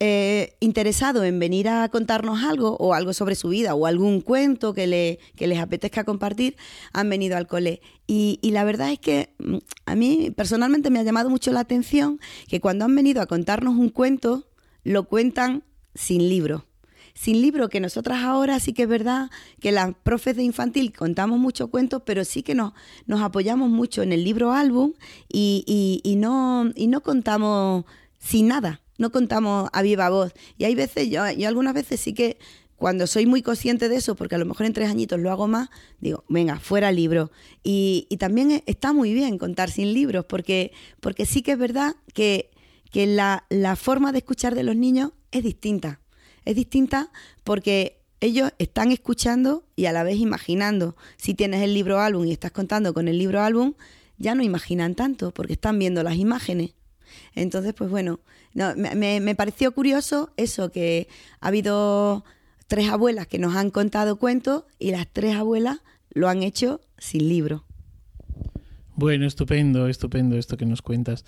[0.00, 4.74] eh, interesado en venir a contarnos algo o algo sobre su vida o algún cuento
[4.74, 6.56] que, le, que les apetezca compartir,
[6.92, 7.80] han venido al cole.
[8.08, 11.60] Y, y, la verdad es que mm, a mí personalmente me ha llamado mucho la
[11.60, 12.18] atención
[12.48, 14.48] que cuando han venido a contarnos un cuento,
[14.82, 15.62] lo cuentan
[15.94, 16.66] sin libro
[17.14, 19.30] sin libro, que nosotras ahora sí que es verdad
[19.60, 22.72] que las profes de infantil contamos muchos cuentos, pero sí que nos,
[23.06, 24.92] nos apoyamos mucho en el libro álbum
[25.28, 27.84] y, y, no, y no contamos
[28.18, 30.32] sin nada, no contamos a viva voz.
[30.58, 32.38] Y hay veces, yo, yo algunas veces sí que
[32.76, 35.46] cuando soy muy consciente de eso, porque a lo mejor en tres añitos lo hago
[35.46, 35.68] más,
[36.00, 37.30] digo, venga, fuera libro.
[37.62, 41.94] Y, y también está muy bien contar sin libros, porque, porque sí que es verdad
[42.12, 42.50] que,
[42.90, 46.01] que la, la forma de escuchar de los niños es distinta
[46.44, 47.10] es distinta
[47.44, 50.96] porque ellos están escuchando y a la vez imaginando.
[51.16, 53.74] Si tienes el libro álbum y estás contando con el libro álbum,
[54.18, 56.74] ya no imaginan tanto porque están viendo las imágenes.
[57.34, 58.20] Entonces, pues bueno,
[58.54, 61.08] no, me, me pareció curioso eso, que
[61.40, 62.24] ha habido
[62.68, 67.28] tres abuelas que nos han contado cuentos y las tres abuelas lo han hecho sin
[67.28, 67.64] libro.
[68.94, 71.24] Bueno, estupendo, estupendo esto que nos cuentas.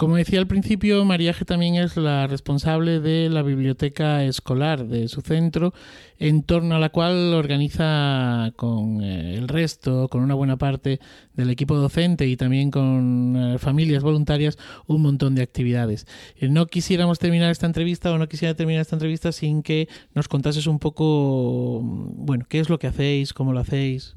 [0.00, 5.20] Como decía al principio, Mariaje también es la responsable de la biblioteca escolar de su
[5.20, 5.74] centro,
[6.18, 11.00] en torno a la cual organiza con eh, el resto, con una buena parte
[11.34, 14.56] del equipo docente y también con eh, familias voluntarias,
[14.86, 16.06] un montón de actividades.
[16.36, 20.28] Eh, no quisiéramos terminar esta entrevista o no quisiera terminar esta entrevista sin que nos
[20.28, 24.16] contases un poco, bueno, qué es lo que hacéis, cómo lo hacéis.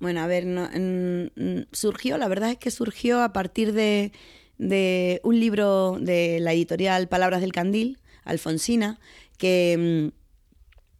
[0.00, 0.44] Bueno, a ver,
[1.72, 4.12] surgió, la verdad es que surgió a partir de
[4.60, 9.00] de un libro de la editorial Palabras del Candil, Alfonsina,
[9.38, 10.12] que,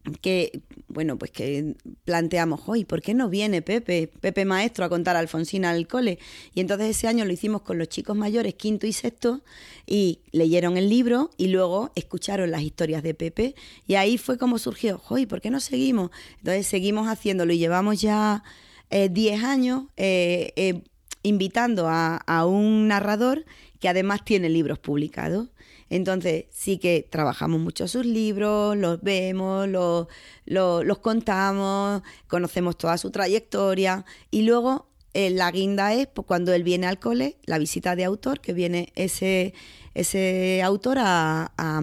[0.03, 4.89] mm, que bueno, pues que planteamos, hoy, ¿por qué no viene Pepe, Pepe Maestro, a
[4.89, 6.17] contar a Alfonsina al cole?
[6.55, 9.43] Y entonces ese año lo hicimos con los chicos mayores, quinto y sexto,
[9.85, 13.53] y leyeron el libro y luego escucharon las historias de Pepe.
[13.85, 16.09] Y ahí fue como surgió, hoy, ¿por qué no seguimos?
[16.39, 18.43] Entonces seguimos haciéndolo y llevamos ya
[18.89, 19.83] 10 eh, años.
[19.97, 20.81] Eh, eh,
[21.23, 23.45] invitando a, un narrador
[23.79, 25.49] que además tiene libros publicados.
[25.89, 30.07] Entonces sí que trabajamos mucho sus libros, los vemos, los,
[30.45, 36.63] los, contamos, conocemos toda su trayectoria y luego eh, la guinda es pues, cuando él
[36.63, 39.53] viene al cole, la visita de autor, que viene ese,
[39.93, 41.81] ese autor a, a,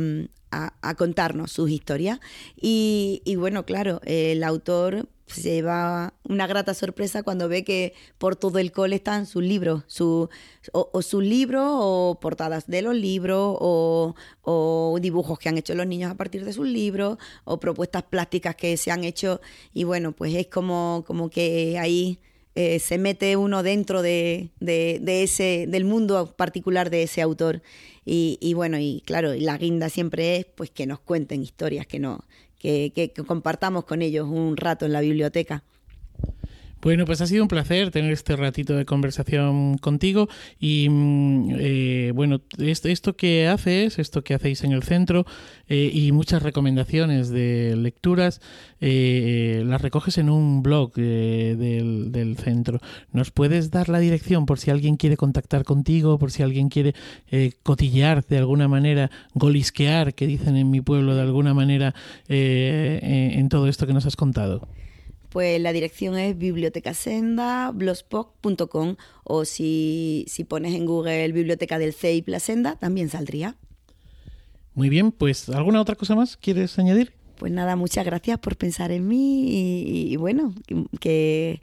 [0.96, 2.20] contarnos sus historias.
[2.56, 8.58] Y, bueno, claro, el autor se lleva una grata sorpresa cuando ve que por todo
[8.58, 10.30] el cole están sus libros, su,
[10.72, 15.86] o, sus libros o portadas de los libros o, o, dibujos que han hecho los
[15.86, 19.42] niños a partir de sus libros o propuestas plásticas que se han hecho
[19.74, 22.18] y bueno, pues es como, como que ahí
[22.60, 27.62] eh, se mete uno dentro de, de, ese, del mundo particular de ese autor.
[28.04, 32.00] Y, y bueno, y claro, la guinda siempre es pues que nos cuenten historias, que,
[32.00, 32.24] no,
[32.58, 35.62] que, que, compartamos con ellos un rato en la biblioteca.
[36.80, 40.28] Bueno, pues ha sido un placer tener este ratito de conversación contigo
[40.60, 45.26] y mm, eh, bueno, esto, esto, que haces, esto que hacéis en el centro
[45.68, 48.40] eh, y muchas recomendaciones de lecturas,
[48.80, 52.80] eh, las recoges en un blog del, del, centro.
[53.12, 56.94] ¿Nos puedes dar la dirección por si alguien quiere contactar contigo, por si alguien quiere
[57.64, 61.94] cotillear de alguna manera, golisquear, que dicen en mi pueblo de alguna manera,
[62.28, 64.68] en todo esto que nos has contado?
[65.30, 72.40] Pues la dirección es bibliotecasenda.blogspot.com o si, si pones en Google Biblioteca del CEIP La
[72.40, 73.56] Senda, también saldría.
[74.74, 77.12] Muy bien, pues ¿alguna otra cosa más quieres añadir?
[77.38, 80.54] Pues nada, muchas gracias por pensar en mí y, bueno,
[81.00, 81.60] que,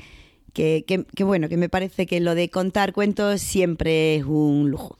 [0.53, 4.97] que, que, bueno, que me parece que lo de contar cuentos siempre es un lujo.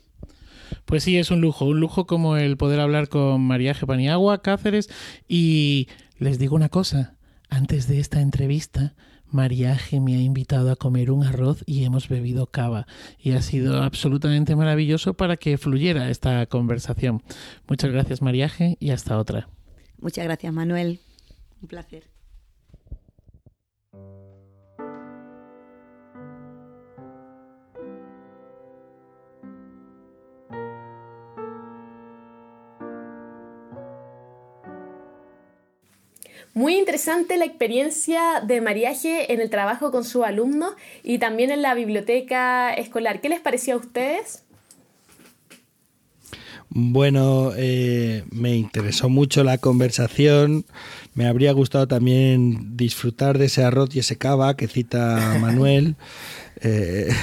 [0.85, 4.89] Pues sí, es un lujo, un lujo como el poder hablar con María Paniagua, Cáceres
[5.27, 5.87] y
[6.19, 7.14] les digo una cosa,
[7.49, 8.93] antes de esta entrevista,
[9.31, 12.88] Mariaje me ha invitado a comer un arroz y hemos bebido cava.
[13.19, 17.22] Y ha sido absolutamente maravilloso para que fluyera esta conversación.
[17.67, 19.49] Muchas gracias, Mariaje, y hasta otra.
[19.99, 20.99] Muchas gracias, Manuel.
[21.61, 22.14] Un placer.
[36.56, 40.72] Muy interesante la experiencia de mariaje en el trabajo con sus alumnos
[41.03, 43.19] y también en la biblioteca escolar.
[43.19, 44.45] ¿Qué les pareció a ustedes?
[46.69, 50.64] Bueno, eh, me interesó mucho la conversación.
[51.14, 55.98] Me habría gustado también disfrutar de ese arroz y ese cava que cita Manuel.
[56.61, 57.10] Eh,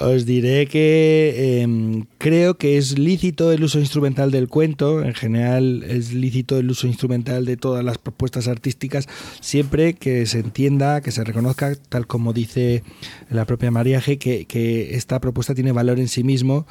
[0.00, 5.82] os diré que em, creo que es lícito el uso instrumental del cuento, en general
[5.82, 9.08] es lícito el uso instrumental de todas las propuestas artísticas,
[9.40, 12.82] siempre que se entienda, que se reconozca, tal como dice
[13.28, 16.66] la propia María G, que, que esta propuesta tiene valor en sí mismo.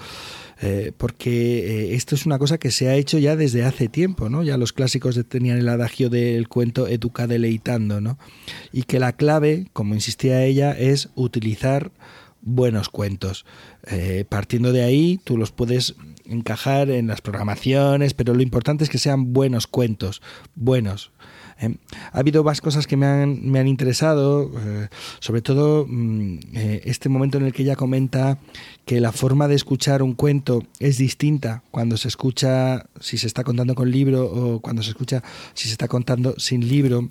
[0.61, 4.29] Eh, porque eh, esto es una cosa que se ha hecho ya desde hace tiempo,
[4.29, 4.43] ¿no?
[4.43, 8.17] Ya los clásicos tenían el adagio del cuento educa deleitando, ¿no?
[8.71, 11.91] Y que la clave, como insistía ella, es utilizar
[12.41, 13.45] buenos cuentos.
[13.87, 15.95] Eh, partiendo de ahí, tú los puedes
[16.25, 20.21] encajar en las programaciones, pero lo importante es que sean buenos cuentos,
[20.55, 21.11] buenos,
[21.59, 21.75] eh,
[22.11, 24.87] ha habido más cosas que me han, me han interesado, eh,
[25.19, 28.37] sobre todo mm, eh, este momento en el que ella comenta
[28.85, 33.43] que la forma de escuchar un cuento es distinta cuando se escucha si se está
[33.43, 35.23] contando con libro o cuando se escucha
[35.53, 37.09] si se está contando sin libro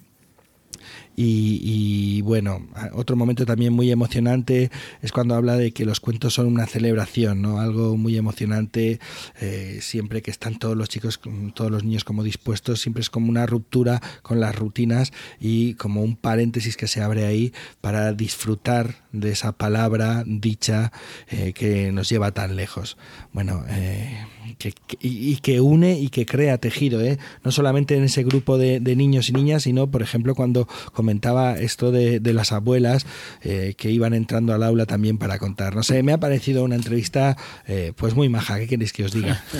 [1.16, 4.70] y, y, bueno, otro momento también muy emocionante
[5.00, 7.60] es cuando habla de que los cuentos son una celebración, ¿no?
[7.60, 8.98] Algo muy emocionante,
[9.40, 11.20] eh, siempre que están todos los chicos,
[11.54, 16.02] todos los niños como dispuestos, siempre es como una ruptura con las rutinas y como
[16.02, 20.92] un paréntesis que se abre ahí para disfrutar de esa palabra dicha
[21.28, 22.96] eh, que nos lleva tan lejos.
[23.32, 24.26] Bueno, eh,
[24.58, 27.18] que, y, que une y que crea tejido, ¿eh?
[27.42, 31.90] no solamente en ese grupo de, niños y niñas, sino, por ejemplo, cuando comentaba esto
[31.90, 33.06] de, las abuelas
[33.42, 35.74] eh, que iban entrando al aula también para contar.
[35.74, 39.12] No sé, me ha parecido una entrevista eh, pues muy maja, ¿qué queréis que os
[39.12, 39.42] diga?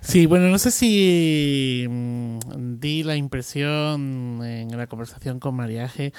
[0.00, 2.38] Sí, bueno, no sé si mm,
[2.78, 6.12] di la impresión en la conversación con Mariaje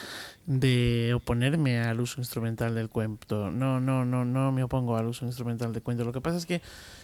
[0.46, 3.50] de oponerme al uso instrumental del cuento.
[3.50, 6.04] No, no, no, no me opongo al uso instrumental del cuento.
[6.04, 6.62] Lo que pasa es que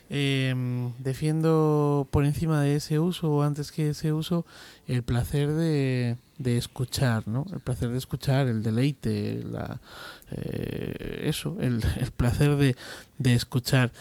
[0.10, 0.56] eh,
[0.98, 4.46] defiendo por encima de ese uso o antes que ese uso
[4.88, 7.46] el placer de, de escuchar, ¿no?
[7.54, 9.80] El placer de escuchar, el deleite, la,
[10.32, 12.76] eh, eso, el, el placer de,
[13.20, 13.92] de escuchar.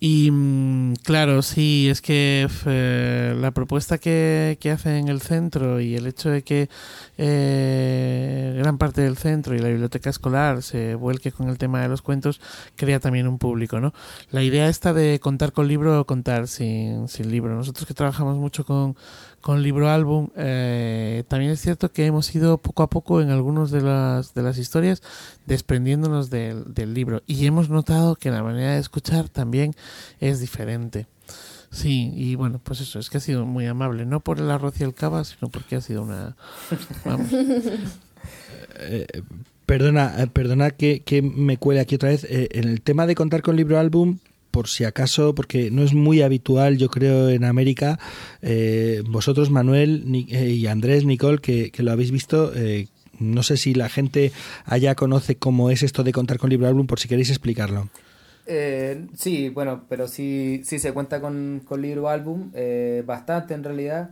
[0.00, 5.80] Y mm, claro, sí, es que eh, la propuesta que, que hace en el centro
[5.80, 6.68] y el hecho de que
[7.16, 11.88] eh, gran parte del centro y la biblioteca escolar se vuelque con el tema de
[11.88, 12.40] los cuentos
[12.76, 13.92] crea también un público, ¿no?
[14.30, 17.54] La idea está de contar con libro o contar sin, sin libro.
[17.54, 18.96] Nosotros que trabajamos mucho con,
[19.40, 23.70] con libro álbum, eh, también es cierto que hemos ido poco a poco en algunas
[23.70, 25.02] de las, de las historias
[25.46, 29.74] desprendiéndonos del, del libro y hemos notado que la manera de escuchar también
[30.20, 31.06] es diferente.
[31.74, 34.80] Sí, y bueno, pues eso, es que ha sido muy amable, no por el arroz
[34.80, 36.36] y el cava, sino porque ha sido una...
[38.80, 39.06] Eh,
[39.66, 42.24] perdona, eh, perdona que, que, me cuele aquí otra vez.
[42.24, 44.18] Eh, en el tema de contar con libro álbum,
[44.50, 48.00] por si acaso, porque no es muy habitual, yo creo, en América,
[49.06, 52.52] vosotros, Manuel y Andrés, Nicole, que, que lo habéis visto,
[53.20, 54.32] no sé si la gente
[54.64, 57.88] allá conoce cómo es esto de contar con libro álbum, por si queréis explicarlo.
[58.46, 63.64] Eh, sí, bueno, pero sí, sí se cuenta con, con libro álbum, eh, bastante en
[63.64, 64.10] realidad.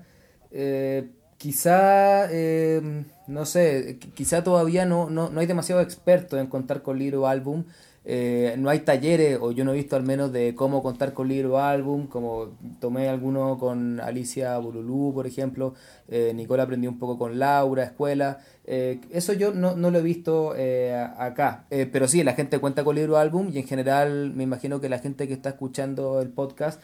[0.50, 6.82] Eh, quizá, eh, no sé, quizá todavía no, no, no hay demasiado experto en contar
[6.82, 7.64] con libro álbum.
[8.04, 11.28] Eh, no hay talleres, o yo no he visto al menos, de cómo contar con
[11.28, 15.74] libro álbum, como tomé alguno con Alicia Bululú, por ejemplo,
[16.12, 20.02] eh, Nicole aprendió un poco con Laura, escuela, eh, eso yo no, no, lo he
[20.02, 24.32] visto eh, acá, eh, pero sí, la gente cuenta con libro álbum y en general
[24.36, 26.80] me imagino que la gente que está escuchando el podcast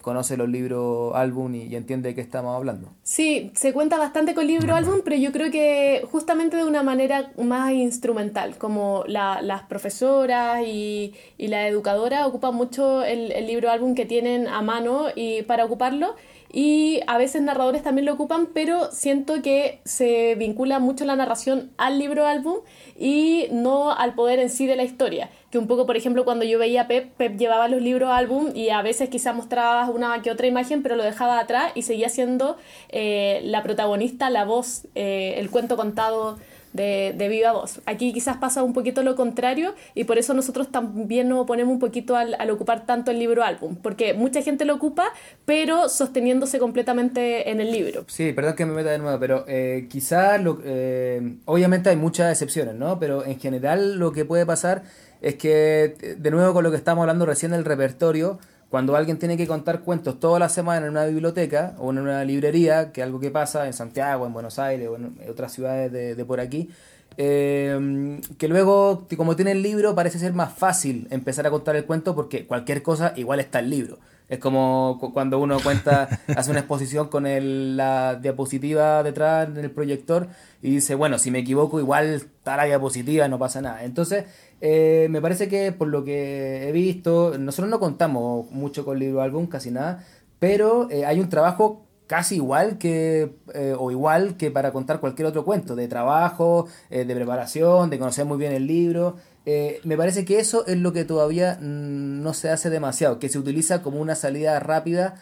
[0.00, 2.88] conoce los libros álbum y, entiende de qué estamos hablando.
[3.04, 7.30] Sí, se cuenta bastante con libro álbum, pero yo creo que justamente de una manera
[7.40, 14.06] más instrumental, como la, las profesoras y, la educadora ocupan mucho el libro álbum que
[14.06, 16.16] tienen a mano y para ocuparlo
[16.52, 21.70] y a veces narradores también lo ocupan, pero siento que se vincula mucho la narración
[21.78, 22.58] al libro álbum
[22.98, 25.30] y no al poder en sí de la historia.
[25.50, 28.50] Que un poco, por ejemplo, cuando yo veía a Pep, Pep llevaba los libros álbum
[28.54, 32.10] y a veces quizá mostraba una que otra imagen, pero lo dejaba atrás y seguía
[32.10, 32.58] siendo
[32.90, 36.38] eh, la protagonista, la voz, eh, el cuento contado
[36.72, 37.80] de, de, viva voz.
[37.86, 41.78] Aquí quizás pasa un poquito lo contrario y por eso nosotros también nos oponemos un
[41.78, 45.06] poquito al, al, ocupar tanto el libro álbum, porque mucha gente lo ocupa,
[45.44, 48.04] pero sosteniéndose completamente en el libro.
[48.08, 52.74] Sí, perdón que me meta de nuevo, pero eh, quizás, eh, obviamente hay muchas excepciones,
[52.74, 52.98] ¿no?
[52.98, 54.82] Pero en general lo que puede pasar
[55.20, 58.38] es que, de nuevo con lo que estamos hablando recién del repertorio,
[58.72, 62.24] cuando alguien tiene que contar cuentos toda la semana en una biblioteca o en una
[62.24, 65.92] librería, que es algo que pasa en Santiago, en Buenos Aires o en otras ciudades
[65.92, 66.70] de, de por aquí,
[67.18, 71.84] eh, que luego, como tiene el libro, parece ser más fácil empezar a contar el
[71.84, 73.98] cuento porque cualquier cosa igual está el libro.
[74.30, 79.70] Es como cuando uno cuenta, hace una exposición con el, la diapositiva detrás en el
[79.70, 80.28] proyector
[80.62, 83.84] y dice, bueno, si me equivoco, igual está la diapositiva, no pasa nada.
[83.84, 84.24] Entonces,
[84.62, 89.20] eh, me parece que por lo que he visto, nosotros no contamos mucho con libro
[89.20, 90.04] álbum, casi nada,
[90.38, 95.26] pero eh, hay un trabajo casi igual que eh, o igual que para contar cualquier
[95.26, 99.16] otro cuento de trabajo eh, de preparación de conocer muy bien el libro.
[99.46, 103.30] Eh, me parece que eso es lo que todavía mm, no se hace demasiado que
[103.30, 105.14] se utiliza como una salida rápida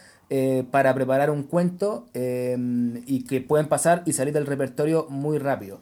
[0.71, 5.81] para preparar un cuento y que pueden pasar y salir del repertorio muy rápido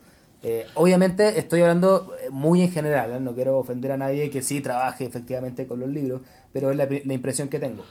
[0.76, 5.68] obviamente estoy hablando muy en general no quiero ofender a nadie que sí trabaje efectivamente
[5.68, 6.22] con los libros
[6.54, 7.84] pero es la, la impresión que tengo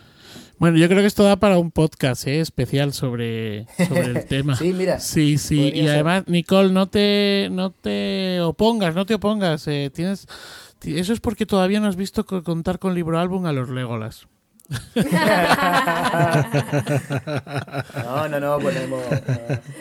[0.59, 2.41] bueno, yo creo que esto da para un podcast ¿eh?
[2.41, 4.57] especial sobre, sobre el tema.
[4.57, 4.99] sí, mira.
[4.99, 5.71] Sí, sí.
[5.73, 9.69] Y además, Nicole, no te, no te opongas, no te opongas.
[9.69, 10.27] Eh, tienes,
[10.85, 14.27] eso es porque todavía no has visto contar con libro álbum a los Legolas.
[18.05, 19.03] No, no, no, ponemos.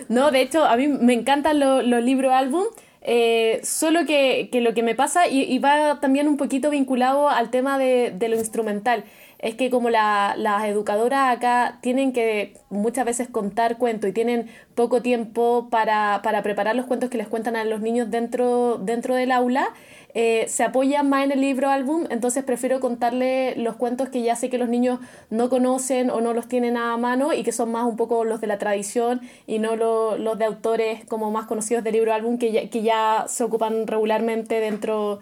[0.08, 2.64] No, de hecho, a mí me encantan los libros álbum.
[3.10, 7.30] Eh, solo que, que, lo que me pasa, y, y, va también un poquito vinculado
[7.30, 9.06] al tema de, de lo instrumental,
[9.40, 14.50] es que como la, las educadoras acá tienen que muchas veces contar cuentos y tienen
[14.76, 19.16] poco tiempo para, para preparar los cuentos que les cuentan a los niños dentro, dentro
[19.16, 19.70] del aula,
[20.14, 24.36] eh, se apoyan más en el libro álbum, entonces prefiero contarle los cuentos que ya
[24.36, 27.72] sé que los niños no conocen o no los tienen a mano y que son
[27.72, 31.46] más un poco los de la tradición y no lo, los de autores como más
[31.46, 35.20] conocidos del libro álbum que ya, que ya se ocupan regularmente dentro,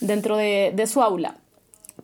[0.00, 1.36] dentro de, de su aula.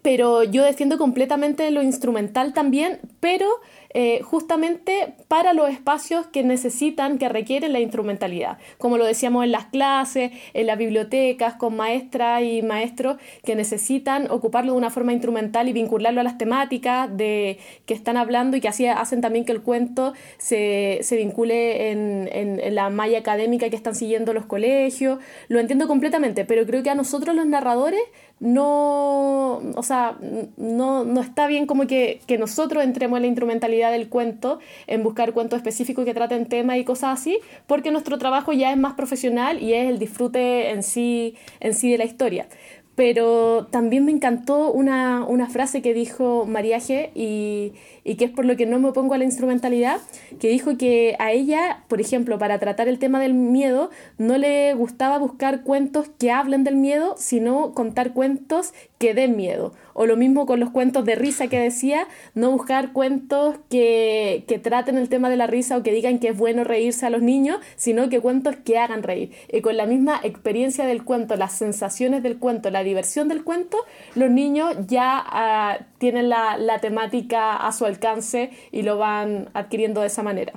[0.01, 3.47] Pero yo defiendo completamente lo instrumental también, pero
[3.95, 9.53] eh, justamente para los espacios que necesitan, que requieren la instrumentalidad, como lo decíamos en
[9.53, 15.13] las clases, en las bibliotecas, con maestras y maestros que necesitan ocuparlo de una forma
[15.13, 19.45] instrumental y vincularlo a las temáticas de que están hablando y que así hacen también
[19.45, 24.33] que el cuento se, se vincule en, en, en la malla académica que están siguiendo
[24.33, 25.19] los colegios.
[25.49, 28.01] Lo entiendo completamente, pero creo que a nosotros los narradores
[28.43, 30.19] no, o sea,
[30.57, 35.03] no, no está bien como que, que, nosotros entremos en la instrumentalidad del cuento, en
[35.03, 38.95] buscar cuentos específicos que traten temas y cosas así, porque nuestro trabajo ya es más
[38.95, 42.47] profesional y es el disfrute en sí, en sí de la historia.
[42.95, 47.73] Pero también me encantó una, una frase que dijo Mariaje y,
[48.05, 49.99] y que es por lo que no me opongo a la instrumentalidad,
[50.39, 53.89] que dijo que a ella, por ejemplo, para tratar el tema del miedo,
[54.19, 59.73] no le gustaba buscar cuentos que hablen del miedo, sino contar cuentos que den miedo.
[59.95, 64.59] O lo mismo con los cuentos de risa que decía, no buscar cuentos que, que
[64.59, 67.23] traten el tema de la risa o que digan que es bueno reírse a los
[67.23, 69.33] niños, sino que cuentos que hagan reír.
[69.53, 73.79] Y con la misma experiencia del cuento, las sensaciones del cuento, la diversión del cuento,
[74.15, 80.01] los niños ya uh, tienen la, la temática a su alcance y lo van adquiriendo
[80.01, 80.53] de esa manera.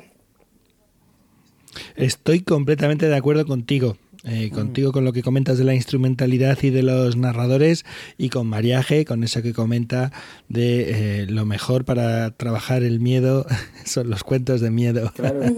[1.95, 3.97] Estoy completamente de acuerdo contigo.
[4.27, 7.85] Eh, contigo con lo que comentas de la instrumentalidad y de los narradores
[8.17, 10.11] y con Mariaje, con eso que comenta
[10.49, 13.45] de eh, lo mejor para trabajar el miedo
[13.85, 15.11] son los cuentos de miedo.
[15.15, 15.41] Claro.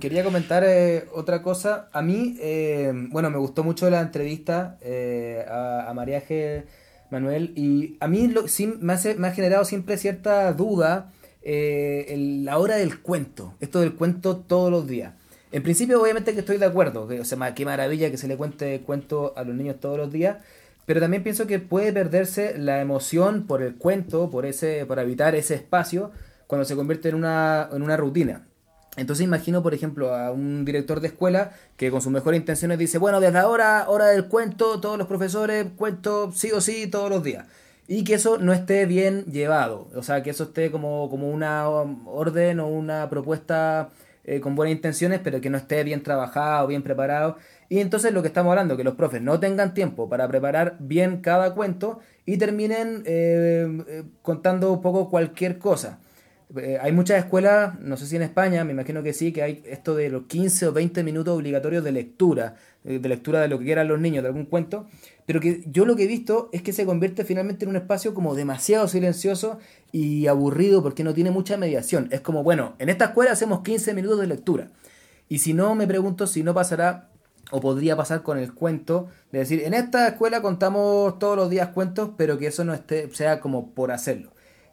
[0.00, 1.90] Quería comentar eh, otra cosa.
[1.92, 4.78] A mí, eh, bueno, me gustó mucho la entrevista
[5.46, 6.64] a, a, Mariaje
[7.10, 11.12] Manuel y a mí lo, sí, me, hace, me, ha generado siempre cierta duda
[11.42, 15.19] el, la hora del cuento, esto del cuento todos los días.
[15.52, 18.36] En principio, obviamente que estoy de acuerdo, que, o sea, qué maravilla que se le
[18.36, 20.36] cuente cuento a los niños todos los días,
[20.86, 25.34] pero también pienso que puede perderse la emoción por el cuento, por, ese, por habitar
[25.34, 26.12] ese espacio,
[26.46, 28.46] cuando se convierte en una, en una rutina.
[28.96, 32.98] Entonces imagino, por ejemplo, a un director de escuela que con sus mejores intenciones dice,
[32.98, 37.22] bueno, desde ahora, hora del cuento, todos los profesores cuento sí o sí todos los
[37.22, 37.46] días.
[37.86, 41.68] Y que eso no esté bien llevado, o sea, que eso esté como, como una
[41.68, 43.90] orden o una propuesta
[44.24, 47.36] eh, con buenas intenciones, pero que no esté bien trabajado, bien preparado.
[47.68, 51.20] Y entonces lo que estamos hablando, que los profes no tengan tiempo para preparar bien
[51.20, 55.98] cada cuento y terminen eh, eh, contando un poco cualquier cosa.
[56.56, 59.62] Eh, hay muchas escuelas, no sé si en España, me imagino que sí, que hay
[59.66, 63.58] esto de los 15 o 20 minutos obligatorios de lectura, eh, de lectura de lo
[63.58, 64.86] que quieran los niños, de algún cuento,
[65.26, 68.14] pero que yo lo que he visto es que se convierte finalmente en un espacio
[68.14, 69.58] como demasiado silencioso
[69.92, 72.08] y aburrido porque no tiene mucha mediación.
[72.10, 74.70] Es como, bueno, en esta escuela hacemos 15 minutos de lectura.
[75.28, 77.10] Y si no, me pregunto si no pasará
[77.52, 81.68] o podría pasar con el cuento, de decir, en esta escuela contamos todos los días
[81.68, 84.32] cuentos, pero que eso no esté, sea como por hacerlo.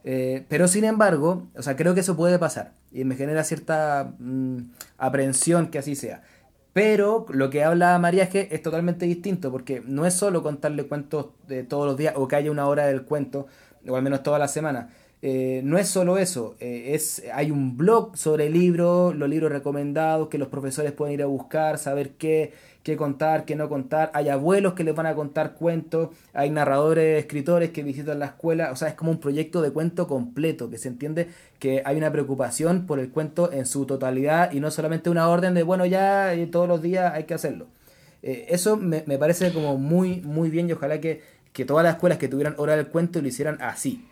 [0.09, 4.13] Eh, pero sin embargo, o sea, creo que eso puede pasar y me genera cierta
[4.19, 4.59] mmm,
[4.97, 6.23] aprehensión que así sea.
[6.71, 11.63] Pero lo que habla Mariaje es totalmente distinto porque no es solo contarle cuentos de
[11.63, 13.47] todos los días o que haya una hora del cuento,
[13.85, 14.91] o al menos toda la semana.
[15.22, 20.27] Eh, no es solo eso, eh, es, hay un blog sobre libros, los libros recomendados
[20.27, 22.53] que los profesores pueden ir a buscar, saber qué,
[22.84, 24.11] qué contar, qué no contar.
[24.14, 28.72] Hay abuelos que les van a contar cuentos, hay narradores, escritores que visitan la escuela.
[28.72, 31.27] O sea, es como un proyecto de cuento completo, que se entiende
[31.60, 35.53] que hay una preocupación por el cuento en su totalidad y no solamente una orden
[35.53, 37.68] de, bueno, ya eh, todos los días hay que hacerlo.
[38.23, 41.22] Eh, eso me, me, parece como muy, muy bien y ojalá que,
[41.53, 44.06] que todas las escuelas que tuvieran hora del cuento lo hicieran así.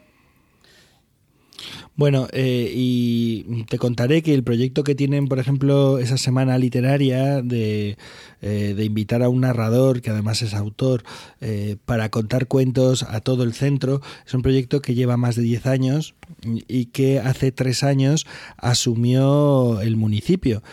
[1.97, 7.41] Bueno, eh, y te contaré que el proyecto que tienen, por ejemplo, esa semana literaria
[7.41, 7.97] de,
[8.41, 11.03] eh, de invitar a un narrador, que además es autor,
[11.39, 15.43] eh, para contar cuentos a todo el centro, es un proyecto que lleva más de
[15.43, 16.15] 10 años
[16.67, 18.27] y que hace tres años
[18.57, 20.63] asumió el municipio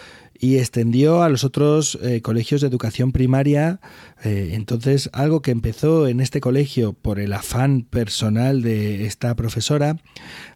[0.43, 3.79] y extendió a los otros eh, colegios de educación primaria.
[4.25, 9.97] Eh, entonces, algo que empezó en este colegio por el afán personal de esta profesora,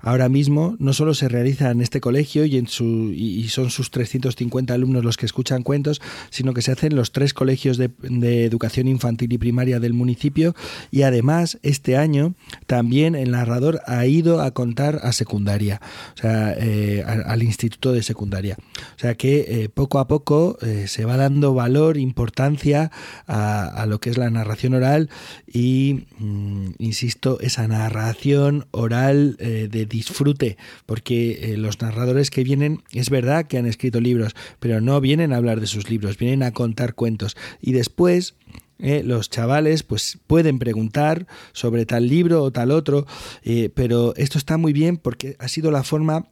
[0.01, 3.90] ahora mismo no solo se realiza en este colegio y, en su, y son sus
[3.90, 7.90] 350 alumnos los que escuchan cuentos, sino que se hacen en los tres colegios de,
[8.02, 10.55] de educación infantil y primaria del municipio
[10.90, 12.34] y además este año
[12.66, 15.80] también el narrador ha ido a contar a secundaria,
[16.14, 18.56] o sea, eh, al, instituto de secundaria.
[18.97, 22.90] O sea que eh, poco a poco eh, se va dando valor, importancia
[23.26, 23.55] a,
[23.86, 25.10] lo que es la narración oral
[25.46, 30.56] y, mm, insisto, esa narración oral de disfrute,
[30.86, 35.36] porque los narradores que vienen, es verdad que han escrito libros, pero no vienen a
[35.36, 37.36] hablar de sus libros, vienen a contar cuentos.
[37.60, 38.34] Y después
[38.78, 43.06] eh, los chavales pues pueden preguntar sobre tal libro o tal otro,
[43.42, 46.28] eh, pero esto está muy bien porque ha sido la forma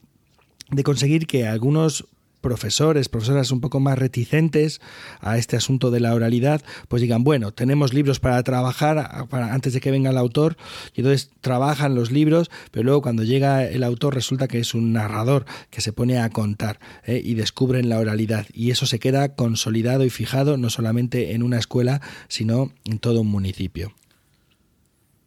[0.70, 2.06] de conseguir que algunos
[2.44, 4.82] profesores, profesoras un poco más reticentes
[5.20, 9.72] a este asunto de la oralidad, pues digan, bueno, tenemos libros para trabajar para, antes
[9.72, 10.58] de que venga el autor,
[10.94, 14.92] y entonces trabajan los libros, pero luego cuando llega el autor resulta que es un
[14.92, 17.22] narrador que se pone a contar ¿eh?
[17.24, 18.46] y descubren la oralidad.
[18.52, 23.22] Y eso se queda consolidado y fijado no solamente en una escuela, sino en todo
[23.22, 23.94] un municipio.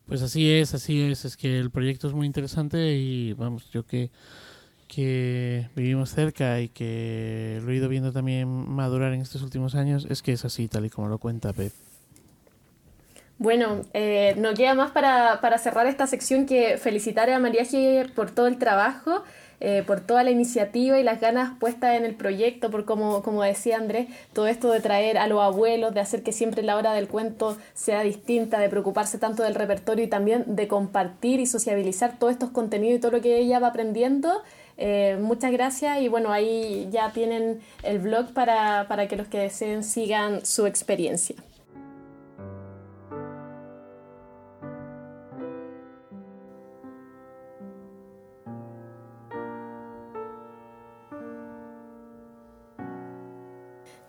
[0.06, 3.88] Pues así es, así es, es que el proyecto es muy interesante y vamos, yo
[3.88, 4.12] que
[4.88, 10.08] que vivimos cerca y que lo he ido viendo también madurar en estos últimos años,
[10.10, 11.74] es que es así, tal y como lo cuenta Pep.
[13.40, 18.12] Bueno, eh, no queda más para, para, cerrar esta sección que felicitar a María G
[18.14, 19.24] por todo el trabajo,
[19.60, 23.42] eh, por toda la iniciativa y las ganas puestas en el proyecto, por como, como
[23.42, 26.94] decía Andrés, todo esto de traer a los abuelos, de hacer que siempre la hora
[26.94, 32.20] del cuento sea distinta, de preocuparse tanto del repertorio y también de compartir y sociabilizar
[32.20, 34.44] todos estos contenidos y todo lo que ella va aprendiendo.
[34.78, 39.40] Eh, muchas gracias y bueno, ahí ya tienen el blog para, para que los que
[39.40, 41.36] deseen sigan su experiencia.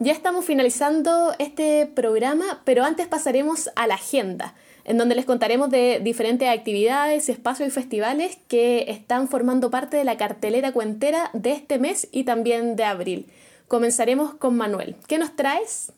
[0.01, 4.55] Ya estamos finalizando este programa, pero antes pasaremos a la agenda
[4.89, 10.05] en donde les contaremos de diferentes actividades, espacios y festivales que están formando parte de
[10.05, 13.27] la cartelera cuentera de este mes y también de abril.
[13.69, 14.97] Comenzaremos con Manuel.
[15.07, 15.93] ¿Qué nos traes?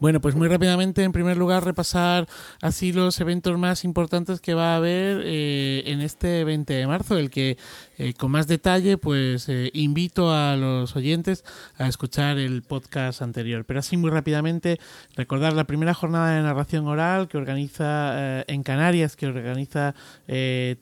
[0.00, 2.26] Bueno, pues muy rápidamente, en primer lugar, repasar
[2.62, 7.18] así los eventos más importantes que va a haber eh, en este 20 de marzo,
[7.18, 7.58] el que
[8.00, 11.44] eh, con más detalle, pues eh, invito a los oyentes
[11.76, 13.64] a escuchar el podcast anterior.
[13.64, 14.78] Pero así muy rápidamente,
[15.16, 19.96] recordar la primera jornada de narración oral que organiza eh, en Canarias, que organiza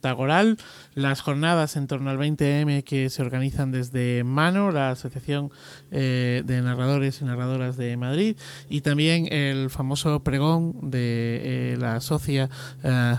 [0.01, 0.59] Tagoral,
[0.95, 5.51] las jornadas en torno al 20M que se organizan desde Mano, la Asociación
[5.91, 8.37] de Narradores y Narradoras de Madrid,
[8.69, 12.51] y también el famoso pregón de la socia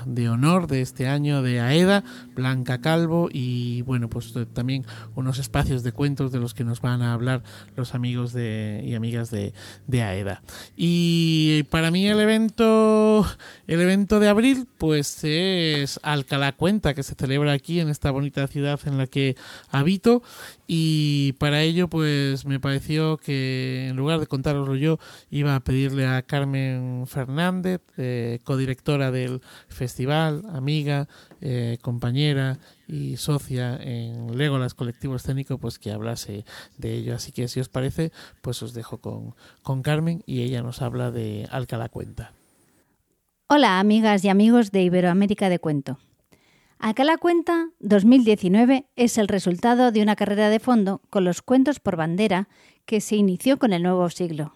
[0.06, 2.03] de honor de este año de AEDA,
[2.36, 4.85] Blanca Calvo, y bueno, pues eh, también
[5.15, 7.41] unos espacios de cuentos de los que nos van a hablar
[7.76, 9.53] los amigos de, y amigas de,
[9.88, 10.43] de AEDA.
[10.76, 13.26] Y para mí el evento,
[13.65, 18.45] el evento de abril, pues es Alcalá Cuenta, que se celebra aquí en esta bonita
[18.47, 19.35] ciudad en la que
[19.72, 20.22] habito
[20.68, 24.99] y para ello, pues me pareció que en lugar de contároslo yo,
[25.30, 31.07] iba a pedirle a Carmen Fernández, eh, codirectora del festival, amiga,
[31.39, 36.44] eh, compañera y socia en Legolas Colectivo Escénico, pues que hablase
[36.77, 37.15] de ello.
[37.15, 38.11] Así que si os parece,
[38.41, 42.34] pues os dejo con, con Carmen y ella nos habla de Alcalá Cuenta.
[43.48, 45.98] Hola, amigas y amigos de Iberoamérica de Cuento.
[46.80, 51.95] Alcalá Cuenta 2019 es el resultado de una carrera de fondo con los cuentos por
[51.95, 52.49] bandera
[52.86, 54.54] que se inició con el nuevo siglo.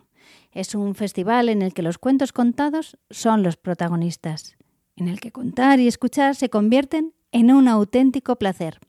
[0.51, 4.55] Es un festival en el que los cuentos contados son los protagonistas,
[4.95, 8.79] en el que contar y escuchar se convierten en un auténtico placer.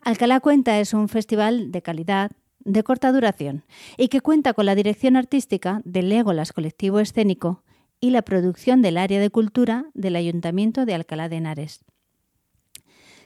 [0.00, 3.64] Alcalá Cuenta es un festival de calidad, de corta duración,
[3.96, 7.64] y que cuenta con la dirección artística del Legolas Colectivo Escénico
[8.00, 11.84] y la producción del área de cultura del Ayuntamiento de Alcalá de Henares.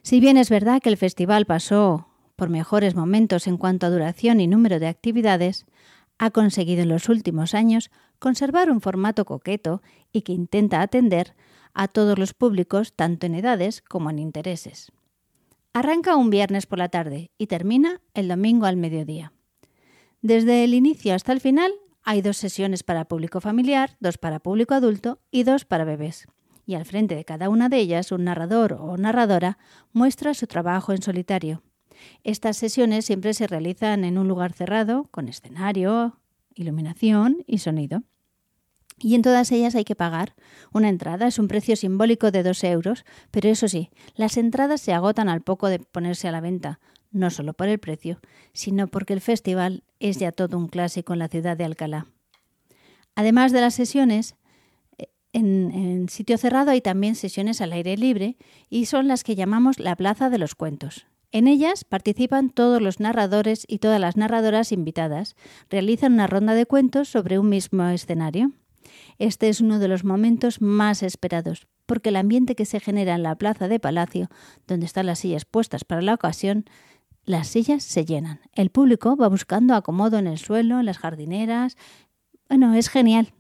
[0.03, 4.41] Si bien es verdad que el festival pasó por mejores momentos en cuanto a duración
[4.41, 5.67] y número de actividades,
[6.19, 11.35] ha conseguido en los últimos años conservar un formato coqueto y que intenta atender
[11.75, 14.91] a todos los públicos, tanto en edades como en intereses.
[15.73, 19.33] Arranca un viernes por la tarde y termina el domingo al mediodía.
[20.23, 21.73] Desde el inicio hasta el final
[22.03, 26.27] hay dos sesiones para público familiar, dos para público adulto y dos para bebés
[26.71, 29.59] y al frente de cada una de ellas un narrador o narradora
[29.93, 31.65] muestra su trabajo en solitario.
[32.23, 36.21] Estas sesiones siempre se realizan en un lugar cerrado, con escenario,
[36.55, 38.05] iluminación y sonido.
[38.99, 40.37] Y en todas ellas hay que pagar.
[40.73, 44.93] Una entrada es un precio simbólico de dos euros, pero eso sí, las entradas se
[44.93, 46.79] agotan al poco de ponerse a la venta,
[47.11, 48.21] no solo por el precio,
[48.53, 52.07] sino porque el festival es ya todo un clásico en la ciudad de Alcalá.
[53.17, 54.37] Además de las sesiones,
[55.33, 58.37] en, sitio cerrado hay también sesiones al aire libre
[58.69, 61.07] y son las que llamamos la Plaza de los Cuentos.
[61.33, 65.37] En ellas participan todos los narradores y todas las narradoras invitadas.
[65.69, 68.51] Realizan una ronda de cuentos sobre un mismo escenario.
[69.19, 73.23] Este es uno de los momentos más esperados, porque el ambiente que se genera en
[73.23, 74.29] la plaza de Palacio,
[74.67, 76.65] donde están las sillas puestas para la ocasión,
[77.25, 78.41] las sillas se llenan.
[78.55, 81.77] El público va buscando acomodo en el suelo, en las jardineras.
[82.49, 83.33] Bueno, es genial.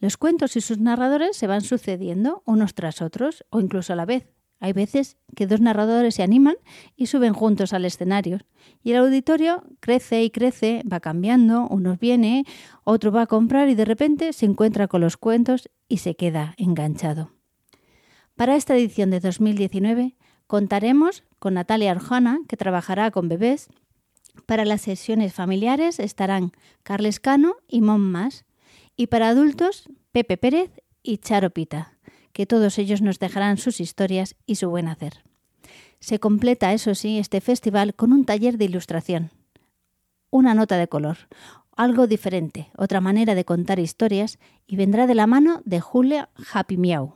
[0.00, 4.06] Los cuentos y sus narradores se van sucediendo unos tras otros o incluso a la
[4.06, 4.26] vez.
[4.58, 6.56] Hay veces que dos narradores se animan
[6.96, 8.38] y suben juntos al escenario.
[8.82, 12.44] Y el auditorio crece y crece, va cambiando, uno viene,
[12.84, 16.54] otro va a comprar y de repente se encuentra con los cuentos y se queda
[16.56, 17.32] enganchado.
[18.36, 20.16] Para esta edición de 2019
[20.46, 23.68] contaremos con Natalia Arjona, que trabajará con bebés.
[24.46, 26.52] Para las sesiones familiares estarán
[26.82, 28.44] Carles Cano y Mon Mas.
[29.00, 30.72] Y para adultos, Pepe Pérez
[31.02, 31.96] y Charo Pita
[32.34, 35.24] que todos ellos nos dejarán sus historias y su buen hacer.
[36.00, 39.30] Se completa, eso sí, este festival con un taller de ilustración,
[40.28, 41.16] una nota de color,
[41.74, 46.76] algo diferente, otra manera de contar historias y vendrá de la mano de Julia Happy
[46.76, 47.14] Miau.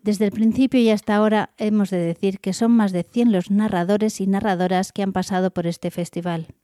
[0.00, 3.50] Desde el principio y hasta ahora hemos de decir que son más de 100 los
[3.50, 6.54] narradores y narradoras que han pasado por este festival.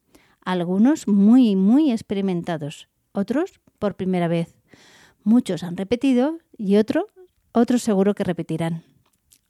[0.41, 4.57] Algunos muy, muy experimentados, otros por primera vez.
[5.25, 7.05] Muchos han repetido y otros
[7.53, 8.83] otros seguro que repetirán.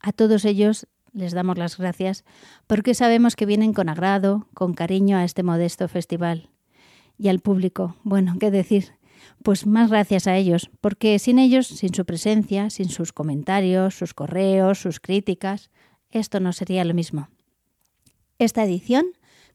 [0.01, 2.25] A todos ellos les damos las gracias
[2.67, 6.49] porque sabemos que vienen con agrado, con cariño a este modesto festival.
[7.17, 8.95] Y al público, bueno, ¿qué decir?
[9.41, 14.13] Pues más gracias a ellos, porque sin ellos, sin su presencia, sin sus comentarios, sus
[14.13, 15.71] correos, sus críticas,
[16.11, 17.29] esto no sería lo mismo.
[18.37, 19.05] Esta edición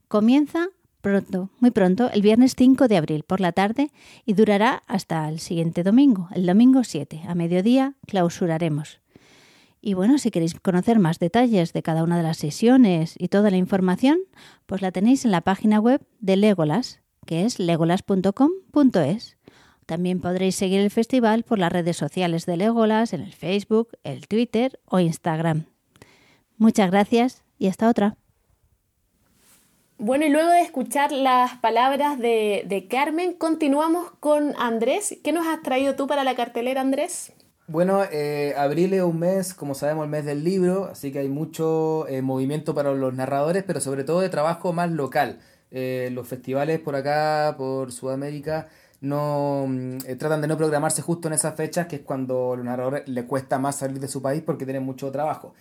[0.09, 0.69] comienza
[1.01, 3.91] pronto, muy pronto, el viernes 5 de abril por la tarde
[4.25, 7.23] y durará hasta el siguiente domingo, el domingo 7.
[7.27, 9.01] A mediodía clausuraremos.
[9.83, 13.51] Y bueno, si queréis conocer más detalles de cada una de las sesiones y toda
[13.51, 14.19] la información,
[14.67, 19.39] pues la tenéis en la página web de Legolas, que es legolas.com.es.
[19.87, 24.29] También podréis seguir el festival por las redes sociales de Legolas, en el Facebook, el
[24.29, 25.65] Twitter o Instagram.
[26.59, 28.17] Muchas gracias y hasta otra.
[30.03, 35.19] Bueno, y luego de escuchar las palabras de, Carmen, continuamos con Andrés.
[35.23, 37.35] ¿Qué nos has traído tú para la cartelera, Andrés?
[37.67, 41.29] Bueno, eh, abril es un mes, como sabemos, el mes del libro, así que hay
[41.29, 45.39] mucho eh, movimiento para los narradores, pero sobre todo de trabajo más local.
[45.71, 48.69] Eh, los festivales por acá, por Sudamérica,
[49.03, 52.65] no mm, tratan de no programarse justo en esas fechas, que es cuando a los
[52.65, 55.53] narradores le cuesta más salir de su país porque tienen mucho trabajo.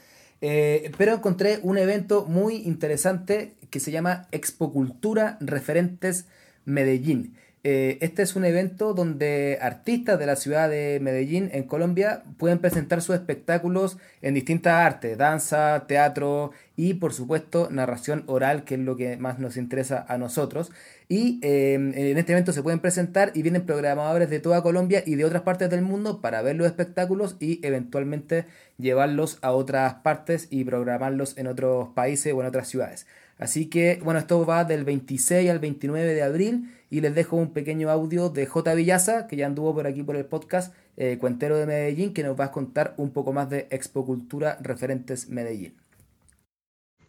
[0.41, 6.25] Eh, pero encontré un evento muy interesante que se llama Expo Cultura Referentes
[6.65, 7.35] Medellín.
[7.65, 12.59] Eh, este es un evento donde artistas de la ciudad de Medellín, en Colombia, pueden
[12.59, 18.79] presentar sus espectáculos en distintas artes, danza, teatro y por supuesto narración oral, que es
[18.79, 20.71] lo que más nos interesa a nosotros.
[21.09, 25.15] Y em, en este evento se pueden presentar y vienen programadores de toda Colombia y
[25.15, 28.45] de otras partes del mundo para ver los espectáculos y eventualmente
[28.77, 33.05] llevarlos a otras partes y programarlos en otros países o en otras ciudades.
[33.37, 37.53] Así que, bueno, esto va del 26 al 29 de abril y les dejo un
[37.53, 38.73] pequeño audio de J.
[38.73, 42.39] Villaza, que ya anduvo por aquí por el podcast, eh, Cuentero de Medellín, que nos
[42.39, 45.75] va a contar un poco más de Expo Cultura Referentes Medellín.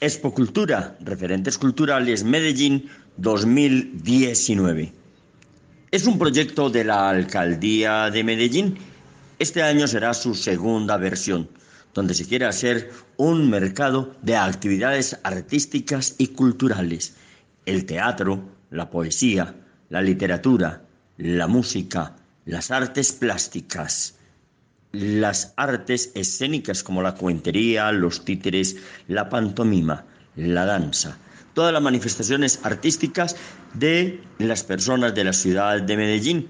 [0.01, 4.93] Expo Cultura Referentes Culturales Medellín 2019.
[5.91, 8.79] Es un proyecto de la Alcaldía de Medellín.
[9.39, 11.49] Este año será su segunda versión
[11.95, 17.17] donde se quiere hacer un mercado de actividades artísticas y culturales.
[17.67, 19.55] El teatro, la poesía,
[19.91, 20.83] la literatura,
[21.19, 24.15] la música, las artes plásticas,
[24.93, 28.77] las artes escénicas como la cuentería, los títeres,
[29.09, 30.05] la pantomima,
[30.37, 31.19] la danza,
[31.55, 33.37] todas las manifestaciones artísticas
[33.75, 36.49] de las personas de la ciudad de Medellín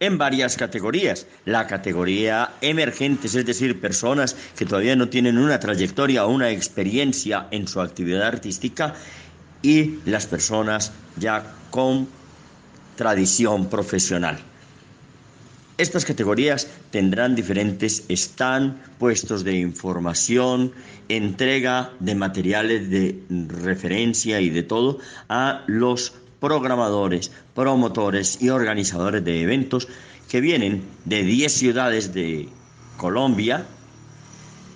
[0.00, 1.26] en varias categorías.
[1.44, 7.48] La categoría emergentes, es decir, personas que todavía no tienen una trayectoria o una experiencia
[7.50, 8.94] en su actividad artística
[9.60, 12.08] y las personas ya con
[12.98, 14.36] tradición profesional.
[15.78, 20.72] Estas categorías tendrán diferentes stand, puestos de información,
[21.08, 24.98] entrega de materiales de referencia y de todo
[25.28, 29.86] a los programadores, promotores y organizadores de eventos
[30.28, 32.48] que vienen de 10 ciudades de
[32.96, 33.64] Colombia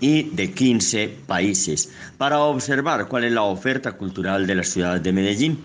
[0.00, 5.12] y de 15 países para observar cuál es la oferta cultural de la ciudad de
[5.12, 5.58] Medellín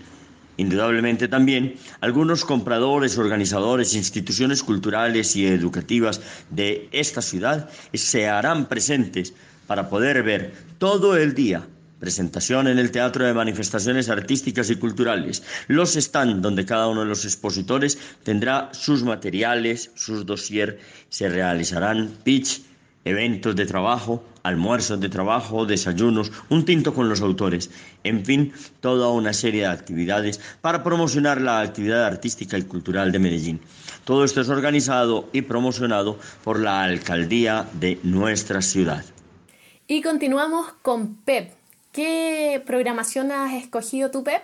[0.58, 6.20] Indudablemente también algunos compradores, organizadores, instituciones culturales y educativas
[6.50, 9.32] de esta ciudad se harán presentes
[9.68, 11.66] para poder ver todo el día
[12.00, 17.06] presentación en el Teatro de Manifestaciones Artísticas y Culturales, los stands donde cada uno de
[17.06, 20.78] los expositores tendrá sus materiales, sus dossier,
[21.08, 22.62] se realizarán pitch,
[23.08, 27.70] eventos de trabajo, almuerzos de trabajo, desayunos, un tinto con los autores,
[28.04, 33.18] en fin, toda una serie de actividades para promocionar la actividad artística y cultural de
[33.18, 33.60] Medellín.
[34.04, 39.04] Todo esto es organizado y promocionado por la alcaldía de nuestra ciudad.
[39.86, 41.52] Y continuamos con PEP.
[41.92, 44.42] ¿Qué programación has escogido tú, Pep?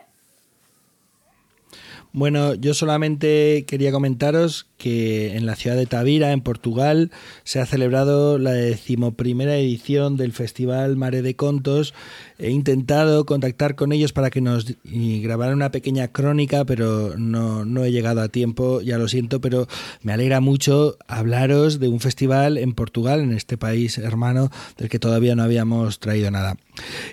[2.13, 7.11] Bueno, yo solamente quería comentaros que en la ciudad de Tavira, en Portugal,
[7.45, 11.95] se ha celebrado la decimoprimera edición del Festival Mare de Contos.
[12.39, 17.85] He intentado contactar con ellos para que nos grabaran una pequeña crónica, pero no, no
[17.85, 19.67] he llegado a tiempo, ya lo siento, pero
[20.03, 24.99] me alegra mucho hablaros de un festival en Portugal, en este país hermano del que
[24.99, 26.57] todavía no habíamos traído nada.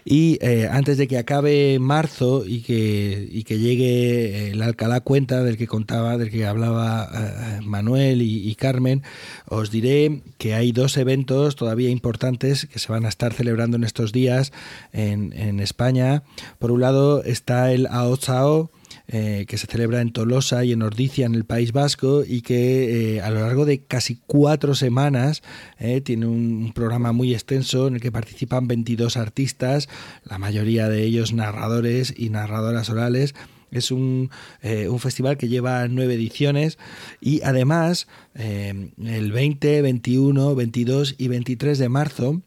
[0.06, 5.44] Y eh, antes de que acabe marzo y que, y que llegue el Alcalá Cuenta
[5.44, 9.04] del que contaba, del que hablaba eh, Manuel y, Carmen,
[9.48, 13.84] os diré que hay dos eventos todavía importantes que se van a estar celebrando en
[13.84, 14.52] estos días
[14.94, 16.24] en, España.
[16.60, 18.72] Por un lado está el AOCHAO,
[19.08, 23.16] eh, que se celebra en Tolosa y en Ordicia, en el País Vasco, y que
[23.16, 25.44] eh, a lo largo de casi cuatro semanas
[25.80, 29.90] eh, tiene un programa muy extenso en el que participan 22 artistas,
[30.24, 33.36] la mayoría de ellos narradores y narradoras orales
[33.72, 34.30] es un,
[34.62, 36.78] eh, un, festival que lleva nueve ediciones
[37.20, 42.42] y además eh, el 20, 21, 22 y 23 de marzo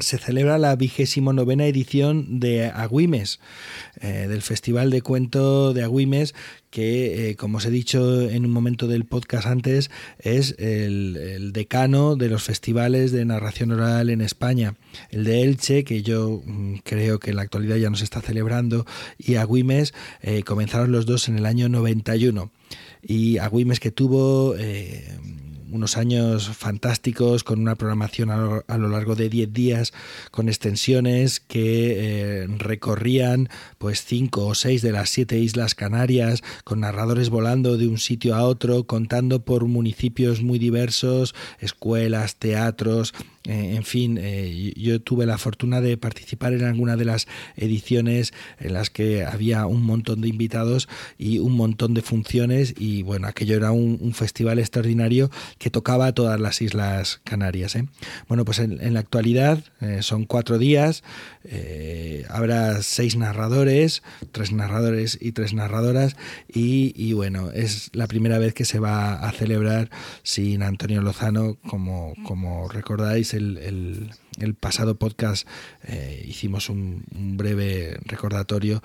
[0.00, 3.40] se celebra la vigésimo novena edición de Agüimes,
[4.00, 6.34] eh, del Festival de Cuento de Agüimes,
[6.70, 12.28] que, como os he dicho en un momento del podcast antes, es el, decano de
[12.28, 14.76] los festivales de narración oral en España.
[15.10, 18.20] El de Elche, que yo mm, creo que en la actualidad ya no se está
[18.20, 18.86] celebrando,
[19.18, 22.50] y Agüimes eh, comenzaron los dos en el año 91.
[23.02, 24.54] Y Agüimes que tuvo...
[24.56, 25.18] Eh,
[25.70, 29.92] unos años fantásticos con una programación a lo, largo de 10 días
[30.30, 33.48] con extensiones que eh, recorrían
[33.78, 38.34] pues cinco o seis de las siete islas Canarias con narradores volando de un sitio
[38.34, 43.14] a otro contando por municipios muy diversos, escuelas, teatros,
[43.44, 47.26] eh, en fin, eh, yo tuve la fortuna de participar en alguna de las
[47.56, 53.02] ediciones en las que había un montón de invitados y un montón de funciones y
[53.02, 57.76] bueno, aquello era un, festival extraordinario que tocaba a todas las Islas Canarias.
[57.76, 57.86] ¿eh?
[58.28, 59.62] Bueno, pues en, la actualidad
[60.00, 61.04] son cuatro días,
[62.28, 64.02] habrá seis narradores,
[64.32, 66.16] tres narradores y tres narradoras
[66.52, 69.90] y, y, bueno, es la primera vez que se va a celebrar
[70.22, 74.10] sin Antonio Lozano, como, como recordáis el,
[74.58, 75.46] pasado podcast
[75.84, 77.04] eh, hicimos un,
[77.36, 78.82] breve recordatorio.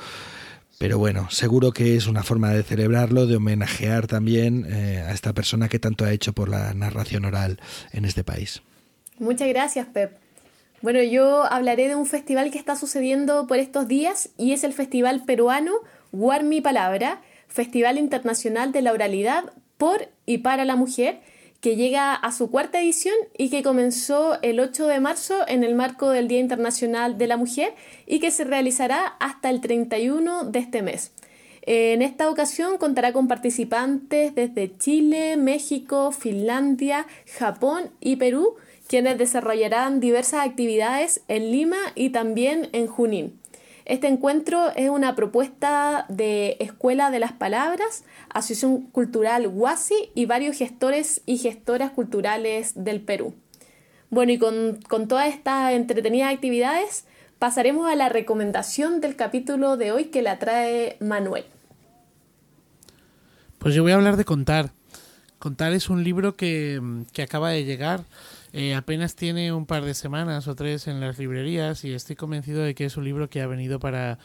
[0.77, 5.31] Pero bueno, seguro que es una forma de celebrarlo, de homenajear también eh, a esta
[5.31, 7.61] persona que tanto ha hecho por la narración oral
[7.93, 8.61] en este país.
[9.17, 10.17] Muchas gracias, Pep.
[10.81, 14.73] Bueno, yo hablaré de un festival que está sucediendo por estos días y es el
[14.73, 15.71] Festival Peruano
[16.11, 21.21] Guar Mi Palabra, Festival Internacional de la Oralidad por y para la Mujer,
[21.65, 25.73] que llega a su cuarta edición y que comenzó el 8 de marzo en el
[25.73, 27.73] marco del Día Internacional de la Mujer
[28.05, 31.11] y que se realizará hasta el 31 de este mes.
[31.63, 39.99] En esta ocasión contará con participantes desde Chile, México, Finlandia, Japón y Perú, quienes desarrollarán
[39.99, 43.39] diversas actividades en Lima y también en Junín.
[43.85, 50.57] Este encuentro es una propuesta de Escuela de las Palabras, Asociación Cultural Huasi y varios
[50.57, 53.35] gestores y gestoras culturales del Perú.
[54.09, 57.05] Bueno, y con, todas estas entretenidas actividades,
[57.37, 61.45] pasaremos a la recomendación del capítulo de hoy que la trae Manuel.
[63.59, 64.71] Pues yo voy a hablar de Contar.
[65.37, 66.81] Contar es un libro que,
[67.13, 68.03] que acaba de llegar
[68.57, 72.63] eh, apenas tiene un par de semanas o tres en las librerías y estoy convencido
[72.63, 74.17] de que es un libro que ha venido para,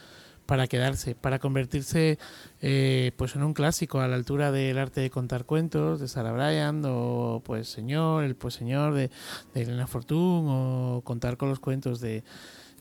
[0.47, 2.17] para quedarse, para convertirse
[2.61, 6.31] eh, pues en un clásico a la altura del arte de contar cuentos de Sarah
[6.31, 9.11] Bryan o pues Señor, el pues Señor de,
[9.53, 12.23] de Elena Fortún o contar con los cuentos de,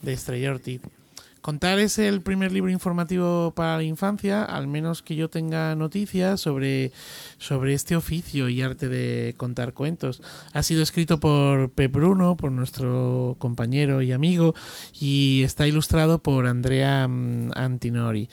[0.03, 0.81] de Estrella Ortiz.
[1.41, 6.41] Contar es el primer libro informativo para la infancia, al menos que yo tenga noticias
[6.41, 6.91] sobre,
[7.37, 10.21] sobre este oficio y arte de contar cuentos.
[10.53, 14.53] Ha sido escrito por Pep Bruno, por nuestro compañero y amigo,
[14.99, 18.29] y está ilustrado por Andrea mm, Antinori.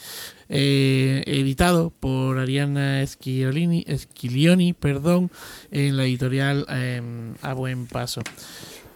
[0.48, 5.30] Eh, editado por Ariana Esquilioni, Esquilioni perdón,
[5.70, 7.02] en la editorial eh,
[7.42, 8.22] A Buen Paso.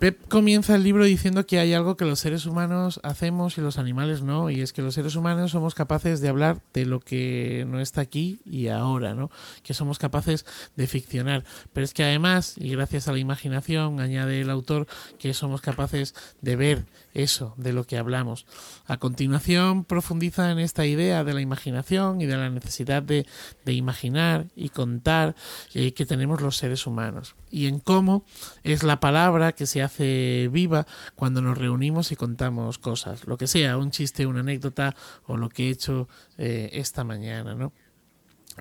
[0.01, 3.77] Pep comienza el libro diciendo que hay algo que los seres humanos hacemos y los
[3.77, 7.67] animales no, y es que los seres humanos somos capaces de hablar de lo que
[7.69, 9.31] no está aquí y ahora, ¿no?
[9.63, 11.45] Que somos capaces de ficcionar.
[11.75, 14.87] Pero es que además, y gracias a la imaginación, añade el autor
[15.19, 18.47] que somos capaces de ver eso de lo que hablamos.
[18.87, 23.27] A continuación profundiza en esta idea de la imaginación y de la necesidad de,
[23.65, 25.35] de imaginar y contar
[25.75, 28.25] eh, que tenemos los seres humanos y en cómo
[28.63, 33.47] es la palabra que se hace viva cuando nos reunimos y contamos cosas, lo que
[33.47, 34.95] sea, un chiste, una anécdota
[35.27, 36.09] o lo que he hecho
[36.39, 37.73] eh, esta mañana, ¿no?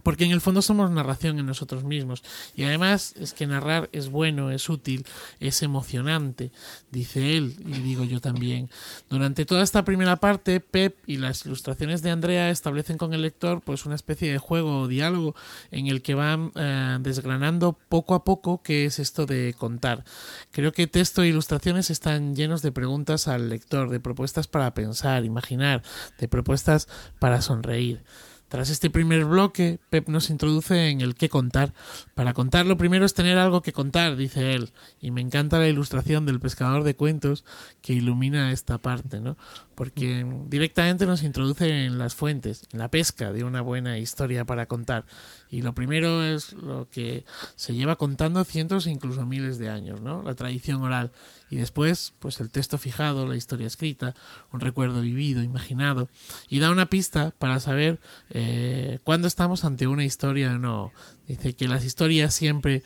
[0.03, 2.23] Porque en el fondo somos narración en nosotros mismos.
[2.55, 5.05] Y además es que narrar es bueno, es útil,
[5.39, 6.51] es emocionante,
[6.91, 8.69] dice él, y digo yo también.
[9.09, 13.61] Durante toda esta primera parte, Pep y las ilustraciones de Andrea establecen con el lector
[13.61, 15.35] pues una especie de juego o diálogo
[15.71, 20.03] en el que van eh, desgranando poco a poco qué es esto de contar.
[20.51, 25.25] Creo que texto e ilustraciones están llenos de preguntas al lector, de propuestas para pensar,
[25.25, 25.83] imaginar,
[26.17, 26.87] de propuestas
[27.19, 28.03] para sonreír.
[28.49, 31.73] Tras este primer bloque, Pep nos introduce en el qué contar.
[32.15, 35.67] Para contar lo primero es tener algo que contar, dice él, y me encanta la
[35.67, 37.45] ilustración del pescador de cuentos
[37.81, 39.37] que ilumina esta parte, ¿no?
[39.75, 44.65] Porque directamente nos introduce en las fuentes, en la pesca de una buena historia para
[44.65, 45.05] contar.
[45.51, 49.99] Y lo primero es lo que se lleva contando cientos e incluso miles de años,
[49.99, 50.21] ¿no?
[50.21, 51.11] La tradición oral
[51.49, 54.13] y después pues el texto fijado, la historia escrita,
[54.51, 56.07] un recuerdo vivido, imaginado
[56.49, 57.99] y da una pista para saber
[58.29, 60.91] eh, cuándo estamos ante una historia o no.
[61.27, 62.83] Dice que las historias siempre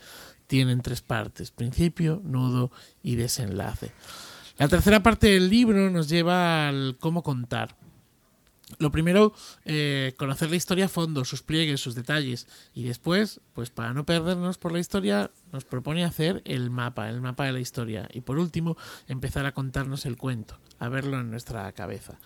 [0.48, 2.72] tienen tres partes, principio, nudo
[3.02, 3.91] y desenlace.
[4.57, 7.76] La tercera parte del libro nos lleva al cómo contar.
[8.80, 9.34] Lo primero,
[9.66, 12.48] eh, conocer la historia a fondo, sus pliegues, sus detalles.
[12.74, 17.22] Y después, pues para no perdernos por la historia, nos propone hacer el mapa, el
[17.22, 18.08] mapa de la historia.
[18.14, 18.78] Y por último,
[19.08, 22.20] empezar a contarnos el cuento, a verlo en nuestra cabeza.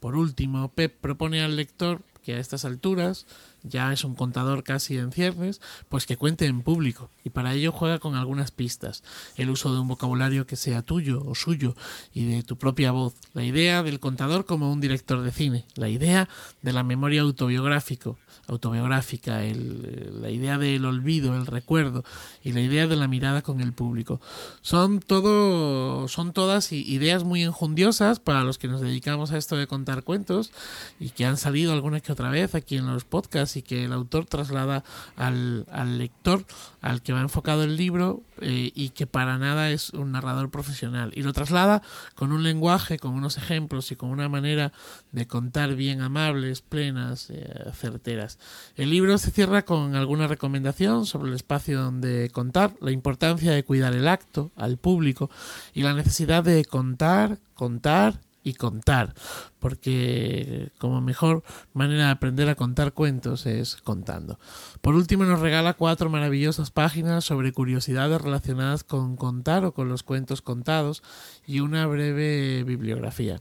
[0.00, 3.26] Por último, Pep propone al lector que a estas alturas
[3.64, 7.10] ya es un contador casi en ciernes, pues que cuente en público.
[7.24, 9.02] Y para ello juega con algunas pistas,
[9.36, 11.74] el uso de un vocabulario que sea tuyo o suyo
[12.12, 15.88] y de tu propia voz, la idea del contador como un director de cine, la
[15.88, 16.28] idea
[16.62, 22.04] de la memoria autobiográfico, autobiográfica, el, la idea del olvido, el recuerdo
[22.42, 24.20] y la idea de la mirada con el público.
[24.60, 29.66] Son todo, son todas ideas muy enjundiosas para los que nos dedicamos a esto de
[29.66, 30.52] contar cuentos
[31.00, 33.92] y que han salido alguna que otra vez aquí en los podcasts y que el
[33.92, 34.84] autor traslada
[35.16, 35.64] al,
[35.98, 36.44] lector
[36.80, 41.12] al que va enfocado el libro eh, y que para nada es un narrador profesional
[41.14, 41.82] y lo traslada
[42.14, 44.72] con un lenguaje, con unos ejemplos y con una manera
[45.12, 48.38] de contar bien amables, plenas, eh, certeras.
[48.76, 53.64] El libro se cierra con alguna recomendación sobre el espacio donde contar, la importancia de
[53.64, 55.30] cuidar el acto, al público
[55.72, 59.14] y la necesidad de contar, contar y contar,
[59.58, 61.42] porque como mejor
[61.72, 64.38] manera de aprender a contar cuentos es contando.
[64.82, 70.02] Por último nos regala cuatro maravillosas páginas sobre curiosidades relacionadas con contar o con los
[70.02, 71.02] cuentos contados
[71.46, 73.40] y una breve bibliografía.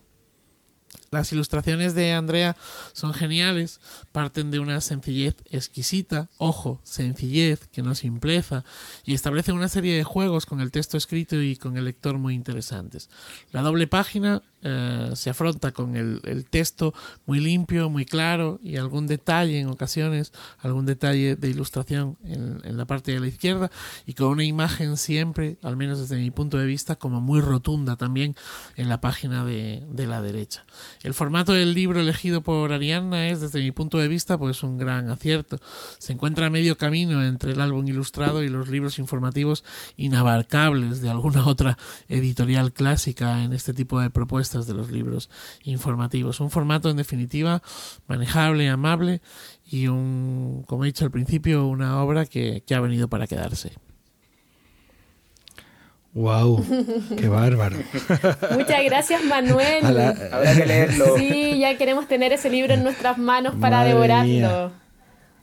[1.14, 2.58] Las ilustraciones de Andrea
[2.94, 3.80] son geniales,
[4.12, 8.66] parten de una sencillez exquisita, ojo, sencillez que no simpleza,
[9.06, 12.34] y establecen una serie de juegos con el texto escrito y con el lector muy
[12.34, 13.12] interesantes.
[13.52, 16.94] La doble página eh, se afronta con el, texto
[17.26, 22.78] muy limpio, muy claro y algún detalle en ocasiones, algún detalle de ilustración en, en,
[22.78, 23.72] la parte de la izquierda
[24.06, 27.98] y con una imagen siempre, al menos desde mi punto de vista, como muy rotunda
[27.98, 28.36] también
[28.76, 30.66] en la página de, de la derecha.
[31.02, 34.78] El formato del libro elegido por Arianna es, desde mi punto de vista, pues un
[34.78, 35.60] gran acierto.
[35.98, 39.64] Se encuentra a medio camino entre el álbum ilustrado y los libros informativos
[39.98, 41.78] inabarcables de alguna otra
[42.08, 45.30] editorial clásica en este tipo de propuestas de los libros
[45.64, 46.40] informativos.
[46.40, 47.62] Un formato en definitiva
[48.08, 49.22] manejable, amable
[49.66, 53.74] y un, como he dicho al principio, una obra que, que ha venido para quedarse.
[56.14, 56.64] ¡Wow!
[57.18, 57.78] ¡Qué bárbaro!
[58.52, 59.84] Muchas gracias, Manuel.
[59.84, 61.18] Habrá que leerlo.
[61.18, 64.24] Sí, ya queremos tener ese libro en nuestras manos para Madre devorarlo.
[64.32, 64.72] mía.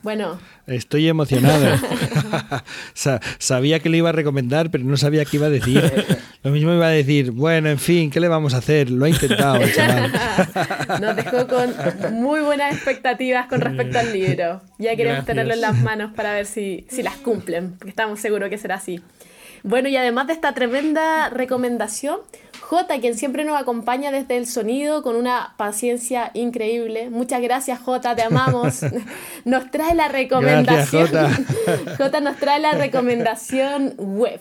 [0.02, 1.66] Bueno, Estoy emocionado.
[2.94, 5.82] Sa- sabía que le iba a recomendar, pero no sabía qué iba a decir.
[6.42, 8.88] Lo mismo iba a decir, bueno, en fin, ¿qué le vamos a hacer?
[8.90, 10.10] Lo ha intentado, chaval.
[11.00, 14.62] nos dejó con muy buenas expectativas con respecto al libro.
[14.78, 15.26] Ya queremos Gracias.
[15.26, 18.76] tenerlo en las manos para ver si, si las cumplen, porque estamos seguros que será
[18.76, 19.00] así.
[19.62, 22.20] Bueno, y además de esta tremenda recomendación,
[22.70, 27.10] J, quien siempre nos acompaña desde el sonido con una paciencia increíble.
[27.10, 28.82] Muchas gracias, J, te amamos.
[29.44, 31.08] Nos trae la recomendación.
[31.10, 34.40] Gracias, J nos trae la recomendación web.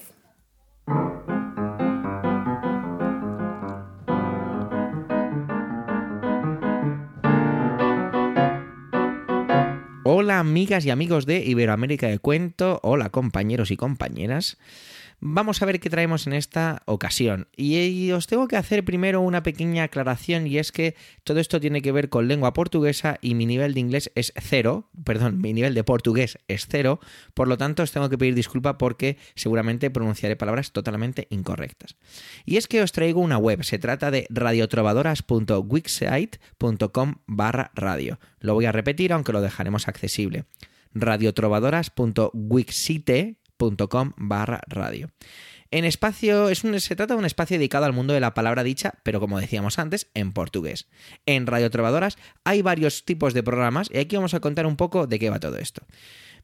[10.04, 14.60] Hola amigas y amigos de Iberoamérica de Cuento, hola compañeros y compañeras.
[15.22, 17.50] Vamos a ver qué traemos en esta ocasión.
[17.56, 21.82] Y os tengo que hacer primero una pequeña aclaración y es que todo esto tiene
[21.82, 25.74] que ver con lengua portuguesa y mi nivel de inglés es cero, perdón, mi nivel
[25.74, 27.02] de portugués es cero,
[27.34, 31.98] por lo tanto os tengo que pedir disculpa porque seguramente pronunciaré palabras totalmente incorrectas.
[32.46, 38.22] Y es que os traigo una web, se trata de radiotrovadoras.wixsite.com barra radio.
[38.40, 40.46] Lo voy a repetir aunque lo dejaremos accesible.
[43.60, 45.10] radiotrovadoras.wixsite.com barra radio.
[45.72, 48.64] En espacio, es un, se trata de un espacio dedicado al mundo de la palabra
[48.64, 50.88] dicha, pero como decíamos antes, en portugués.
[51.28, 55.06] En Radio Trovadoras hay varios tipos de programas y aquí vamos a contar un poco
[55.06, 55.84] de qué va todo esto.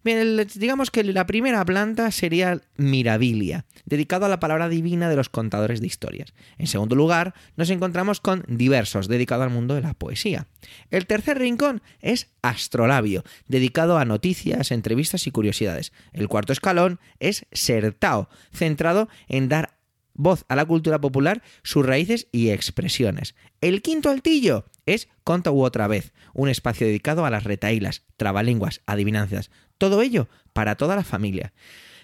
[0.06, 5.82] Digamos que la primera planta sería Mirabilia, dedicado a la palabra divina de los contadores
[5.82, 6.36] de historias.
[6.60, 10.46] En segundo lugar, nos encontramos con Diversos, dedicado al mundo de la poesía.
[10.92, 15.92] El tercer rincón es Astrolabio, dedicado a noticias, entrevistas y curiosidades.
[16.14, 19.75] El cuarto escalón es Sertao, centrado en dar
[20.16, 23.36] voz a la cultura popular, sus raíces y expresiones.
[23.62, 28.82] El quinto altillo es Conta u otra vez, un espacio dedicado a las retailas, trabalenguas,
[28.86, 31.54] adivinanzas, todo ello para toda la familia.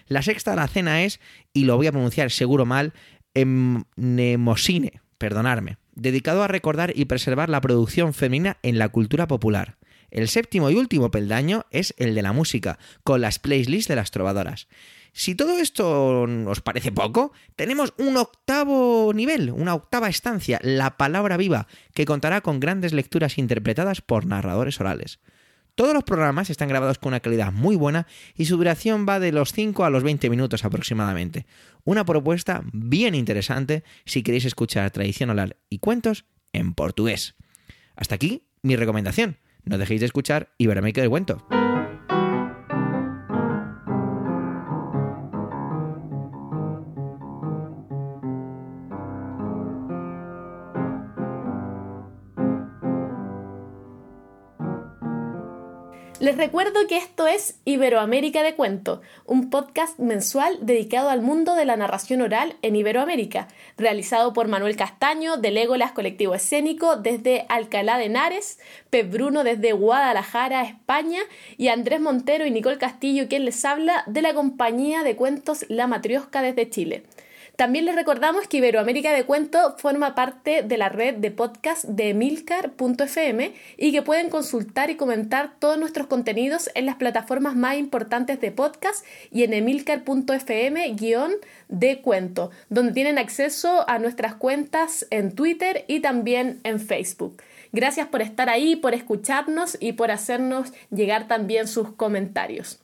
[0.06, 1.20] La sexta la cena es,
[1.52, 2.92] y lo voy a pronunciar seguro mal,
[3.34, 9.78] Mnemosine, perdonarme, dedicado a recordar y preservar la producción femenina en la cultura popular.
[10.10, 14.10] El séptimo y último peldaño es el de la música, con las playlists de las
[14.10, 14.68] trovadoras.
[15.12, 21.36] Si todo esto os parece poco, tenemos un octavo nivel, una octava estancia, la palabra
[21.36, 25.20] viva, que contará con grandes lecturas interpretadas por narradores orales.
[25.74, 29.32] Todos los programas están grabados con una calidad muy buena y su duración va de
[29.32, 31.46] los 5 a los 20 minutos aproximadamente.
[31.84, 37.36] Una propuesta bien interesante si queréis escuchar tradición oral y cuentos en portugués.
[37.96, 39.38] Hasta aquí mi recomendación.
[39.64, 41.46] No dejéis de escuchar Iberoamérica del Cuento.
[56.22, 61.64] Les recuerdo que esto es Iberoamérica de Cuento, un podcast mensual dedicado al mundo de
[61.64, 67.98] la narración oral en Iberoamérica, realizado por Manuel Castaño de Legolas Colectivo Escénico desde Alcalá
[67.98, 71.22] de Henares, Pep Bruno desde Guadalajara, España,
[71.56, 75.88] y Andrés Montero y Nicole Castillo, quien les habla de la compañía de cuentos La
[75.88, 77.02] Matriosca desde Chile.
[77.62, 82.08] También les recordamos que Iberoamérica de Cuento forma parte de la red de podcast de
[82.08, 88.40] emilcar.fm y que pueden consultar y comentar todos nuestros contenidos en las plataformas más importantes
[88.40, 91.34] de podcast y en emilcar.fm guion
[91.68, 97.40] de cuento, donde tienen acceso a nuestras cuentas en Twitter y también en Facebook.
[97.70, 102.80] Gracias por estar ahí, por escucharnos y por hacernos llegar también sus comentarios.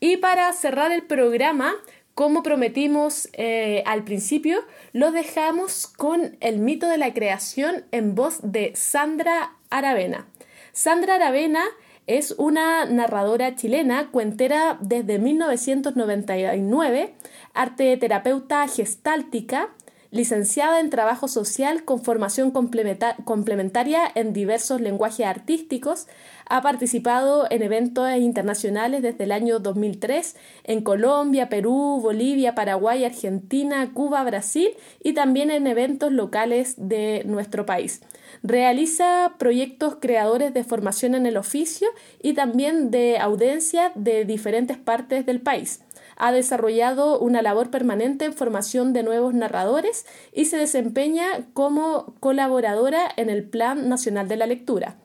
[0.00, 1.72] Y para cerrar el programa,
[2.14, 4.60] como prometimos eh, al principio,
[4.92, 10.28] los dejamos con el mito de la creación en voz de Sandra Aravena.
[10.72, 11.64] Sandra Aravena
[12.06, 17.14] es una narradora chilena, cuentera desde 1999,
[17.54, 19.70] arte terapeuta gestáltica,
[20.14, 26.06] licenciada en trabajo social con formación complementa complementaria en diversos lenguajes artísticos,
[26.48, 33.90] ha participado en eventos internacionales desde el año 2003 en Colombia, Perú, Bolivia, Paraguay, Argentina,
[33.92, 34.68] Cuba, Brasil
[35.02, 38.00] y también en eventos locales de nuestro país.
[38.44, 41.88] Realiza proyectos creadores de formación en el oficio
[42.22, 45.83] y también de audiencia de diferentes partes del país
[46.16, 53.08] ha desarrollado una labor permanente en formación de nuevos narradores y se desempeña como colaboradora
[53.16, 54.96] en el Plan Nacional de la Lectura.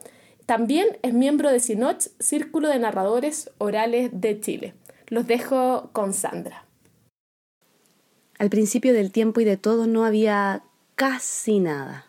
[0.45, 4.73] También es miembro de SINOCH, Círculo de Narradores Orales de Chile.
[5.07, 6.65] Los dejo con Sandra.
[8.39, 10.63] Al principio del tiempo y de todo no había
[10.95, 12.05] casi nada.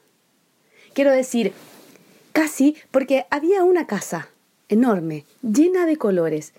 [0.94, 1.52] Quiero decir,
[2.32, 4.28] casi porque había una casa
[4.68, 6.52] enorme, llena de colores,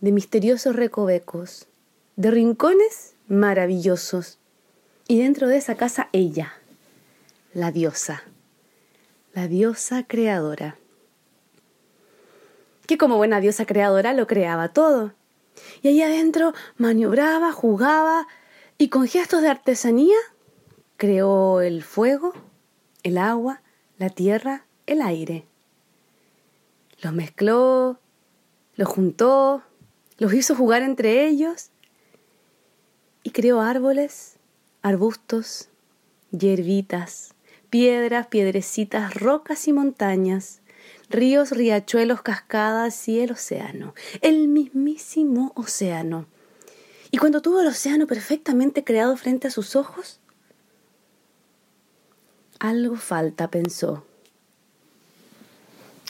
[0.00, 1.66] de misteriosos recovecos,
[2.16, 4.38] de rincones maravillosos.
[5.06, 6.54] Y dentro de esa casa ella,
[7.52, 8.22] la diosa,
[9.34, 10.76] la diosa creadora,
[12.86, 15.12] que como buena diosa creadora lo creaba todo.
[15.82, 18.26] Y ahí adentro maniobraba, jugaba
[18.78, 20.16] y con gestos de artesanía
[20.96, 22.32] creó el fuego,
[23.02, 23.62] el agua,
[23.98, 25.46] la tierra, el aire.
[27.00, 27.98] Los mezcló,
[28.74, 29.62] los juntó,
[30.18, 31.70] los hizo jugar entre ellos
[33.24, 34.36] y creó árboles,
[34.82, 35.70] arbustos,
[36.30, 37.34] hierbitas,
[37.70, 40.60] piedras, piedrecitas, rocas y montañas,
[41.08, 46.26] ríos, riachuelos, cascadas y el océano, el mismísimo océano.
[47.10, 50.20] Y cuando tuvo el océano perfectamente creado frente a sus ojos,
[52.58, 54.04] algo falta, pensó.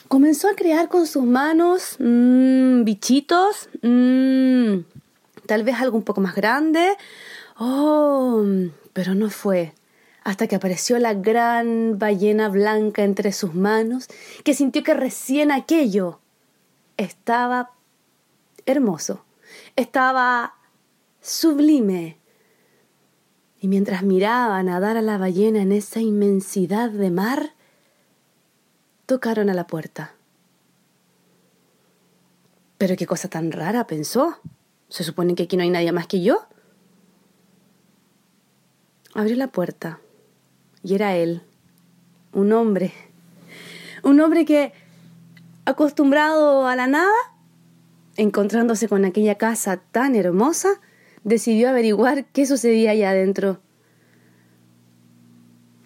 [0.07, 4.79] Comenzó a crear con sus manos mmm, bichitos, mmm,
[5.47, 6.97] tal vez algo un poco más grande.
[7.57, 8.43] Oh,
[8.93, 9.73] pero no fue
[10.25, 14.07] hasta que apareció la gran ballena blanca entre sus manos,
[14.43, 16.19] que sintió que recién aquello
[16.97, 17.73] estaba
[18.65, 19.23] hermoso,
[19.75, 20.55] estaba
[21.21, 22.17] sublime.
[23.61, 27.53] Y mientras miraba nadar a la ballena en esa inmensidad de mar,
[29.05, 30.15] tocaron a la puerta.
[32.79, 34.39] Pero qué cosa tan rara, pensó.
[34.89, 36.47] ¿Se supone que aquí no hay nadie más que yo?
[39.13, 39.99] Abrió la puerta
[40.83, 41.41] y era él,
[42.33, 42.93] un hombre,
[44.03, 44.73] un hombre que,
[45.65, 47.15] acostumbrado a la nada,
[48.17, 50.81] encontrándose con aquella casa tan hermosa,
[51.23, 53.61] decidió averiguar qué sucedía allá adentro.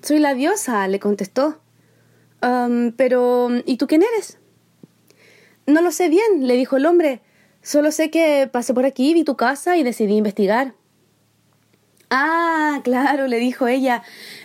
[0.01, 1.61] Soy la diosa, le contestó.
[2.41, 4.38] pero, ¿y tú quién eres?
[5.65, 7.21] No lo sé bien, le dijo el hombre.
[7.61, 10.73] Solo sé que pasé por aquí, vi tu casa y decidí investigar.
[12.10, 14.02] Ah, claro, le dijo ella.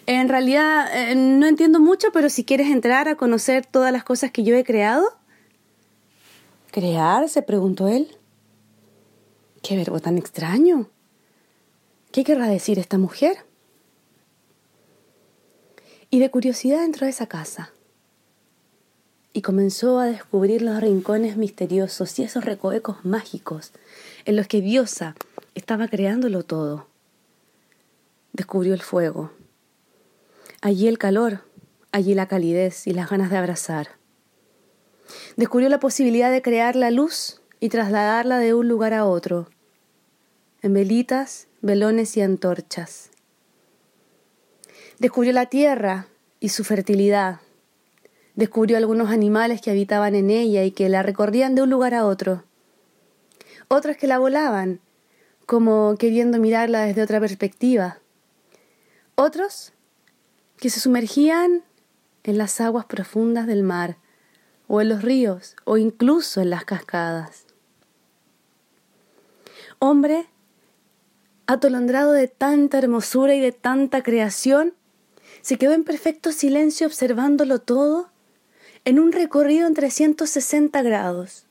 [0.07, 4.31] En realidad eh, no entiendo mucho, pero si quieres entrar a conocer todas las cosas
[4.31, 5.05] que yo he creado.
[6.71, 7.29] ¿Crear?
[7.29, 8.17] se preguntó él.
[9.63, 10.91] Qué verbo tan extraño.
[12.13, 13.39] ¿Qué querrá decir esta mujer?
[16.11, 17.73] Y de curiosidad entró a esa casa
[19.35, 23.73] y comenzó a descubrir los rincones misteriosos y esos recovecos mágicos
[24.25, 25.15] en los que Diosa
[25.55, 26.87] estaba creándolo todo
[28.35, 29.31] descubrió el fuego.
[30.61, 31.41] Allí el calor,
[31.93, 33.91] allí la calidez y las ganas de abrazar.
[35.37, 39.49] Descubrió la posibilidad de crear la luz y trasladarla de un lugar a otro,
[40.63, 43.11] en velitas, velones y antorchas.
[44.99, 46.09] Descubrió la tierra
[46.41, 47.41] y su fertilidad.
[48.35, 52.05] Descubrió algunos animales que habitaban en ella y que la recorrían de un lugar a
[52.05, 52.45] otro.
[53.69, 54.81] Otros que la volaban,
[55.47, 57.99] como queriendo mirarla desde otra perspectiva.
[59.15, 59.73] Otros
[60.57, 61.63] que se sumergían
[62.25, 63.99] en las aguas profundas del mar,
[64.67, 67.45] o en los ríos, o incluso en las cascadas.
[69.79, 70.27] Hombre,
[71.47, 74.75] atolondrado de tanta hermosura y de tanta creación,
[75.43, 78.11] se quedó en perfecto silencio observándolo todo
[78.85, 81.47] en un recorrido en 360 grados.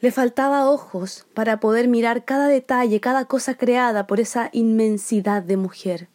[0.00, 5.56] Le faltaba ojos para poder mirar cada detalle, cada cosa creada por esa inmensidad de
[5.56, 6.08] mujer.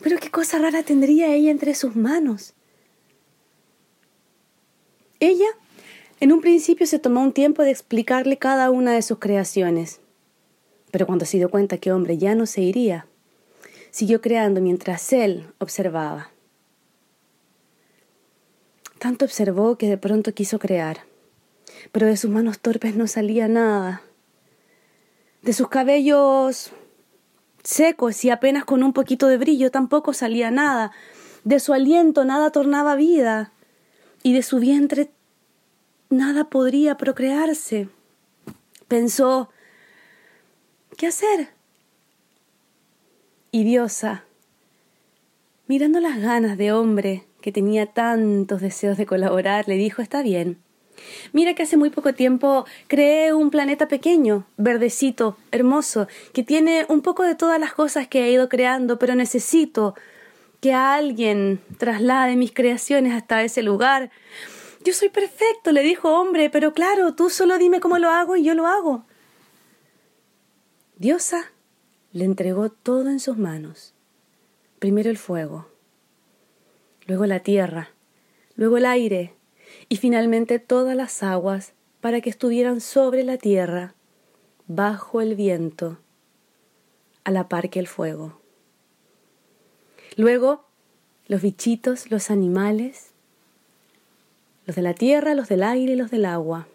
[0.00, 2.54] Pero qué cosa rara tendría ella entre sus manos.
[5.18, 5.48] Ella,
[6.20, 10.00] en un principio, se tomó un tiempo de explicarle cada una de sus creaciones.
[10.92, 13.08] Pero cuando se dio cuenta que hombre ya no se iría,
[13.90, 16.30] siguió creando mientras él observaba.
[18.98, 21.04] Tanto observó que de pronto quiso crear,
[21.92, 24.02] pero de sus manos torpes no salía nada.
[25.42, 26.72] De sus cabellos
[27.62, 30.90] secos y apenas con un poquito de brillo tampoco salía nada.
[31.44, 33.52] De su aliento nada tornaba vida,
[34.24, 35.10] y de su vientre
[36.10, 37.88] nada podría procrearse.
[38.88, 39.50] Pensó,
[40.96, 41.50] ¿qué hacer?
[43.52, 44.24] Y Diosa,
[45.68, 50.58] mirando las ganas de hombre que tenía tantos deseos de colaborar, le dijo, está bien,
[51.32, 57.02] Mira que hace muy poco tiempo creé un planeta pequeño, verdecito, hermoso, que tiene un
[57.02, 59.94] poco de todas las cosas que he ido creando, pero necesito
[60.60, 64.10] que alguien traslade mis creaciones hasta ese lugar.
[64.84, 68.44] Yo soy perfecto, le dijo hombre, pero claro, tú solo dime cómo lo hago y
[68.44, 69.04] yo lo hago.
[70.96, 71.52] Diosa
[72.12, 73.94] le entregó todo en sus manos.
[74.78, 75.68] Primero el fuego,
[77.08, 77.88] luego la tierra,
[78.54, 79.34] luego el aire
[79.88, 83.94] y finalmente todas las aguas para que estuvieran sobre la tierra,
[84.66, 85.98] bajo el viento,
[87.24, 88.40] a la par que el fuego.
[90.16, 90.66] Luego
[91.26, 93.10] los bichitos, los animales,
[94.66, 96.68] los de la tierra, los del aire y los del agua,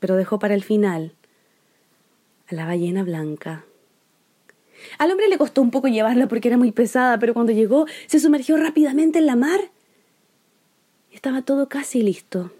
[0.00, 1.14] pero dejó para el final
[2.50, 3.64] a la ballena blanca.
[4.98, 8.20] Al hombre le costó un poco llevarla porque era muy pesada, pero cuando llegó se
[8.20, 9.60] sumergió rápidamente en la mar.
[11.12, 12.52] Estaba todo casi listo.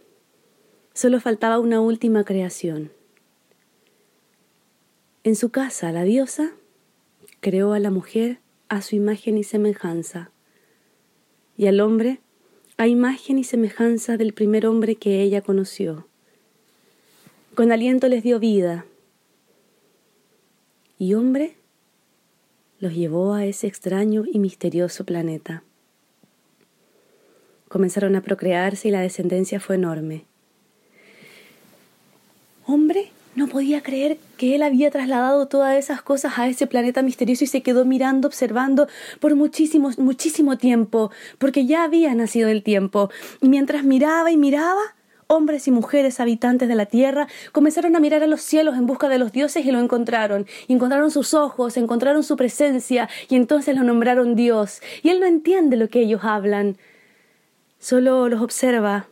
[0.92, 2.90] Solo faltaba una última creación.
[5.22, 6.52] En su casa, la diosa
[7.40, 8.38] creó a la mujer
[8.68, 10.30] a su imagen y semejanza,
[11.56, 12.20] y al hombre
[12.76, 16.06] a imagen y semejanza del primer hombre que ella conoció.
[17.54, 18.86] Con aliento les dio vida,
[20.98, 21.56] y hombre
[22.80, 25.62] los llevó a ese extraño y misterioso planeta.
[27.68, 30.24] Comenzaron a procrearse y la descendencia fue enorme.
[32.66, 37.44] Hombre no podía creer que él había trasladado todas esas cosas a ese planeta misterioso
[37.44, 38.88] y se quedó mirando, observando
[39.20, 43.10] por muchísimo, muchísimo tiempo, porque ya había nacido el tiempo.
[43.40, 44.82] Y mientras miraba y miraba,
[45.30, 49.08] hombres y mujeres habitantes de la tierra comenzaron a mirar a los cielos en busca
[49.08, 50.46] de los dioses y lo encontraron.
[50.66, 54.82] Y encontraron sus ojos, encontraron su presencia y entonces lo nombraron Dios.
[55.02, 56.76] Y él no entiende lo que ellos hablan,
[57.78, 59.06] solo los observa.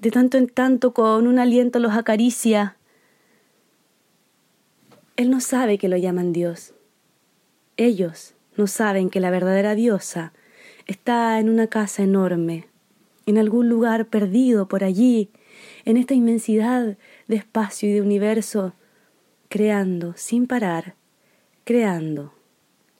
[0.00, 2.76] De tanto en tanto con un aliento los acaricia.
[5.16, 6.72] Él no sabe que lo llaman Dios.
[7.76, 10.32] Ellos no saben que la verdadera diosa
[10.86, 12.68] está en una casa enorme,
[13.26, 15.30] en algún lugar perdido por allí,
[15.84, 16.96] en esta inmensidad
[17.28, 18.74] de espacio y de universo,
[19.48, 20.94] creando sin parar,
[21.64, 22.32] creando,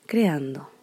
[0.06, 0.73] creando.